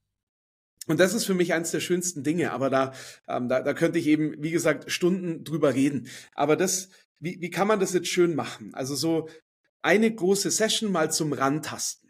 und 0.86 1.00
das 1.00 1.12
ist 1.12 1.26
für 1.26 1.34
mich 1.34 1.52
eines 1.52 1.70
der 1.70 1.80
schönsten 1.80 2.22
Dinge. 2.22 2.50
Aber 2.50 2.70
da, 2.70 2.94
ähm, 3.28 3.50
da, 3.50 3.60
da 3.60 3.74
könnte 3.74 3.98
ich 3.98 4.06
eben, 4.06 4.42
wie 4.42 4.50
gesagt, 4.50 4.90
Stunden 4.90 5.44
drüber 5.44 5.74
reden. 5.74 6.08
Aber 6.34 6.56
das, 6.56 6.88
wie, 7.18 7.42
wie 7.42 7.50
kann 7.50 7.68
man 7.68 7.78
das 7.78 7.92
jetzt 7.92 8.08
schön 8.08 8.34
machen? 8.34 8.74
Also 8.74 8.94
so 8.94 9.28
eine 9.82 10.12
große 10.12 10.50
Session 10.50 10.90
mal 10.90 11.12
zum 11.12 11.34
Rantasten. 11.34 12.08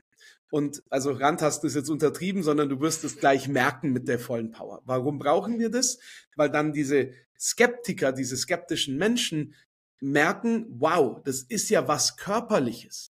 Und 0.51 0.83
also 0.89 1.13
Rantasten 1.13 1.67
ist 1.69 1.77
jetzt 1.77 1.91
untertrieben, 1.91 2.43
sondern 2.43 2.69
du 2.69 2.81
wirst 2.81 3.05
es 3.05 3.19
gleich 3.19 3.49
merken 3.49 3.93
mit 3.93 4.09
der 4.09 4.19
vollen 4.19 4.51
Power. 4.51 4.81
Warum 4.85 5.19
brauchen 5.19 5.59
wir 5.59 5.71
das? 5.71 5.99
Weil 6.37 6.51
dann 6.51 6.73
diese 6.73 7.11
Skeptiker, 7.39 8.13
diese 8.13 8.37
skeptischen 8.37 8.97
Menschen 8.97 9.55
merken, 10.01 10.67
wow, 10.71 11.21
das 11.25 11.43
ist 11.43 11.69
ja 11.71 11.87
was 11.87 12.17
Körperliches. 12.17 13.13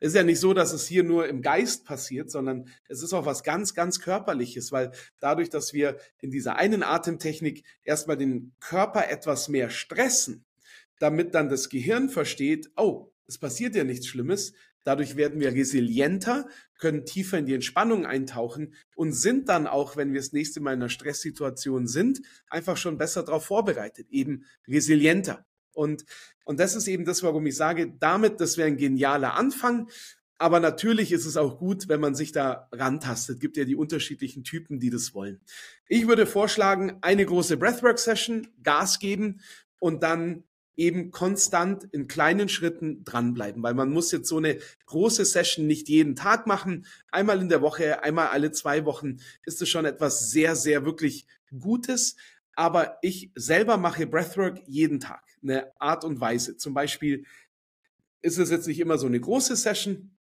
Es 0.00 0.08
ist 0.08 0.14
ja 0.14 0.22
nicht 0.22 0.38
so, 0.38 0.54
dass 0.54 0.72
es 0.72 0.86
hier 0.86 1.02
nur 1.02 1.26
im 1.26 1.42
Geist 1.42 1.84
passiert, 1.84 2.30
sondern 2.30 2.68
es 2.88 3.02
ist 3.02 3.12
auch 3.12 3.26
was 3.26 3.42
ganz, 3.42 3.74
ganz 3.74 4.00
Körperliches, 4.00 4.70
weil 4.70 4.92
dadurch, 5.18 5.50
dass 5.50 5.72
wir 5.72 5.98
in 6.20 6.30
dieser 6.30 6.56
einen 6.56 6.82
Atemtechnik 6.82 7.64
erstmal 7.82 8.16
den 8.16 8.52
Körper 8.60 9.08
etwas 9.10 9.48
mehr 9.48 9.70
stressen, 9.70 10.44
damit 11.00 11.34
dann 11.34 11.48
das 11.48 11.68
Gehirn 11.68 12.08
versteht, 12.08 12.70
oh, 12.76 13.10
es 13.26 13.38
passiert 13.38 13.74
ja 13.74 13.84
nichts 13.84 14.06
Schlimmes, 14.06 14.52
Dadurch 14.88 15.16
werden 15.16 15.38
wir 15.38 15.52
resilienter, 15.52 16.48
können 16.78 17.04
tiefer 17.04 17.36
in 17.36 17.44
die 17.44 17.52
Entspannung 17.52 18.06
eintauchen 18.06 18.72
und 18.96 19.12
sind 19.12 19.50
dann 19.50 19.66
auch, 19.66 19.98
wenn 19.98 20.14
wir 20.14 20.20
das 20.20 20.32
nächste 20.32 20.60
Mal 20.60 20.72
in 20.72 20.80
einer 20.80 20.88
Stresssituation 20.88 21.86
sind, 21.86 22.22
einfach 22.48 22.78
schon 22.78 22.96
besser 22.96 23.22
darauf 23.22 23.44
vorbereitet, 23.44 24.06
eben 24.08 24.46
resilienter. 24.66 25.44
Und, 25.74 26.06
und 26.46 26.58
das 26.58 26.74
ist 26.74 26.88
eben 26.88 27.04
das, 27.04 27.22
warum 27.22 27.44
ich 27.44 27.54
sage, 27.54 27.92
damit, 28.00 28.40
das 28.40 28.56
wäre 28.56 28.68
ein 28.68 28.78
genialer 28.78 29.34
Anfang. 29.34 29.90
Aber 30.38 30.58
natürlich 30.58 31.12
ist 31.12 31.26
es 31.26 31.36
auch 31.36 31.58
gut, 31.58 31.90
wenn 31.90 32.00
man 32.00 32.14
sich 32.14 32.32
da 32.32 32.66
rantastet. 32.72 33.40
Gibt 33.40 33.58
ja 33.58 33.64
die 33.64 33.76
unterschiedlichen 33.76 34.42
Typen, 34.42 34.80
die 34.80 34.88
das 34.88 35.12
wollen. 35.12 35.38
Ich 35.86 36.08
würde 36.08 36.24
vorschlagen, 36.24 36.96
eine 37.02 37.26
große 37.26 37.58
Breathwork-Session, 37.58 38.48
Gas 38.62 39.00
geben 39.00 39.42
und 39.80 40.02
dann 40.02 40.44
eben 40.78 41.10
konstant 41.10 41.84
in 41.92 42.06
kleinen 42.06 42.48
Schritten 42.48 43.04
dranbleiben, 43.04 43.62
weil 43.62 43.74
man 43.74 43.90
muss 43.90 44.12
jetzt 44.12 44.28
so 44.28 44.38
eine 44.38 44.58
große 44.86 45.24
Session 45.24 45.66
nicht 45.66 45.88
jeden 45.88 46.14
Tag 46.14 46.46
machen. 46.46 46.86
Einmal 47.10 47.40
in 47.40 47.48
der 47.48 47.60
Woche, 47.60 48.02
einmal 48.04 48.28
alle 48.28 48.52
zwei 48.52 48.84
Wochen 48.84 49.16
ist 49.44 49.60
es 49.60 49.68
schon 49.68 49.84
etwas 49.84 50.30
sehr, 50.30 50.54
sehr 50.54 50.84
wirklich 50.84 51.26
Gutes. 51.58 52.16
Aber 52.54 52.98
ich 53.02 53.32
selber 53.34 53.76
mache 53.76 54.06
Breathwork 54.06 54.62
jeden 54.66 55.00
Tag 55.00 55.22
eine 55.42 55.72
Art 55.80 56.04
und 56.04 56.20
Weise. 56.20 56.56
Zum 56.56 56.74
Beispiel 56.74 57.24
ist 58.22 58.38
es 58.38 58.50
jetzt 58.50 58.68
nicht 58.68 58.80
immer 58.80 58.98
so 58.98 59.06
eine 59.06 59.20
große 59.20 59.56
Session. 59.56 60.16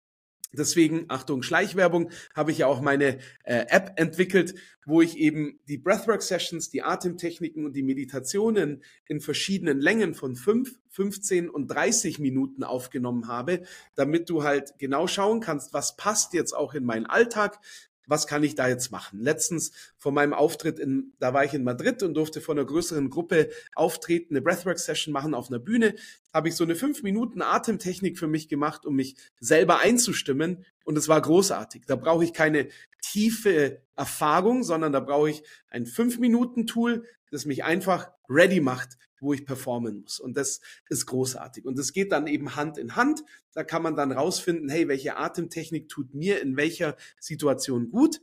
Deswegen, 0.53 1.05
Achtung, 1.09 1.43
Schleichwerbung, 1.43 2.09
habe 2.33 2.51
ich 2.51 2.59
ja 2.59 2.67
auch 2.67 2.81
meine 2.81 3.19
äh, 3.43 3.65
App 3.67 3.93
entwickelt, 3.97 4.55
wo 4.85 5.01
ich 5.01 5.17
eben 5.17 5.59
die 5.67 5.77
Breathwork-Sessions, 5.77 6.69
die 6.69 6.81
Atemtechniken 6.81 7.65
und 7.65 7.75
die 7.75 7.83
Meditationen 7.83 8.81
in 9.05 9.19
verschiedenen 9.19 9.81
Längen 9.81 10.13
von 10.13 10.35
5, 10.35 10.79
15 10.89 11.49
und 11.49 11.67
30 11.67 12.19
Minuten 12.19 12.63
aufgenommen 12.63 13.27
habe, 13.27 13.63
damit 13.95 14.29
du 14.29 14.43
halt 14.43 14.79
genau 14.79 15.07
schauen 15.07 15.41
kannst, 15.41 15.73
was 15.73 15.97
passt 15.97 16.33
jetzt 16.33 16.53
auch 16.53 16.73
in 16.73 16.85
meinen 16.85 17.05
Alltag, 17.05 17.59
was 18.07 18.25
kann 18.25 18.43
ich 18.43 18.55
da 18.55 18.67
jetzt 18.67 18.91
machen? 18.91 19.19
Letztens 19.19 19.71
vor 19.97 20.11
meinem 20.11 20.33
Auftritt 20.33 20.79
in, 20.79 21.13
da 21.19 21.33
war 21.33 21.43
ich 21.45 21.53
in 21.53 21.63
Madrid 21.63 22.01
und 22.01 22.15
durfte 22.15 22.41
vor 22.41 22.55
einer 22.55 22.65
größeren 22.65 23.09
Gruppe 23.09 23.49
auftreten, 23.75 24.33
eine 24.33 24.41
Breathwork-Session 24.41 25.13
machen 25.13 25.33
auf 25.33 25.49
einer 25.49 25.59
Bühne, 25.59 25.93
habe 26.33 26.47
ich 26.47 26.55
so 26.55 26.63
eine 26.63 26.75
fünf 26.75 27.03
Minuten 27.03 27.41
Atemtechnik 27.41 28.17
für 28.17 28.27
mich 28.27 28.47
gemacht, 28.47 28.85
um 28.85 28.95
mich 28.95 29.15
selber 29.39 29.81
einzustimmen 29.81 30.65
und 30.85 30.97
es 30.97 31.07
war 31.07 31.21
großartig. 31.21 31.83
Da 31.85 31.95
brauche 31.95 32.23
ich 32.23 32.33
keine 32.33 32.69
tiefe 33.01 33.81
Erfahrung, 33.95 34.63
sondern 34.63 34.93
da 34.93 34.99
brauche 34.99 35.29
ich 35.29 35.43
ein 35.69 35.85
fünf 35.85 36.19
Minuten 36.19 36.65
Tool, 36.65 37.05
das 37.29 37.45
mich 37.45 37.63
einfach 37.63 38.11
ready 38.29 38.61
macht 38.61 38.97
wo 39.19 39.33
ich 39.33 39.45
performen 39.45 40.01
muss. 40.01 40.19
Und 40.19 40.37
das 40.37 40.61
ist 40.89 41.05
großartig. 41.05 41.65
Und 41.65 41.77
das 41.77 41.93
geht 41.93 42.11
dann 42.11 42.27
eben 42.27 42.55
Hand 42.55 42.77
in 42.77 42.95
Hand. 42.95 43.23
Da 43.53 43.63
kann 43.63 43.83
man 43.83 43.95
dann 43.95 44.11
rausfinden, 44.11 44.69
hey, 44.69 44.87
welche 44.87 45.17
Atemtechnik 45.17 45.89
tut 45.89 46.13
mir 46.13 46.41
in 46.41 46.57
welcher 46.57 46.95
Situation 47.19 47.89
gut? 47.89 48.21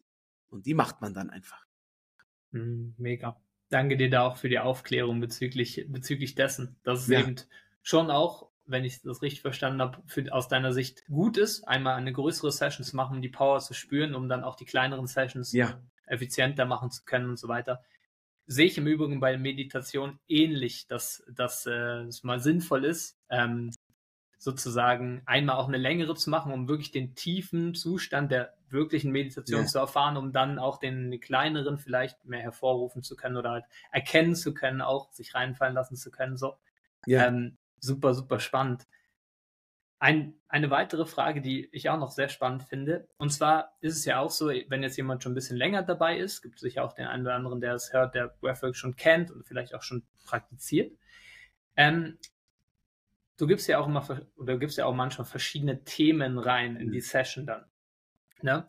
Und 0.49 0.67
die 0.67 0.75
macht 0.75 1.01
man 1.01 1.15
dann 1.15 1.31
einfach. 1.31 1.65
Hm, 2.53 2.95
mega. 2.97 3.41
Danke 3.69 3.97
dir 3.97 4.11
da 4.11 4.23
auch 4.23 4.37
für 4.37 4.49
die 4.49 4.59
Aufklärung 4.59 5.21
bezüglich, 5.21 5.85
bezüglich 5.89 6.35
dessen, 6.35 6.77
dass 6.85 7.01
es 7.03 7.09
ja. 7.09 7.21
eben 7.21 7.37
schon 7.83 8.11
auch, 8.11 8.51
wenn 8.67 8.85
ich 8.85 9.03
das 9.03 9.21
richtig 9.21 9.43
verstanden 9.43 9.81
habe, 9.81 10.03
für, 10.07 10.33
aus 10.33 10.49
deiner 10.49 10.73
Sicht 10.73 11.05
gut 11.07 11.37
ist, 11.37 11.67
einmal 11.67 11.97
eine 11.97 12.13
größere 12.13 12.53
Session 12.53 12.85
zu 12.85 12.95
machen, 12.95 13.17
um 13.17 13.23
die 13.23 13.29
Power 13.29 13.59
zu 13.61 13.75
spüren, 13.75 14.15
um 14.15 14.29
dann 14.29 14.45
auch 14.45 14.55
die 14.55 14.65
kleineren 14.65 15.07
Sessions 15.07 15.53
ja. 15.53 15.81
effizienter 16.07 16.67
machen 16.67 16.91
zu 16.91 17.05
können 17.05 17.31
und 17.31 17.39
so 17.39 17.49
weiter 17.49 17.83
sehe 18.47 18.67
ich 18.67 18.79
im 18.79 18.87
Übrigen 18.87 19.21
bei 19.21 19.37
Meditation 19.39 20.19
ähnlich, 20.29 20.87
dass, 20.87 21.25
dass 21.29 21.67
äh, 21.67 22.03
es 22.03 22.25
mal 22.25 22.41
sinnvoll 22.41 22.85
ist, 22.85 23.19
ähm, 23.31 23.71
sozusagen 24.39 25.23
einmal 25.25 25.57
auch 25.57 25.69
eine 25.69 25.79
längere 25.79 26.15
zu 26.15 26.29
machen, 26.29 26.53
um 26.53 26.69
wirklich 26.69 26.91
den 26.91 27.15
tiefen 27.15 27.75
Zustand 27.75 28.31
der 28.31 28.55
wirklichen 28.69 29.11
Meditation 29.11 29.63
ja. 29.63 29.67
zu 29.67 29.79
erfahren, 29.79 30.17
um 30.17 30.33
dann 30.33 30.59
auch 30.59 30.79
den 30.79 31.19
kleineren 31.21 31.79
vielleicht 31.79 32.25
mehr 32.25 32.41
hervorrufen 32.41 33.03
zu 33.03 33.17
können 33.17 33.37
oder 33.37 33.53
halt 33.53 33.65
erkennen 33.91 34.35
zu 34.35 34.53
können, 34.53 34.83
auch 34.83 35.11
sich 35.13 35.35
reinfallen 35.35 35.75
lassen 35.75 35.97
zu 35.97 36.11
können. 36.11 36.37
So. 36.37 36.57
Ja. 37.07 37.27
Ähm, 37.27 37.57
super, 37.81 38.15
super 38.15 38.41
spannend. 38.41 38.87
Ein, 40.05 40.35
eine 40.49 40.69
weitere 40.69 41.07
Frage, 41.07 41.41
die 41.41 41.67
ich 41.73 41.89
auch 41.89 41.99
noch 41.99 42.11
sehr 42.11 42.29
spannend 42.29 42.65
finde, 42.65 43.09
und 43.17 43.31
zwar 43.31 43.75
ist 43.81 43.97
es 43.97 44.05
ja 44.05 44.19
auch 44.19 44.31
so, 44.31 44.49
wenn 44.49 44.83
jetzt 44.83 44.99
jemand 44.99 45.23
schon 45.23 45.33
ein 45.33 45.35
bisschen 45.35 45.57
länger 45.57 45.83
dabei 45.83 46.19
ist, 46.19 46.43
gibt 46.43 46.57
es 46.57 46.61
sicher 46.61 46.85
auch 46.85 46.93
den 46.93 47.07
einen 47.07 47.25
oder 47.25 47.35
anderen, 47.35 47.63
der 47.63 47.73
es 47.73 47.95
hört, 47.95 48.15
der 48.15 48.29
Breathwork 48.43 48.77
schon 48.77 48.97
kennt 48.97 49.31
und 49.31 49.47
vielleicht 49.47 49.75
auch 49.75 49.81
schon 49.81 50.03
praktiziert. 50.27 50.93
Ähm, 51.75 52.19
du 53.39 53.47
gibst 53.47 53.67
ja 53.67 53.79
auch 53.79 53.87
immer 53.87 54.07
oder 54.37 54.59
gibst 54.59 54.77
ja 54.77 54.85
auch 54.85 54.95
manchmal 54.95 55.25
verschiedene 55.25 55.85
Themen 55.85 56.39
rein 56.39 56.77
in 56.77 56.93
die 56.93 56.99
mhm. 56.99 57.03
Session 57.03 57.47
dann. 57.47 57.65
Ne? 58.43 58.69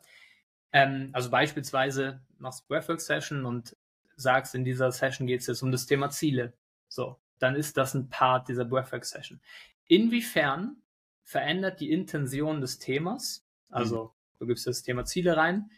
Ähm, 0.72 1.10
also 1.12 1.30
beispielsweise 1.32 2.22
machst 2.38 2.64
du 2.64 2.68
Breathwork 2.70 3.02
Session 3.02 3.44
und 3.44 3.76
sagst, 4.16 4.56
in 4.56 4.64
dieser 4.64 4.90
Session 4.94 5.28
geht 5.28 5.42
es 5.42 5.48
jetzt 5.48 5.64
um 5.64 5.74
das 5.74 5.86
Thema 5.86 6.10
Ziele. 6.12 6.54
So, 6.88 7.20
dann 7.40 7.58
ist 7.58 7.76
das 7.76 7.94
ein 7.94 8.08
Part 8.08 8.48
dieser 8.48 8.64
Breathwork 8.64 9.04
Session. 9.04 9.42
Inwiefern 9.88 10.78
verändert 11.26 11.82
die 11.82 11.92
Intention 11.92 12.62
des 12.62 12.80
Themas, 12.80 13.46
also 13.70 14.06
mhm. 14.06 14.10
du 14.40 14.48
gibst 14.48 14.66
das 14.68 14.84
Thema 14.84 15.04
Ziele 15.04 15.36
rein, 15.36 15.70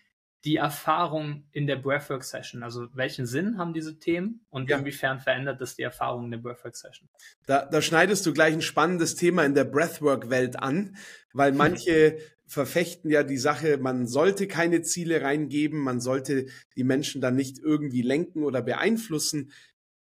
die 0.43 0.57
Erfahrung 0.57 1.45
in 1.51 1.65
der 1.65 1.77
Breathwork 1.77 2.23
Session? 2.23 2.61
Also 2.61 2.87
welchen 2.93 3.25
Sinn 3.25 3.57
haben 3.57 3.73
diese 3.73 3.97
Themen 3.97 4.45
und 4.49 4.69
ja. 4.69 4.77
inwiefern 4.77 5.19
verändert 5.19 5.59
das 5.61 5.75
die 5.75 5.81
Erfahrung 5.81 6.25
in 6.25 6.31
der 6.31 6.37
Breathwork 6.37 6.75
Session? 6.75 7.09
Da, 7.47 7.65
da 7.65 7.81
schneidest 7.81 8.25
du 8.25 8.33
gleich 8.33 8.53
ein 8.53 8.61
spannendes 8.61 9.15
Thema 9.15 9.45
in 9.45 9.55
der 9.55 9.63
Breathwork-Welt 9.63 10.59
an, 10.59 10.95
weil 11.33 11.51
manche 11.53 12.19
verfechten 12.45 13.09
ja 13.09 13.23
die 13.23 13.37
Sache, 13.37 13.77
man 13.77 14.07
sollte 14.07 14.47
keine 14.47 14.81
Ziele 14.81 15.21
reingeben, 15.21 15.79
man 15.79 15.99
sollte 15.99 16.45
die 16.75 16.83
Menschen 16.83 17.19
dann 17.19 17.35
nicht 17.35 17.59
irgendwie 17.59 18.01
lenken 18.01 18.43
oder 18.43 18.61
beeinflussen. 18.61 19.51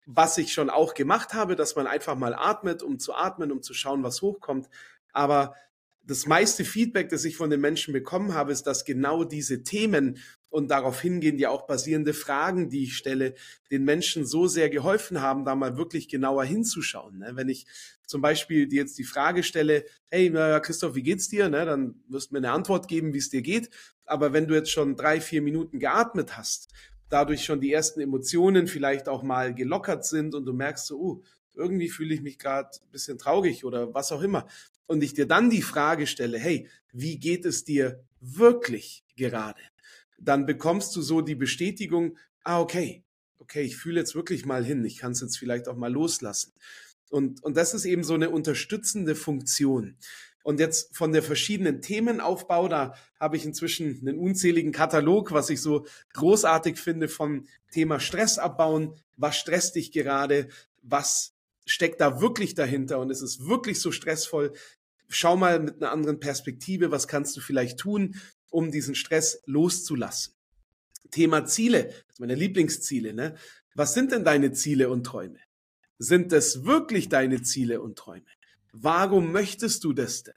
Was 0.06 0.36
ich 0.36 0.52
schon 0.52 0.68
auch 0.68 0.92
gemacht 0.92 1.32
habe, 1.32 1.56
dass 1.56 1.76
man 1.76 1.86
einfach 1.86 2.14
mal 2.16 2.34
atmet, 2.34 2.82
um 2.82 2.98
zu 2.98 3.14
atmen, 3.14 3.50
um 3.50 3.62
zu 3.62 3.72
schauen, 3.72 4.02
was 4.02 4.20
hochkommt. 4.20 4.68
Aber 5.14 5.54
das 6.06 6.26
meiste 6.26 6.64
Feedback, 6.64 7.08
das 7.08 7.24
ich 7.24 7.36
von 7.36 7.48
den 7.48 7.62
Menschen 7.62 7.94
bekommen 7.94 8.34
habe, 8.34 8.52
ist, 8.52 8.64
dass 8.64 8.84
genau 8.84 9.24
diese 9.24 9.62
Themen 9.62 10.18
und 10.50 10.70
darauf 10.70 11.00
hingehen 11.00 11.38
ja 11.38 11.48
auch 11.48 11.66
basierende 11.66 12.12
Fragen, 12.12 12.68
die 12.68 12.84
ich 12.84 12.96
stelle, 12.96 13.34
den 13.70 13.84
Menschen 13.84 14.26
so 14.26 14.46
sehr 14.46 14.68
geholfen 14.68 15.20
haben, 15.20 15.44
da 15.44 15.54
mal 15.54 15.76
wirklich 15.76 16.08
genauer 16.08 16.44
hinzuschauen. 16.44 17.18
Ne? 17.18 17.32
Wenn 17.34 17.48
ich 17.48 17.66
zum 18.06 18.20
Beispiel 18.20 18.68
dir 18.68 18.82
jetzt 18.82 18.98
die 18.98 19.04
Frage 19.04 19.42
stelle, 19.42 19.84
hey, 20.10 20.30
Christoph, 20.60 20.94
wie 20.94 21.02
geht's 21.02 21.28
dir? 21.28 21.48
Ne? 21.48 21.64
Dann 21.64 21.96
wirst 22.08 22.30
du 22.30 22.34
mir 22.34 22.38
eine 22.38 22.52
Antwort 22.52 22.86
geben, 22.86 23.14
wie 23.14 23.18
es 23.18 23.30
dir 23.30 23.42
geht. 23.42 23.70
Aber 24.04 24.32
wenn 24.32 24.46
du 24.46 24.54
jetzt 24.54 24.70
schon 24.70 24.96
drei, 24.96 25.20
vier 25.20 25.40
Minuten 25.42 25.80
geatmet 25.80 26.36
hast, 26.36 26.68
dadurch 27.08 27.44
schon 27.44 27.60
die 27.60 27.72
ersten 27.72 28.00
Emotionen 28.00 28.66
vielleicht 28.66 29.08
auch 29.08 29.22
mal 29.22 29.54
gelockert 29.54 30.04
sind 30.04 30.34
und 30.34 30.44
du 30.44 30.52
merkst 30.52 30.86
so, 30.86 31.00
uh, 31.00 31.22
irgendwie 31.54 31.88
fühle 31.88 32.14
ich 32.14 32.20
mich 32.20 32.38
gerade 32.38 32.68
ein 32.82 32.90
bisschen 32.90 33.18
traurig 33.18 33.64
oder 33.64 33.94
was 33.94 34.12
auch 34.12 34.22
immer, 34.22 34.46
und 34.86 35.02
ich 35.02 35.14
dir 35.14 35.26
dann 35.26 35.50
die 35.50 35.62
Frage 35.62 36.06
stelle, 36.06 36.38
hey, 36.38 36.68
wie 36.92 37.18
geht 37.18 37.44
es 37.44 37.64
dir 37.64 38.04
wirklich 38.20 39.04
gerade? 39.16 39.60
Dann 40.18 40.46
bekommst 40.46 40.94
du 40.96 41.02
so 41.02 41.20
die 41.20 41.34
Bestätigung, 41.34 42.16
ah, 42.42 42.60
okay, 42.60 43.04
okay, 43.38 43.62
ich 43.62 43.76
fühle 43.76 44.00
jetzt 44.00 44.14
wirklich 44.14 44.46
mal 44.46 44.64
hin, 44.64 44.84
ich 44.84 44.98
kann 44.98 45.12
es 45.12 45.20
jetzt 45.20 45.38
vielleicht 45.38 45.68
auch 45.68 45.76
mal 45.76 45.92
loslassen. 45.92 46.52
Und, 47.10 47.42
und 47.42 47.56
das 47.56 47.74
ist 47.74 47.84
eben 47.84 48.04
so 48.04 48.14
eine 48.14 48.30
unterstützende 48.30 49.14
Funktion. 49.14 49.96
Und 50.42 50.60
jetzt 50.60 50.94
von 50.96 51.12
der 51.12 51.22
verschiedenen 51.22 51.80
Themenaufbau, 51.80 52.68
da 52.68 52.94
habe 53.18 53.36
ich 53.36 53.44
inzwischen 53.44 54.00
einen 54.00 54.18
unzähligen 54.18 54.72
Katalog, 54.72 55.32
was 55.32 55.48
ich 55.48 55.60
so 55.60 55.86
großartig 56.12 56.78
finde 56.78 57.08
vom 57.08 57.46
Thema 57.70 57.98
Stress 57.98 58.38
abbauen. 58.38 58.94
Was 59.16 59.36
stresst 59.36 59.74
dich 59.76 59.90
gerade? 59.90 60.48
Was 60.82 61.33
steckt 61.66 62.00
da 62.00 62.20
wirklich 62.20 62.54
dahinter 62.54 62.98
und 63.00 63.10
es 63.10 63.22
ist 63.22 63.46
wirklich 63.46 63.80
so 63.80 63.92
stressvoll. 63.92 64.52
Schau 65.08 65.36
mal 65.36 65.60
mit 65.60 65.76
einer 65.76 65.92
anderen 65.92 66.20
Perspektive, 66.20 66.90
was 66.90 67.08
kannst 67.08 67.36
du 67.36 67.40
vielleicht 67.40 67.78
tun, 67.78 68.16
um 68.50 68.70
diesen 68.70 68.94
Stress 68.94 69.42
loszulassen. 69.46 70.34
Thema 71.10 71.46
Ziele, 71.46 71.92
das 72.08 72.18
meine 72.18 72.34
Lieblingsziele, 72.34 73.12
ne? 73.12 73.36
Was 73.74 73.94
sind 73.94 74.12
denn 74.12 74.24
deine 74.24 74.52
Ziele 74.52 74.88
und 74.88 75.04
Träume? 75.04 75.40
Sind 75.98 76.32
es 76.32 76.64
wirklich 76.64 77.08
deine 77.08 77.42
Ziele 77.42 77.80
und 77.80 77.96
Träume? 77.98 78.26
Warum 78.72 79.32
möchtest 79.32 79.84
du 79.84 79.92
das 79.92 80.22
denn? 80.22 80.34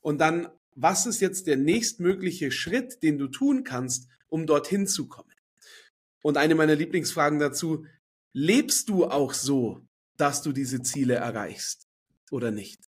Und 0.00 0.18
dann, 0.18 0.48
was 0.74 1.06
ist 1.06 1.20
jetzt 1.20 1.46
der 1.46 1.56
nächstmögliche 1.56 2.50
Schritt, 2.50 3.02
den 3.02 3.18
du 3.18 3.28
tun 3.28 3.64
kannst, 3.64 4.08
um 4.28 4.46
dorthin 4.46 4.86
zu 4.86 5.08
kommen? 5.08 5.32
Und 6.22 6.36
eine 6.36 6.54
meiner 6.54 6.74
Lieblingsfragen 6.76 7.38
dazu, 7.38 7.86
lebst 8.32 8.88
du 8.88 9.06
auch 9.06 9.34
so, 9.34 9.80
dass 10.22 10.40
du 10.40 10.52
diese 10.52 10.80
Ziele 10.82 11.14
erreichst 11.14 11.88
oder 12.30 12.52
nicht. 12.52 12.80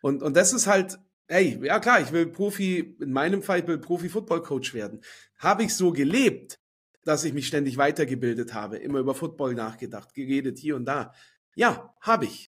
Und, 0.00 0.22
und 0.22 0.34
das 0.34 0.54
ist 0.54 0.66
halt, 0.66 0.98
hey, 1.28 1.60
ja 1.62 1.78
klar, 1.80 2.00
ich 2.00 2.12
will 2.12 2.28
Profi, 2.28 2.96
in 2.98 3.12
meinem 3.12 3.42
Fall, 3.42 3.60
ich 3.60 3.66
will 3.66 3.76
Profi-Football-Coach 3.76 4.72
werden. 4.72 5.02
Habe 5.36 5.64
ich 5.64 5.74
so 5.74 5.92
gelebt, 5.92 6.58
dass 7.04 7.24
ich 7.24 7.34
mich 7.34 7.46
ständig 7.46 7.76
weitergebildet 7.76 8.54
habe, 8.54 8.78
immer 8.78 9.00
über 9.00 9.14
Football 9.14 9.52
nachgedacht, 9.52 10.14
geredet 10.14 10.58
hier 10.58 10.76
und 10.76 10.86
da? 10.86 11.12
Ja, 11.56 11.94
habe 12.00 12.24
ich. 12.24 12.50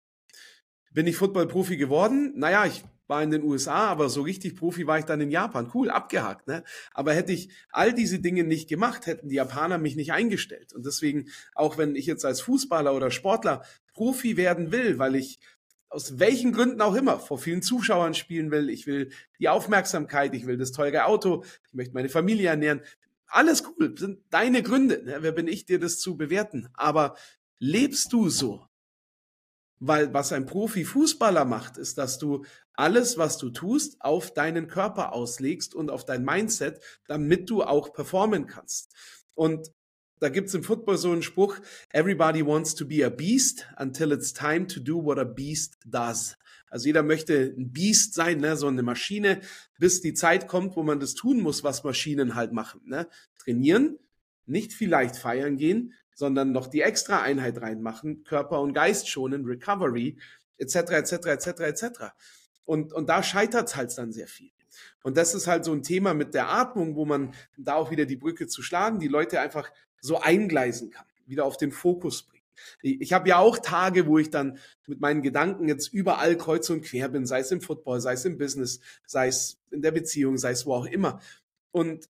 Bin 0.91 1.07
ich 1.07 1.17
Football-Profi 1.17 1.77
geworden? 1.77 2.33
Naja, 2.37 2.65
ich 2.65 2.85
war 3.15 3.23
in 3.23 3.31
den 3.31 3.45
USA, 3.45 3.87
aber 3.87 4.09
so 4.09 4.23
richtig 4.23 4.57
Profi 4.57 4.89
war 4.89 4.99
ich 4.99 5.05
dann 5.05 5.21
in 5.21 5.31
Japan. 5.31 5.71
Cool, 5.73 5.89
abgehakt. 5.89 6.49
Ne? 6.49 6.65
Aber 6.93 7.15
hätte 7.15 7.31
ich 7.31 7.49
all 7.71 7.93
diese 7.93 8.19
Dinge 8.19 8.43
nicht 8.43 8.69
gemacht, 8.69 9.07
hätten 9.07 9.29
die 9.29 9.37
Japaner 9.37 9.79
mich 9.79 9.95
nicht 9.95 10.13
eingestellt. 10.13 10.73
Und 10.73 10.85
deswegen, 10.85 11.29
auch 11.55 11.79
wenn 11.79 11.95
ich 11.95 12.07
jetzt 12.07 12.25
als 12.25 12.41
Fußballer 12.41 12.93
oder 12.93 13.13
Sportler 13.13 13.63
Profi 13.93 14.37
werden 14.37 14.73
will, 14.73 14.99
weil 14.99 15.15
ich 15.15 15.39
aus 15.89 16.19
welchen 16.19 16.51
Gründen 16.51 16.81
auch 16.81 16.97
immer 16.97 17.21
vor 17.21 17.39
vielen 17.39 17.63
Zuschauern 17.63 18.15
spielen 18.15 18.51
will, 18.51 18.69
ich 18.69 18.89
will 18.89 19.13
die 19.39 19.49
Aufmerksamkeit, 19.49 20.35
ich 20.35 20.45
will 20.45 20.57
das 20.59 20.73
teure 20.73 21.05
Auto, 21.05 21.45
ich 21.69 21.75
möchte 21.75 21.95
meine 21.95 22.09
Familie 22.09 22.49
ernähren. 22.49 22.81
Alles 23.29 23.63
cool, 23.69 23.97
sind 23.97 24.19
deine 24.31 24.65
Gründe. 24.65 25.05
Ne? 25.05 25.19
Wer 25.21 25.31
bin 25.31 25.47
ich, 25.47 25.67
dir 25.67 25.79
das 25.79 26.01
zu 26.01 26.17
bewerten? 26.17 26.69
Aber 26.75 27.15
lebst 27.61 28.13
du 28.13 28.29
so? 28.29 28.67
Weil 29.79 30.13
was 30.13 30.33
ein 30.33 30.47
Profi-Fußballer 30.47 31.45
macht, 31.45 31.77
ist, 31.77 31.97
dass 31.99 32.19
du 32.19 32.45
alles, 32.75 33.19
was 33.19 33.39
du 33.39 33.51
tust, 33.51 33.97
auf 34.01 34.33
deinen 34.35 34.69
Körper 34.69 35.13
auslegst 35.13 35.75
und 35.75 35.91
auf 35.91 36.05
dein 36.05 36.25
Mindset, 36.25 36.81
damit 37.07 37.49
du 37.51 37.63
auch 37.63 37.93
performen 37.93 38.47
kannst. 38.47 38.93
Und 39.35 39.73
da 40.21 40.29
gibt's 40.29 40.55
im 40.55 40.63
Football 40.63 40.97
so 40.97 41.11
einen 41.11 41.23
Spruch, 41.23 41.57
everybody 41.91 42.45
wants 42.45 42.75
to 42.75 42.87
be 42.87 43.05
a 43.05 43.11
beast 43.11 43.67
until 43.79 44.13
it's 44.13 44.33
time 44.33 44.67
to 44.67 44.81
do 44.81 45.03
what 45.03 45.19
a 45.19 45.25
beast 45.25 45.79
does. 45.85 46.37
Also 46.69 46.87
jeder 46.87 47.03
möchte 47.03 47.55
ein 47.57 47.73
Beast 47.73 48.15
sein, 48.15 48.39
ne? 48.39 48.57
so 48.57 48.67
eine 48.67 48.83
Maschine, 48.83 49.41
bis 49.79 50.01
die 50.01 50.15
Zeit 50.15 50.49
kommt, 50.49 50.77
wo 50.77 50.83
man 50.83 50.99
das 50.99 51.15
tun 51.15 51.41
muss, 51.41 51.63
was 51.63 51.85
Maschinen 51.85 52.35
halt 52.35 52.53
machen. 52.53 52.81
Ne? 52.85 53.07
Trainieren, 53.39 53.99
nicht 54.47 54.73
vielleicht 54.73 55.17
feiern 55.17 55.57
gehen, 55.57 55.95
sondern 56.15 56.53
noch 56.53 56.67
die 56.67 56.81
extra 56.81 57.23
Einheit 57.23 57.61
reinmachen, 57.61 58.25
Körper 58.25 58.61
und 58.61 58.73
Geist 58.73 59.09
schonen, 59.09 59.45
Recovery, 59.45 60.17
etc., 60.59 60.77
etc., 60.77 61.13
etc., 61.27 61.47
etc. 61.61 61.87
Und, 62.65 62.93
und 62.93 63.09
da 63.09 63.23
scheitert 63.23 63.77
halt 63.77 63.97
dann 63.97 64.13
sehr 64.13 64.29
viel. 64.29 64.51
Und 65.03 65.17
das 65.17 65.35
ist 65.35 65.47
halt 65.47 65.65
so 65.65 65.73
ein 65.73 65.83
Thema 65.83 66.15
mit 66.15 66.35
der 66.35 66.49
Atmung, 66.51 66.97
wo 66.97 67.05
man 67.05 67.35
da 67.57 67.75
auch 67.75 67.91
wieder 67.91 68.07
die 68.07 68.17
Brücke 68.17 68.47
zu 68.47 68.63
schlagen, 68.63 68.99
die 68.99 69.09
Leute 69.09 69.41
einfach 69.41 69.71
so 70.01 70.21
eingleisen 70.21 70.91
kann, 70.91 71.07
wieder 71.27 71.45
auf 71.45 71.57
den 71.57 71.73
Fokus 71.73 72.25
bringen. 72.25 72.43
Ich 72.83 73.13
habe 73.13 73.29
ja 73.29 73.39
auch 73.39 73.59
Tage, 73.59 74.07
wo 74.07 74.19
ich 74.19 74.31
dann 74.31 74.59
mit 74.87 75.01
meinen 75.01 75.23
Gedanken 75.23 75.69
jetzt 75.69 75.93
überall 75.93 76.37
kreuz 76.37 76.71
und 76.71 76.83
quer 76.83 77.09
bin, 77.09 77.27
sei 77.27 77.41
es 77.41 77.51
im 77.51 77.61
Football, 77.61 78.01
sei 78.01 78.13
es 78.13 78.25
im 78.25 78.39
Business, 78.39 78.81
sei 79.07 79.29
es 79.29 79.59
in 79.71 79.83
der 79.83 79.91
Beziehung, 79.91 80.39
sei 80.39 80.53
es 80.53 80.65
wo 80.65 80.75
auch 80.75 80.87
immer. 80.87 81.21
Und 81.73 82.09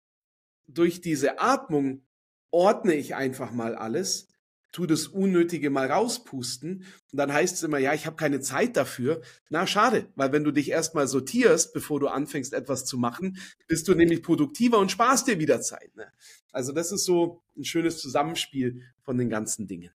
durch 0.66 1.00
diese 1.00 1.40
Atmung 1.40 2.02
ordne 2.50 2.94
ich 2.94 3.14
einfach 3.14 3.52
mal 3.52 3.74
alles, 3.74 4.28
tu 4.74 4.86
das 4.86 5.06
Unnötige 5.06 5.70
mal 5.70 5.90
rauspusten 5.90 6.84
und 7.12 7.16
dann 7.16 7.32
heißt 7.32 7.54
es 7.54 7.62
immer, 7.62 7.78
ja, 7.78 7.94
ich 7.94 8.06
habe 8.06 8.16
keine 8.16 8.40
Zeit 8.40 8.76
dafür. 8.76 9.22
Na, 9.48 9.66
schade, 9.66 10.08
weil 10.16 10.32
wenn 10.32 10.42
du 10.42 10.50
dich 10.50 10.70
erstmal 10.70 11.06
sortierst, 11.06 11.72
bevor 11.72 12.00
du 12.00 12.08
anfängst, 12.08 12.52
etwas 12.52 12.84
zu 12.84 12.98
machen, 12.98 13.38
bist 13.68 13.86
du 13.86 13.94
nämlich 13.94 14.22
produktiver 14.22 14.78
und 14.78 14.90
sparst 14.90 15.28
dir 15.28 15.38
wieder 15.38 15.60
Zeit. 15.60 15.94
Ne? 15.94 16.12
Also 16.50 16.72
das 16.72 16.90
ist 16.90 17.04
so 17.04 17.42
ein 17.56 17.64
schönes 17.64 18.00
Zusammenspiel 18.00 18.82
von 19.02 19.16
den 19.16 19.30
ganzen 19.30 19.68
Dingen. 19.68 19.92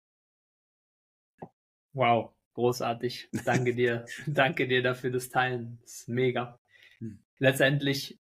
Wow, 1.93 2.33
großartig. 2.53 3.29
Danke 3.45 3.73
dir. 3.73 4.05
Danke 4.27 4.67
dir 4.67 4.83
dafür 4.83 5.09
das 5.09 5.29
Teilen. 5.29 5.79
Das 5.83 5.93
ist 6.01 6.09
mega. 6.09 6.59
Hm. 6.99 7.19
Letztendlich 7.39 8.19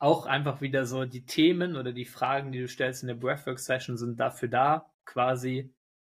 auch 0.00 0.26
einfach 0.26 0.60
wieder 0.60 0.86
so 0.86 1.04
die 1.04 1.24
Themen 1.24 1.76
oder 1.76 1.92
die 1.92 2.04
Fragen, 2.04 2.50
die 2.50 2.60
du 2.60 2.68
stellst 2.68 3.04
in 3.04 3.08
der 3.08 3.14
Breathwork-Session, 3.14 3.96
sind 3.96 4.18
dafür 4.18 4.48
da, 4.48 4.90
quasi 5.04 5.73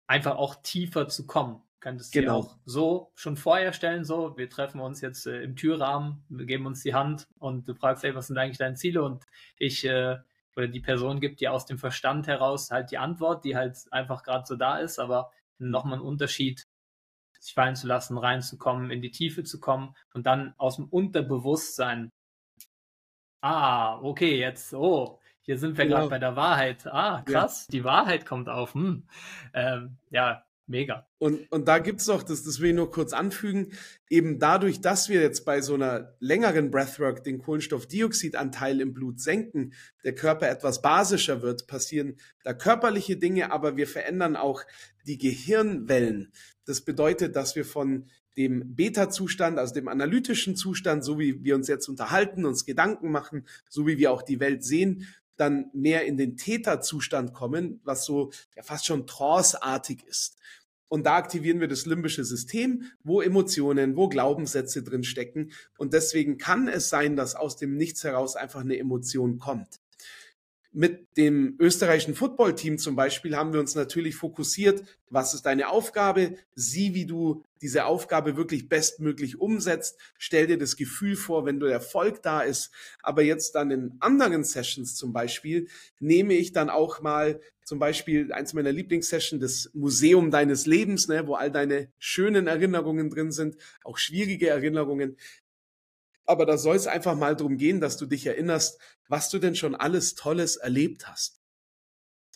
einfach 0.09 0.37
auch 0.37 0.57
tiefer 0.57 1.07
zu 1.09 1.27
kommen. 1.27 1.63
Könntest 1.81 2.13
du 2.13 2.21
genau. 2.21 2.39
auch 2.39 2.57
so 2.65 3.13
schon 3.15 3.37
vorher 3.37 3.73
stellen, 3.73 4.05
so, 4.05 4.37
wir 4.37 4.51
treffen 4.51 4.81
uns 4.81 5.01
jetzt 5.01 5.27
äh, 5.29 5.43
im 5.43 5.55
Türrahmen, 5.55 6.25
wir 6.29 6.45
geben 6.45 6.67
uns 6.67 6.83
die 6.83 6.95
Hand 6.95 7.29
und 7.39 7.69
du 7.69 7.75
fragst, 7.75 8.03
hey, 8.03 8.17
was 8.17 8.27
sind 8.27 8.37
eigentlich 8.37 8.59
deine 8.59 8.75
Ziele? 8.75 9.05
Und 9.05 9.25
ich 9.59 9.85
äh, 9.85 10.17
oder 10.57 10.67
die 10.67 10.81
Person 10.81 11.21
gibt 11.21 11.41
dir 11.41 11.53
aus 11.53 11.67
dem 11.67 11.79
Verstand 11.79 12.27
heraus 12.27 12.73
halt 12.73 12.91
die 12.91 12.99
Antwort, 12.99 13.45
die 13.45 13.55
halt 13.55 13.79
einfach 13.93 14.25
gerade 14.25 14.45
so 14.45 14.57
da 14.57 14.79
ist, 14.79 14.99
aber 14.99 15.31
nochmal 15.59 15.99
ein 15.99 16.05
Unterschied, 16.05 16.67
sich 17.39 17.55
fallen 17.55 17.77
zu 17.77 17.87
lassen, 17.87 18.19
reinzukommen, 18.19 18.91
in 18.91 19.01
die 19.01 19.13
Tiefe 19.13 19.45
zu 19.45 19.61
kommen 19.61 19.95
und 20.15 20.27
dann 20.27 20.55
aus 20.59 20.75
dem 20.77 20.87
Unterbewusstsein, 20.87 22.11
ah, 23.41 24.01
okay, 24.01 24.37
jetzt, 24.37 24.75
oh, 24.75 25.18
hier 25.49 25.57
sind 25.57 25.79
wir 25.79 25.87
genau. 25.87 25.97
gerade 25.97 26.11
bei 26.11 26.19
der 26.19 26.37
Wahrheit. 26.37 26.87
Ah, 26.89 27.23
krass, 27.25 27.69
ja. 27.69 27.73
die 27.73 27.85
Wahrheit 27.85 28.27
kommt 28.27 28.51
auf. 28.51 28.75
Hm. 28.75 29.05
Ähm, 29.55 29.97
ja, 30.11 30.45
mega. 30.67 31.07
Und, 31.17 31.51
und 31.51 31.67
da 31.67 31.79
gibt's 31.79 32.05
doch, 32.05 32.23
das, 32.23 32.45
das 32.45 32.61
will 32.61 32.69
ich 32.69 32.77
nur 32.77 32.91
kurz 32.91 33.15
anfügen, 33.15 33.73
eben 34.11 34.39
dadurch, 34.39 34.83
dass 34.83 35.09
wir 35.09 35.23
jetzt 35.23 35.47
bei 35.47 35.63
so 35.63 35.73
einer 35.73 36.13
längeren 36.21 36.71
Breathwork 36.71 37.25
den 37.25 37.39
Kohlenstoffdioxidanteil 37.39 38.83
im 38.83 38.93
Blut 38.93 39.21
senken, 39.21 39.73
der 40.05 40.15
Körper 40.15 40.51
etwas 40.51 40.83
basischer 40.83 41.41
wird, 41.41 41.67
passieren 41.67 42.19
da 42.45 42.53
körperliche 42.53 43.17
Dinge, 43.17 43.51
aber 43.51 43.79
wir 43.79 43.87
verändern 43.87 44.37
auch 44.37 44.65
die 45.07 45.17
Gehirnwellen. 45.17 46.31
Das 46.67 46.83
bedeutet, 46.83 47.37
dass 47.37 47.57
wir 47.57 47.65
von 47.65 48.05
dem 48.37 48.77
Beta-Zustand, 48.77 49.59
also 49.59 49.73
dem 49.73 49.89
analytischen 49.89 50.57
Zustand, 50.57 51.05
so 51.05 51.19
wie 51.19 51.43
wir 51.43 51.55
uns 51.55 51.69
jetzt 51.69 51.89
unterhalten, 51.89 52.45
uns 52.45 52.67
Gedanken 52.67 53.11
machen, 53.11 53.47
so 53.71 53.87
wie 53.87 53.97
wir 53.97 54.13
auch 54.13 54.21
die 54.21 54.41
Welt 54.41 54.63
sehen, 54.63 55.07
dann 55.39 55.71
mehr 55.73 56.05
in 56.05 56.17
den 56.17 56.37
Täterzustand 56.37 57.33
kommen, 57.33 57.81
was 57.85 58.05
so 58.05 58.31
ja, 58.57 58.63
fast 58.63 58.87
schon 58.87 59.07
tranceartig 59.07 60.05
ist. 60.05 60.37
Und 60.89 61.05
da 61.05 61.17
aktivieren 61.17 61.61
wir 61.61 61.69
das 61.69 61.87
limbische 61.87 62.25
System, 62.25 62.85
wo 63.05 63.21
Emotionen, 63.21 63.97
wo 63.97 64.09
Glaubenssätze 64.09 64.83
drin 64.83 65.05
stecken. 65.05 65.53
Und 65.77 65.93
deswegen 65.93 66.39
kann 66.39 66.67
es 66.67 66.89
sein, 66.89 67.15
dass 67.15 67.35
aus 67.35 67.57
dem 67.57 67.77
Nichts 67.77 68.05
heraus 68.05 68.37
einfach 68.37 68.61
eine 68.61 68.79
Emotion 68.79 69.39
kommt. 69.39 69.81
Mit 70.79 71.17
dem 71.17 71.57
österreichischen 71.59 72.15
Footballteam 72.15 72.79
zum 72.79 72.95
Beispiel 72.95 73.35
haben 73.35 73.53
wir 73.53 73.59
uns 73.59 73.75
natürlich 73.75 74.15
fokussiert, 74.15 74.85
was 75.11 75.35
ist 75.35 75.45
deine 75.45 75.71
Aufgabe, 75.71 76.37
sieh, 76.55 76.95
wie 76.95 77.05
du 77.05 77.43
diese 77.61 77.85
Aufgabe 77.85 78.37
wirklich 78.37 78.69
bestmöglich 78.69 79.41
umsetzt, 79.41 79.99
stell 80.19 80.47
dir 80.47 80.57
das 80.57 80.77
Gefühl 80.77 81.17
vor, 81.17 81.45
wenn 81.45 81.59
der 81.59 81.71
Erfolg 81.71 82.23
da 82.23 82.43
ist. 82.43 82.71
Aber 83.03 83.23
jetzt 83.23 83.57
dann 83.57 83.73
in 83.73 83.97
anderen 83.99 84.45
Sessions 84.45 84.95
zum 84.95 85.13
Beispiel 85.13 85.67
nehme 85.99 86.35
ich 86.35 86.53
dann 86.53 86.71
auch 86.71 87.01
mal 87.01 87.41
zum 87.65 87.81
Beispiel 87.81 88.33
eins 88.33 88.55
meiner 88.55 88.71
Lieblingssessions, 88.71 89.43
das 89.43 89.75
Museum 89.75 90.31
deines 90.31 90.65
Lebens, 90.65 91.09
ne, 91.09 91.27
wo 91.27 91.35
all 91.35 91.51
deine 91.51 91.91
schönen 91.99 92.47
Erinnerungen 92.47 93.11
drin 93.11 93.33
sind, 93.33 93.57
auch 93.83 93.99
schwierige 93.99 94.49
Erinnerungen. 94.49 95.17
Aber 96.29 96.45
da 96.45 96.59
soll 96.59 96.77
es 96.77 96.87
einfach 96.87 97.17
mal 97.17 97.35
darum 97.35 97.57
gehen, 97.57 97.81
dass 97.81 97.97
du 97.97 98.05
dich 98.05 98.27
erinnerst, 98.27 98.79
was 99.09 99.31
du 99.31 99.39
denn 99.39 99.55
schon 99.55 99.75
alles 99.75 100.15
Tolles 100.15 100.57
erlebt 100.57 101.09
hast. 101.09 101.41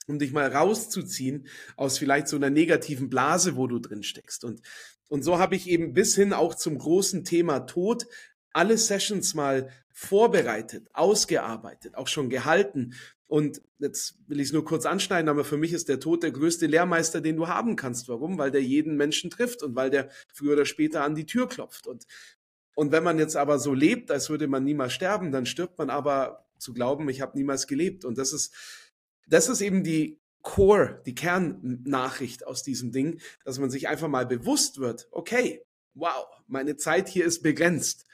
Um 0.07 0.19
dich 0.19 0.33
mal 0.33 0.51
rauszuziehen 0.51 1.47
aus 1.77 1.99
vielleicht 1.99 2.27
so 2.27 2.37
einer 2.37 2.49
negativen 2.49 3.11
Blase, 3.11 3.55
wo 3.55 3.67
du 3.67 3.79
drin 3.79 4.03
steckst. 4.03 4.45
Und, 4.45 4.63
und 5.09 5.23
so 5.23 5.39
habe 5.39 5.57
ich 5.57 5.69
eben 5.69 5.93
bis 5.93 6.15
hin 6.15 6.33
auch 6.33 6.55
zum 6.55 6.79
großen 6.79 7.25
Thema 7.25 7.61
Tod 7.61 8.07
alle 8.55 8.79
Sessions 8.79 9.35
mal 9.35 9.69
vorbereitet, 9.91 10.89
ausgearbeitet, 10.95 11.95
auch 11.95 12.09
schon 12.09 12.31
gehalten. 12.31 12.95
Und 13.27 13.61
jetzt 13.79 14.17
will 14.27 14.41
ich 14.41 14.49
es 14.49 14.53
nur 14.55 14.65
kurz 14.65 14.87
anschneiden, 14.87 15.29
aber 15.29 15.45
für 15.45 15.59
mich 15.59 15.75
ist 15.75 15.91
der 15.91 16.01
Tod 16.01 16.23
der 16.23 16.33
größte 16.33 16.67
Lehrmeister, 16.67 17.21
den 17.21 17.37
du 17.37 17.49
haben 17.49 17.77
kannst. 17.77 18.09
Warum? 18.09 18.39
Weil 18.39 18.51
der 18.51 18.63
jeden 18.63 18.97
Menschen 18.97 19.29
trifft 19.29 19.63
und 19.63 19.77
weil 19.77 19.91
der 19.91 20.09
früher 20.33 20.55
oder 20.55 20.65
später 20.65 21.05
an 21.05 21.15
die 21.15 21.27
Tür 21.27 21.47
klopft. 21.47 21.87
Und 21.87 22.07
und 22.75 22.93
wenn 22.93 23.03
man 23.03 23.19
jetzt 23.19 23.37
aber 23.37 23.59
so 23.59 23.75
lebt, 23.75 24.11
als 24.11 24.31
würde 24.31 24.49
man 24.49 24.65
niemals 24.65 24.93
sterben, 24.93 25.33
dann 25.33 25.47
stirbt 25.47 25.79
man 25.79 25.91
aber 25.91 26.47
zu 26.59 26.73
glauben, 26.73 27.09
ich 27.09 27.21
habe 27.21 27.37
niemals 27.37 27.67
gelebt. 27.67 28.05
Und 28.05 28.19
das 28.19 28.33
ist, 28.33 28.55
das 29.27 29.49
ist 29.49 29.61
eben 29.61 29.85
die 29.85 30.19
Core, 30.43 31.03
die 31.07 31.15
Kernnachricht 31.15 32.47
aus 32.47 32.63
diesem 32.63 32.93
Ding, 32.93 33.21
dass 33.45 33.59
man 33.59 33.71
sich 33.71 33.89
einfach 33.89 34.09
mal 34.09 34.27
bewusst 34.27 34.79
wird, 34.79 35.09
okay, 35.11 35.63
wow, 35.95 36.27
meine 36.47 36.77
Zeit 36.77 37.09
hier 37.09 37.25
ist 37.25 37.43
begrenzt. 37.43 38.07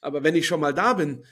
Aber 0.00 0.22
wenn 0.22 0.34
ich 0.34 0.46
schon 0.46 0.60
mal 0.60 0.74
da 0.74 0.94
bin, 0.94 1.24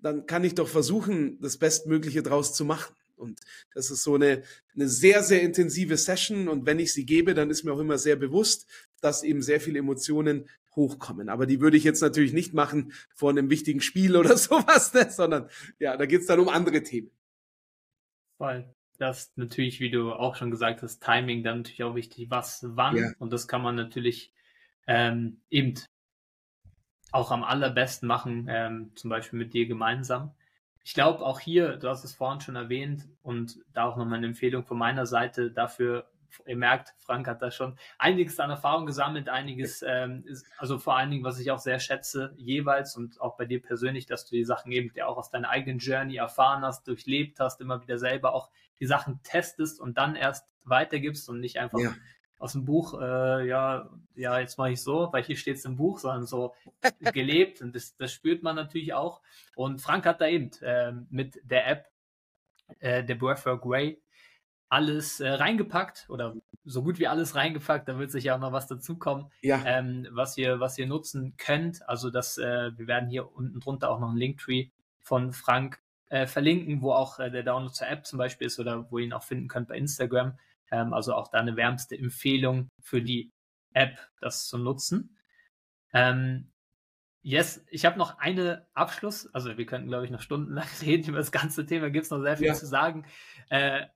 dann 0.00 0.26
kann 0.26 0.44
ich 0.44 0.54
doch 0.54 0.68
versuchen, 0.68 1.40
das 1.40 1.56
Bestmögliche 1.56 2.22
draus 2.22 2.54
zu 2.54 2.64
machen. 2.64 2.94
Und 3.16 3.40
das 3.74 3.90
ist 3.90 4.02
so 4.02 4.16
eine, 4.16 4.42
eine 4.74 4.88
sehr, 4.88 5.22
sehr 5.22 5.40
intensive 5.42 5.96
Session. 5.96 6.48
Und 6.48 6.66
wenn 6.66 6.78
ich 6.78 6.92
sie 6.92 7.06
gebe, 7.06 7.32
dann 7.32 7.50
ist 7.50 7.64
mir 7.64 7.72
auch 7.72 7.78
immer 7.78 7.96
sehr 7.96 8.16
bewusst, 8.16 8.66
dass 9.00 9.22
eben 9.22 9.40
sehr 9.40 9.60
viele 9.60 9.78
Emotionen 9.78 10.48
hochkommen. 10.76 11.28
Aber 11.28 11.46
die 11.46 11.60
würde 11.60 11.76
ich 11.76 11.84
jetzt 11.84 12.00
natürlich 12.00 12.32
nicht 12.32 12.54
machen 12.54 12.92
vor 13.14 13.30
einem 13.30 13.50
wichtigen 13.50 13.80
Spiel 13.80 14.16
oder 14.16 14.36
sowas, 14.36 14.92
ne? 14.94 15.10
sondern 15.10 15.48
ja, 15.78 15.96
da 15.96 16.06
geht's 16.06 16.26
dann 16.26 16.40
um 16.40 16.48
andere 16.48 16.82
Themen. 16.82 17.10
Voll. 18.38 18.68
Das 18.98 19.32
natürlich, 19.36 19.80
wie 19.80 19.90
du 19.90 20.12
auch 20.12 20.36
schon 20.36 20.52
gesagt 20.52 20.82
hast, 20.82 21.02
Timing 21.02 21.42
dann 21.42 21.58
natürlich 21.58 21.82
auch 21.82 21.96
wichtig, 21.96 22.30
was, 22.30 22.64
wann. 22.68 22.96
Ja. 22.96 23.10
Und 23.18 23.32
das 23.32 23.48
kann 23.48 23.60
man 23.60 23.74
natürlich 23.74 24.32
ähm, 24.86 25.40
eben 25.50 25.74
auch 27.10 27.30
am 27.30 27.44
allerbesten 27.44 28.06
machen, 28.06 28.46
ähm, 28.48 28.92
zum 28.94 29.10
Beispiel 29.10 29.38
mit 29.38 29.54
dir 29.54 29.66
gemeinsam. 29.66 30.32
Ich 30.84 30.94
glaube 30.94 31.20
auch 31.20 31.40
hier, 31.40 31.76
du 31.76 31.88
hast 31.88 32.04
es 32.04 32.14
vorhin 32.14 32.40
schon 32.40 32.56
erwähnt 32.56 33.08
und 33.22 33.58
da 33.72 33.84
auch 33.84 33.96
nochmal 33.96 34.18
eine 34.18 34.26
Empfehlung 34.26 34.64
von 34.64 34.78
meiner 34.78 35.06
Seite 35.06 35.50
dafür, 35.50 36.06
ihr 36.46 36.56
merkt, 36.56 36.94
Frank 36.98 37.26
hat 37.26 37.42
da 37.42 37.50
schon 37.50 37.78
einiges 37.98 38.38
an 38.40 38.50
Erfahrung 38.50 38.86
gesammelt, 38.86 39.28
einiges, 39.28 39.84
ähm, 39.86 40.24
ist, 40.26 40.46
also 40.58 40.78
vor 40.78 40.96
allen 40.96 41.10
Dingen, 41.10 41.24
was 41.24 41.38
ich 41.38 41.50
auch 41.50 41.58
sehr 41.58 41.78
schätze, 41.78 42.32
jeweils 42.36 42.96
und 42.96 43.20
auch 43.20 43.36
bei 43.36 43.44
dir 43.44 43.60
persönlich, 43.60 44.06
dass 44.06 44.26
du 44.26 44.36
die 44.36 44.44
Sachen 44.44 44.72
eben 44.72 44.90
ja 44.94 45.06
auch 45.06 45.16
aus 45.16 45.30
deiner 45.30 45.50
eigenen 45.50 45.78
Journey 45.78 46.16
erfahren 46.16 46.62
hast, 46.62 46.86
durchlebt 46.88 47.40
hast, 47.40 47.60
immer 47.60 47.82
wieder 47.82 47.98
selber 47.98 48.34
auch 48.34 48.50
die 48.80 48.86
Sachen 48.86 49.22
testest 49.22 49.80
und 49.80 49.98
dann 49.98 50.16
erst 50.16 50.46
weitergibst 50.64 51.28
und 51.28 51.40
nicht 51.40 51.58
einfach 51.58 51.78
ja. 51.78 51.94
aus 52.38 52.52
dem 52.52 52.64
Buch, 52.64 53.00
äh, 53.00 53.46
ja, 53.46 53.90
ja, 54.14 54.38
jetzt 54.40 54.58
mache 54.58 54.72
ich 54.72 54.82
so, 54.82 55.08
weil 55.12 55.22
hier 55.22 55.36
steht 55.36 55.56
es 55.56 55.64
im 55.64 55.76
Buch, 55.76 55.98
sondern 55.98 56.26
so 56.26 56.54
gelebt 57.12 57.60
und 57.62 57.74
das, 57.74 57.96
das 57.96 58.12
spürt 58.12 58.42
man 58.42 58.56
natürlich 58.56 58.94
auch. 58.94 59.20
Und 59.54 59.80
Frank 59.80 60.06
hat 60.06 60.20
da 60.20 60.26
eben 60.26 60.50
äh, 60.62 60.92
mit 61.10 61.40
der 61.44 61.66
App, 61.68 61.90
äh, 62.80 63.04
der 63.04 63.14
Breathwork 63.14 63.64
Way, 63.66 64.00
alles 64.74 65.20
äh, 65.20 65.28
reingepackt 65.28 66.06
oder 66.08 66.34
so 66.64 66.82
gut 66.82 66.98
wie 66.98 67.06
alles 67.06 67.36
reingepackt. 67.36 67.88
Da 67.88 67.96
wird 67.96 68.10
sicher 68.10 68.34
auch 68.34 68.40
noch 68.40 68.50
was 68.50 68.66
dazukommen, 68.66 69.30
ja. 69.40 69.62
ähm, 69.64 70.08
was 70.10 70.36
ihr 70.36 70.58
was 70.58 70.76
ihr 70.78 70.88
nutzen 70.88 71.36
könnt. 71.36 71.88
Also 71.88 72.10
das, 72.10 72.38
äh, 72.38 72.76
wir 72.76 72.88
werden 72.88 73.08
hier 73.08 73.32
unten 73.36 73.60
drunter 73.60 73.88
auch 73.88 74.00
noch 74.00 74.08
einen 74.08 74.18
Linktree 74.18 74.70
von 75.00 75.32
Frank 75.32 75.80
äh, 76.08 76.26
verlinken, 76.26 76.82
wo 76.82 76.92
auch 76.92 77.20
äh, 77.20 77.30
der 77.30 77.44
Download 77.44 77.72
zur 77.72 77.86
App 77.86 78.04
zum 78.04 78.18
Beispiel 78.18 78.48
ist 78.48 78.58
oder 78.58 78.90
wo 78.90 78.98
ihr 78.98 79.04
ihn 79.04 79.12
auch 79.12 79.22
finden 79.22 79.46
könnt 79.46 79.68
bei 79.68 79.76
Instagram. 79.76 80.36
Ähm, 80.72 80.92
also 80.92 81.14
auch 81.14 81.28
da 81.28 81.38
eine 81.38 81.54
wärmste 81.54 81.96
Empfehlung 81.96 82.68
für 82.80 83.00
die 83.00 83.30
App, 83.74 83.96
das 84.20 84.48
zu 84.48 84.58
nutzen. 84.58 85.16
Ähm, 85.92 86.50
Yes, 87.26 87.64
ich 87.70 87.86
habe 87.86 87.98
noch 87.98 88.18
eine 88.18 88.66
Abschluss, 88.74 89.32
also 89.32 89.56
wir 89.56 89.64
könnten, 89.64 89.88
glaube 89.88 90.04
ich, 90.04 90.10
noch 90.10 90.20
stundenlang 90.20 90.66
reden 90.82 91.08
über 91.08 91.16
das 91.16 91.32
ganze 91.32 91.64
Thema, 91.64 91.88
gibt 91.88 92.04
es 92.04 92.10
noch 92.10 92.20
sehr 92.20 92.36
viel 92.36 92.48
ja. 92.48 92.52
zu 92.52 92.66
sagen. 92.66 93.06
Äh, 93.48 93.86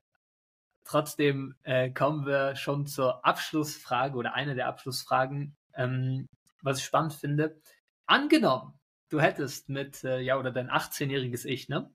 Trotzdem 0.88 1.54
äh, 1.64 1.90
kommen 1.90 2.24
wir 2.24 2.56
schon 2.56 2.86
zur 2.86 3.22
Abschlussfrage 3.22 4.16
oder 4.16 4.32
einer 4.32 4.54
der 4.54 4.68
Abschlussfragen, 4.68 5.54
ähm, 5.74 6.26
was 6.62 6.78
ich 6.78 6.84
spannend 6.86 7.12
finde. 7.12 7.60
Angenommen, 8.06 8.72
du 9.10 9.20
hättest 9.20 9.68
mit, 9.68 10.02
äh, 10.02 10.20
ja, 10.20 10.38
oder 10.38 10.50
dein 10.50 10.70
18-jähriges 10.70 11.44
Ich, 11.44 11.68
ne, 11.68 11.92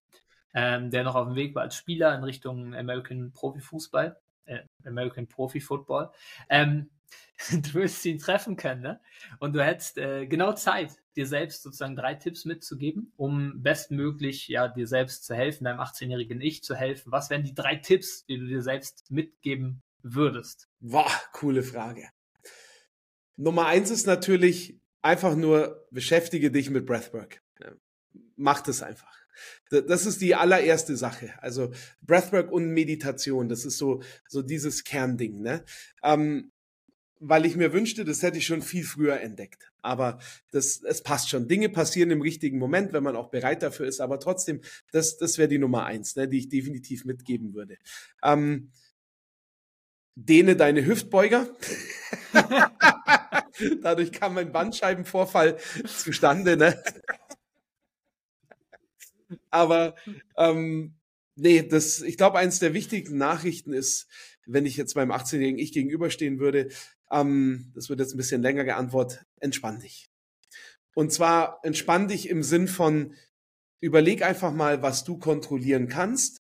ähm, 0.54 0.92
der 0.92 1.04
noch 1.04 1.16
auf 1.16 1.26
dem 1.26 1.36
Weg 1.36 1.56
war 1.56 1.64
als 1.64 1.76
Spieler 1.76 2.16
in 2.16 2.24
Richtung 2.24 2.76
American 2.76 3.32
Profifußball, 3.34 4.16
äh, 4.46 4.60
American 4.86 5.28
Profi 5.28 5.60
Football, 5.60 6.12
ähm, 6.48 6.92
du 7.52 7.74
würdest 7.74 8.06
ihn 8.06 8.20
treffen 8.20 8.56
können, 8.56 8.82
ne? 8.82 9.02
Und 9.40 9.54
du 9.54 9.64
hättest 9.64 9.98
äh, 9.98 10.28
genau 10.28 10.54
Zeit, 10.54 10.92
dir 11.16 11.28
selbst 11.28 11.64
sozusagen 11.64 11.96
drei 11.96 12.16
Tipps 12.16 12.46
mitzugeben, 12.46 13.12
um 13.18 13.62
bestmöglich 13.62 14.48
ja 14.48 14.68
dir 14.68 14.88
selbst 14.88 15.26
zu 15.26 15.36
helfen, 15.36 15.66
deinem 15.66 15.80
18-jährigen 15.80 16.42
Ich 16.42 16.64
zu 16.64 16.76
helfen. 16.76 17.12
Was 17.12 17.30
wären 17.30 17.44
die 17.44 17.54
drei 17.54 17.76
Tipps, 17.76 18.26
die 18.26 18.38
du 18.38 18.48
dir 18.48 18.62
selbst 18.62 19.12
mitgeben 19.12 19.82
würdest? 20.02 20.70
Boah, 20.80 21.12
coole 21.32 21.64
Frage. 21.64 22.10
Nummer 23.36 23.68
eins 23.68 23.90
ist 23.90 24.06
natürlich 24.06 24.80
einfach 25.02 25.36
nur 25.36 25.86
beschäftige 25.92 26.52
dich 26.52 26.70
mit 26.70 26.86
Breathwork. 26.86 27.42
Mach 28.36 28.62
das 28.62 28.82
einfach. 28.82 29.14
Das 29.70 30.06
ist 30.06 30.22
die 30.22 30.36
allererste 30.36 30.96
Sache. 30.96 31.34
Also 31.40 31.72
Breathwork 32.02 32.52
und 32.52 32.68
Meditation, 32.68 33.50
das 33.50 33.66
ist 33.66 33.78
so, 33.78 34.04
so 34.28 34.42
dieses 34.42 34.84
Kernding. 34.84 35.42
Ne? 35.42 35.66
Ähm, 36.04 36.52
weil 37.26 37.46
ich 37.46 37.56
mir 37.56 37.72
wünschte, 37.72 38.04
das 38.04 38.22
hätte 38.22 38.38
ich 38.38 38.46
schon 38.46 38.62
viel 38.62 38.84
früher 38.84 39.22
entdeckt. 39.22 39.72
Aber 39.82 40.20
das, 40.52 40.82
es 40.84 41.02
passt 41.02 41.30
schon. 41.30 41.48
Dinge 41.48 41.70
passieren 41.70 42.12
im 42.12 42.22
richtigen 42.22 42.58
Moment, 42.60 42.92
wenn 42.92 43.04
man 43.04 43.16
auch 43.16 43.30
bereit 43.30 43.64
dafür 43.64 43.88
ist. 43.88 44.02
Aber 44.02 44.20
trotzdem, 44.20 44.62
das, 44.92 45.18
das 45.18 45.38
wäre 45.38 45.48
die 45.48 45.58
Nummer 45.58 45.86
eins, 45.86 46.16
ne, 46.16 46.28
die 46.28 46.40
ich 46.40 46.50
definitiv 46.50 47.06
mitgeben 47.06 47.54
würde. 47.54 47.78
Ähm, 48.24 48.72
dehne 50.16 50.56
deine 50.58 50.86
Hüftbeuger. 50.86 51.48
Dadurch 53.82 54.12
kam 54.12 54.34
mein 54.34 54.52
Bandscheibenvorfall 54.52 55.58
zustande. 55.86 56.58
Ne? 56.58 56.84
Aber 59.50 59.96
ähm, 60.38 60.96
nee, 61.36 61.64
das, 61.64 62.02
ich 62.02 62.18
glaube, 62.18 62.38
eins 62.38 62.60
der 62.60 62.74
wichtigen 62.74 63.18
Nachrichten 63.18 63.72
ist, 63.72 64.08
wenn 64.46 64.66
ich 64.66 64.78
jetzt 64.78 64.96
meinem 64.96 65.12
18-jährigen 65.12 65.60
Ich 65.60 65.72
gegenüberstehen 65.72 66.40
würde, 66.40 66.70
ähm, 67.12 67.72
das 67.76 67.90
wird 67.90 68.00
jetzt 68.00 68.14
ein 68.14 68.18
bisschen 68.18 68.42
länger 68.42 68.64
geantwortet, 68.64 69.26
entspann 69.40 69.80
dich. 69.80 70.10
Und 70.96 71.12
zwar 71.12 71.60
entspann 71.64 72.08
dich 72.08 72.30
im 72.30 72.44
Sinn 72.44 72.68
von, 72.68 73.16
überleg 73.80 74.22
einfach 74.22 74.54
mal, 74.54 74.82
was 74.82 75.04
du 75.04 75.18
kontrollieren 75.18 75.88
kannst. 75.88 76.42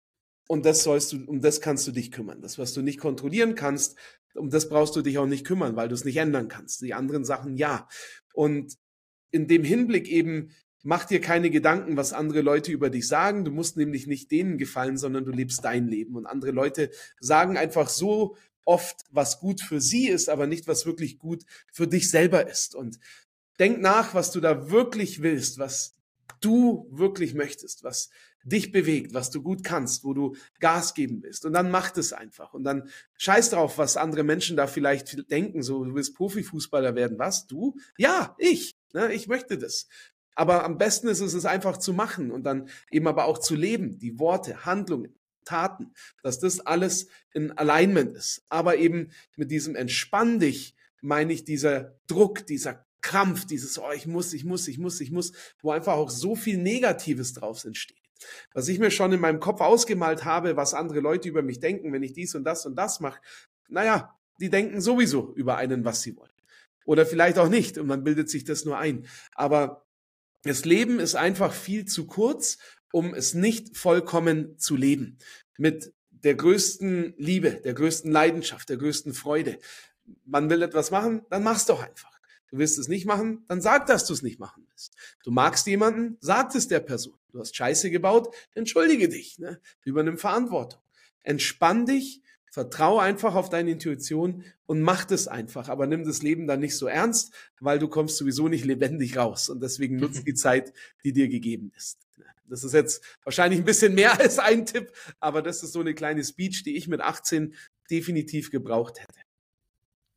Und 0.47 0.67
das 0.67 0.83
sollst 0.83 1.13
du, 1.13 1.25
um 1.25 1.41
das 1.41 1.61
kannst 1.61 1.87
du 1.87 1.93
dich 1.93 2.13
kümmern. 2.13 2.43
Das, 2.43 2.59
was 2.59 2.75
du 2.75 2.83
nicht 2.83 3.01
kontrollieren 3.01 3.55
kannst, 3.55 3.97
um 4.35 4.51
das 4.51 4.69
brauchst 4.69 4.95
du 4.95 5.03
dich 5.03 5.19
auch 5.19 5.27
nicht 5.27 5.47
kümmern, 5.47 5.77
weil 5.77 5.89
du 5.89 5.95
es 5.95 6.05
nicht 6.05 6.17
ändern 6.17 6.49
kannst. 6.49 6.83
Die 6.83 6.95
anderen 6.95 7.25
Sachen 7.25 7.57
ja. 7.57 7.89
Und 8.35 8.77
in 9.31 9.49
dem 9.49 9.65
Hinblick 9.65 10.09
eben, 10.09 10.51
mach 10.85 11.05
dir 11.05 11.21
keine 11.21 11.51
Gedanken, 11.51 11.97
was 11.97 12.13
andere 12.13 12.43
Leute 12.43 12.71
über 12.71 12.91
dich 12.91 13.09
sagen. 13.09 13.45
Du 13.45 13.51
musst 13.51 13.77
nämlich 13.77 14.07
nicht 14.07 14.31
denen 14.31 14.59
gefallen, 14.59 14.97
sondern 14.97 15.25
du 15.25 15.33
lebst 15.33 15.65
dein 15.65 15.89
Leben. 15.89 16.15
Und 16.15 16.27
andere 16.27 16.53
Leute 16.53 16.91
sagen 17.19 17.57
einfach 17.57 17.89
so 17.89 18.37
oft, 18.65 19.01
was 19.11 19.41
gut 19.41 19.61
für 19.61 19.81
sie 19.81 20.09
ist, 20.09 20.29
aber 20.29 20.47
nicht, 20.47 20.69
was 20.69 20.87
wirklich 20.87 21.19
gut 21.19 21.45
für 21.73 21.89
dich 21.89 22.11
selber 22.11 22.49
ist. 22.49 22.75
Und 22.75 22.99
denk 23.59 23.81
nach, 23.81 24.15
was 24.15 24.31
du 24.31 24.41
da 24.41 24.71
wirklich 24.71 25.23
willst, 25.23 25.59
was 25.59 25.95
du 26.41 26.87
wirklich 26.91 27.35
möchtest, 27.35 27.83
was 27.83 28.11
dich 28.45 28.71
bewegt, 28.73 29.15
was 29.15 29.31
du 29.31 29.43
gut 29.43 29.65
kannst, 29.65 30.05
wo 30.05 30.13
du 30.13 30.37
Gas 30.61 30.93
geben 30.93 31.23
willst. 31.23 31.47
Und 31.47 31.55
dann 31.55 31.71
mach 31.71 31.91
das 31.91 32.13
einfach. 32.13 32.53
Und 32.53 32.65
dann 32.65 32.91
scheiß 33.17 33.51
drauf, 33.51 33.79
was 33.79 33.97
andere 33.97 34.23
Menschen 34.23 34.57
da 34.57 34.67
vielleicht 34.67 35.31
denken. 35.31 35.63
So, 35.63 35.83
du 35.85 35.95
willst 35.95 36.15
Profifußballer 36.15 36.95
werden. 36.95 37.19
Was? 37.19 37.47
Du? 37.47 37.77
Ja, 37.97 38.37
ich. 38.39 38.77
Ne, 38.93 39.13
ich 39.13 39.27
möchte 39.27 39.59
das. 39.59 39.89
Aber 40.35 40.65
am 40.65 40.79
besten 40.79 41.09
ist 41.09 41.21
es, 41.21 41.35
es 41.35 41.45
einfach 41.45 41.77
zu 41.77 41.93
machen 41.93 42.31
und 42.31 42.45
dann 42.45 42.69
eben 42.91 43.07
aber 43.07 43.27
auch 43.27 43.39
zu 43.39 43.55
leben. 43.55 43.99
Die 43.99 44.19
Worte, 44.19 44.65
Handlungen, 44.65 45.15
Taten, 45.45 45.93
dass 46.23 46.41
das 46.41 46.61
alles 46.61 47.09
in 47.33 47.53
Alignment 47.53 48.17
ist. 48.17 48.45
Aber 48.49 48.77
eben 48.77 49.11
mit 49.37 49.51
diesem 49.51 49.77
Entspann 49.77 50.41
dich 50.41 50.75
meine 51.01 51.33
ich 51.33 51.45
dieser 51.45 51.99
Druck, 52.07 52.47
dieser 52.47 52.87
Krampf, 53.03 53.45
dieses, 53.45 53.79
oh, 53.79 53.93
ich 53.95 54.07
muss, 54.07 54.33
ich 54.33 54.45
muss, 54.45 54.67
ich 54.67 54.79
muss, 54.79 55.01
ich 55.01 55.11
muss, 55.11 55.33
wo 55.61 55.71
einfach 55.71 55.93
auch 55.93 56.09
so 56.09 56.35
viel 56.35 56.57
Negatives 56.57 57.35
drauf 57.35 57.63
entsteht. 57.65 57.99
Was 58.55 58.69
ich 58.69 58.79
mir 58.79 58.91
schon 58.91 59.13
in 59.13 59.21
meinem 59.21 59.41
Kopf 59.41 59.61
ausgemalt 59.61 60.25
habe, 60.25 60.57
was 60.57 60.73
andere 60.73 61.01
Leute 61.01 61.29
über 61.29 61.43
mich 61.43 61.61
denken, 61.61 61.93
wenn 61.93 62.03
ich 62.03 62.15
dies 62.15 62.35
und 62.35 62.45
das 62.45 62.65
und 62.65 62.77
das 62.77 63.01
mache, 63.01 63.21
naja, 63.69 64.19
die 64.41 64.49
denken 64.49 64.81
sowieso 64.81 65.35
über 65.35 65.59
einen, 65.59 65.85
was 65.85 66.01
sie 66.01 66.17
wollen. 66.17 66.31
Oder 66.87 67.05
vielleicht 67.05 67.39
auch 67.39 67.49
nicht 67.49 67.77
und 67.77 67.87
man 67.87 68.05
bildet 68.05 68.31
sich 68.31 68.45
das 68.45 68.65
nur 68.65 68.79
ein. 68.79 69.07
Aber 69.35 69.84
das 70.45 70.65
Leben 70.65 71.01
ist 71.01 71.15
einfach 71.15 71.53
viel 71.53 71.87
zu 71.87 72.07
kurz, 72.07 72.59
um 72.93 73.15
es 73.15 73.35
nicht 73.35 73.77
vollkommen 73.77 74.59
zu 74.59 74.77
leben. 74.77 75.19
Mit 75.59 75.93
der 76.11 76.35
größten 76.35 77.15
Liebe, 77.17 77.61
der 77.65 77.75
größten 77.75 78.11
Leidenschaft, 78.11 78.69
der 78.69 78.77
größten 78.77 79.15
Freude. 79.15 79.59
Man 80.25 80.51
will 80.51 80.63
etwas 80.63 80.91
machen, 80.91 81.23
dann 81.31 81.43
mach's 81.43 81.67
doch 81.67 81.83
einfach. 81.83 82.13
Du 82.51 82.59
willst 82.59 82.79
es 82.79 82.89
nicht 82.89 83.07
machen, 83.07 83.45
dann 83.49 83.61
sag, 83.61 83.87
dass 83.87 84.07
du 84.07 84.13
es 84.13 84.23
nicht 84.23 84.39
machen 84.39 84.65
willst. 84.69 84.95
Du 85.25 85.31
magst 85.31 85.67
jemanden, 85.67 86.19
sag 86.21 86.55
es 86.55 86.69
der 86.69 86.81
Person. 86.81 87.19
Du 87.33 87.41
hast 87.41 87.57
Scheiße 87.57 87.91
gebaut, 87.91 88.33
entschuldige 88.55 89.09
dich, 89.09 89.39
ne? 89.39 89.61
übernimm 89.83 90.19
Verantwortung. 90.19 90.81
Entspann 91.23 91.87
dich, 91.87 92.23
vertraue 92.55 93.03
einfach 93.03 93.35
auf 93.35 93.51
deine 93.51 93.73
Intuition 93.73 94.45
und 94.67 94.81
mach 94.81 95.05
das 95.05 95.27
einfach. 95.27 95.69
Aber 95.69 95.89
nimm 95.89 96.05
das 96.05 96.23
Leben 96.23 96.47
dann 96.47 96.61
nicht 96.61 96.79
so 96.79 96.87
ernst, 96.87 97.35
weil 97.59 97.81
du 97.81 97.89
kommst 97.89 98.17
sowieso 98.17 98.47
nicht 98.47 98.65
lebendig 98.65 99.17
raus. 99.17 99.49
Und 99.49 99.61
deswegen 99.61 99.97
nutzt 99.97 100.25
die 100.25 100.35
Zeit, 100.35 100.73
die 101.03 101.13
dir 101.13 101.27
gegeben 101.29 101.73
ist. 101.77 101.99
Das 102.49 102.63
ist 102.63 102.73
jetzt 102.73 103.03
wahrscheinlich 103.25 103.59
ein 103.59 103.65
bisschen 103.65 103.97
mehr 103.97 104.13
als 104.21 104.39
ein 104.39 104.67
Tipp, 104.67 104.93
aber 105.19 105.43
das 105.43 105.65
ist 105.65 105.73
so 105.73 105.81
eine 105.81 105.95
kleine 105.95 106.23
Speech, 106.23 106.63
die 106.63 106.77
ich 106.77 106.87
mit 106.87 107.01
18 107.01 107.57
definitiv 107.91 108.53
gebraucht 108.53 109.01
hätte. 109.01 109.19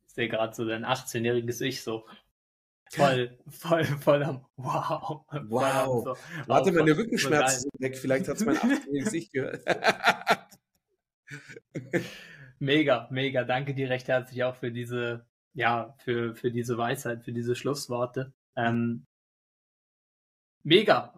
Ich 0.06 0.14
sehe 0.14 0.28
gerade 0.28 0.54
so 0.54 0.64
dein 0.64 0.84
18-jähriges 0.84 1.60
Ich 1.62 1.82
so 1.82 2.06
voll, 2.92 3.36
voll, 3.50 3.84
voll 3.84 4.22
am 4.22 4.44
Wow. 4.56 5.24
Wow. 5.48 6.04
So, 6.04 6.16
Warte, 6.46 6.70
meine 6.70 6.96
Rückenschmerzen 6.96 7.62
sind 7.62 7.80
weg. 7.80 7.98
Vielleicht 7.98 8.28
hat 8.28 8.36
es 8.36 8.44
mein 8.44 8.58
18-jähriges 8.58 9.12
Ich 9.12 9.32
gehört. 9.32 9.64
mega, 12.58 13.08
mega. 13.10 13.44
Danke 13.44 13.74
dir 13.74 13.90
recht 13.90 14.08
herzlich 14.08 14.44
auch 14.44 14.56
für 14.56 14.72
diese, 14.72 15.26
ja, 15.54 15.94
für, 15.98 16.34
für 16.34 16.50
diese 16.50 16.78
Weisheit, 16.78 17.24
für 17.24 17.32
diese 17.32 17.54
Schlussworte. 17.54 18.32
Ähm, 18.56 19.06
mega. 20.62 21.14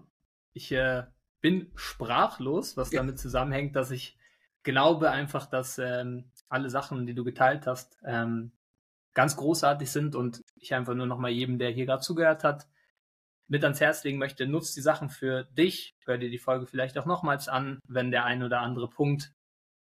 Ich 0.52 0.72
äh, 0.72 1.04
bin 1.40 1.70
sprachlos, 1.74 2.76
was 2.76 2.92
ja. 2.92 3.00
damit 3.00 3.18
zusammenhängt, 3.18 3.76
dass 3.76 3.90
ich 3.90 4.18
glaube 4.62 5.11
einfach, 5.11 5.46
dass 5.46 5.78
ähm, 5.78 6.30
alle 6.48 6.70
Sachen, 6.70 7.06
die 7.06 7.14
du 7.14 7.24
geteilt 7.24 7.66
hast, 7.66 7.98
ähm, 8.04 8.52
ganz 9.14 9.36
großartig 9.36 9.90
sind 9.90 10.14
und 10.14 10.42
ich 10.56 10.74
einfach 10.74 10.94
nur 10.94 11.06
nochmal 11.06 11.30
jedem, 11.30 11.58
der 11.58 11.70
hier 11.70 11.86
gerade 11.86 12.02
zugehört 12.02 12.44
hat, 12.44 12.68
mit 13.48 13.64
ans 13.64 13.80
Herz 13.80 14.04
legen 14.04 14.18
möchte, 14.18 14.46
nutzt 14.46 14.76
die 14.76 14.80
Sachen 14.80 15.08
für 15.08 15.44
dich, 15.44 15.96
hör 16.04 16.18
dir 16.18 16.30
die 16.30 16.38
Folge 16.38 16.66
vielleicht 16.66 16.96
auch 16.98 17.06
nochmals 17.06 17.48
an, 17.48 17.80
wenn 17.88 18.12
der 18.12 18.24
ein 18.24 18.42
oder 18.42 18.61
andere 18.61 18.88
Punkt 18.88 19.32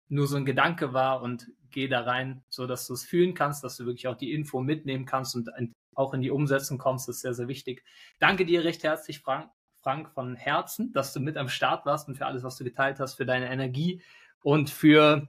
nur 0.09 0.27
so 0.27 0.37
ein 0.37 0.45
Gedanke 0.45 0.93
war 0.93 1.21
und 1.21 1.47
geh 1.69 1.87
da 1.87 2.01
rein, 2.01 2.43
so 2.49 2.65
dass 2.65 2.87
du 2.87 2.93
es 2.93 3.03
fühlen 3.03 3.33
kannst, 3.33 3.63
dass 3.63 3.77
du 3.77 3.85
wirklich 3.85 4.07
auch 4.07 4.17
die 4.17 4.33
Info 4.33 4.61
mitnehmen 4.61 5.05
kannst 5.05 5.35
und 5.35 5.49
auch 5.95 6.13
in 6.13 6.21
die 6.21 6.31
Umsetzung 6.31 6.77
kommst, 6.77 7.07
das 7.07 7.17
ist 7.17 7.21
sehr, 7.21 7.33
sehr 7.33 7.47
wichtig. 7.47 7.83
Danke 8.19 8.45
dir 8.45 8.63
recht 8.63 8.83
herzlich, 8.83 9.19
Frank, 9.19 9.49
Frank 9.81 10.09
von 10.11 10.35
Herzen, 10.35 10.93
dass 10.93 11.13
du 11.13 11.19
mit 11.19 11.37
am 11.37 11.49
Start 11.49 11.85
warst 11.85 12.07
und 12.07 12.15
für 12.15 12.25
alles, 12.25 12.43
was 12.43 12.57
du 12.57 12.63
geteilt 12.63 12.99
hast, 12.99 13.15
für 13.15 13.25
deine 13.25 13.51
Energie 13.51 14.01
und 14.43 14.69
für, 14.69 15.27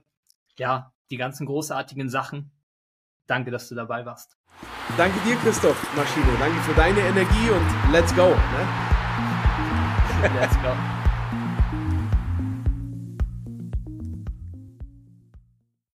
ja, 0.57 0.93
die 1.09 1.17
ganzen 1.17 1.45
großartigen 1.45 2.09
Sachen, 2.09 2.51
Danke, 3.29 3.51
dass 3.51 3.69
du 3.69 3.75
dabei 3.75 4.03
warst. 4.05 4.35
Danke 4.97 5.19
dir, 5.19 5.35
Christoph 5.35 5.95
Maschine. 5.95 6.25
Danke 6.39 6.59
für 6.61 6.73
deine 6.73 6.99
Energie 6.99 7.51
und 7.51 7.91
let's 7.91 8.13
go. 8.15 8.29
Ne? 8.29 8.67
Let's 10.35 10.55
go. 10.63 10.98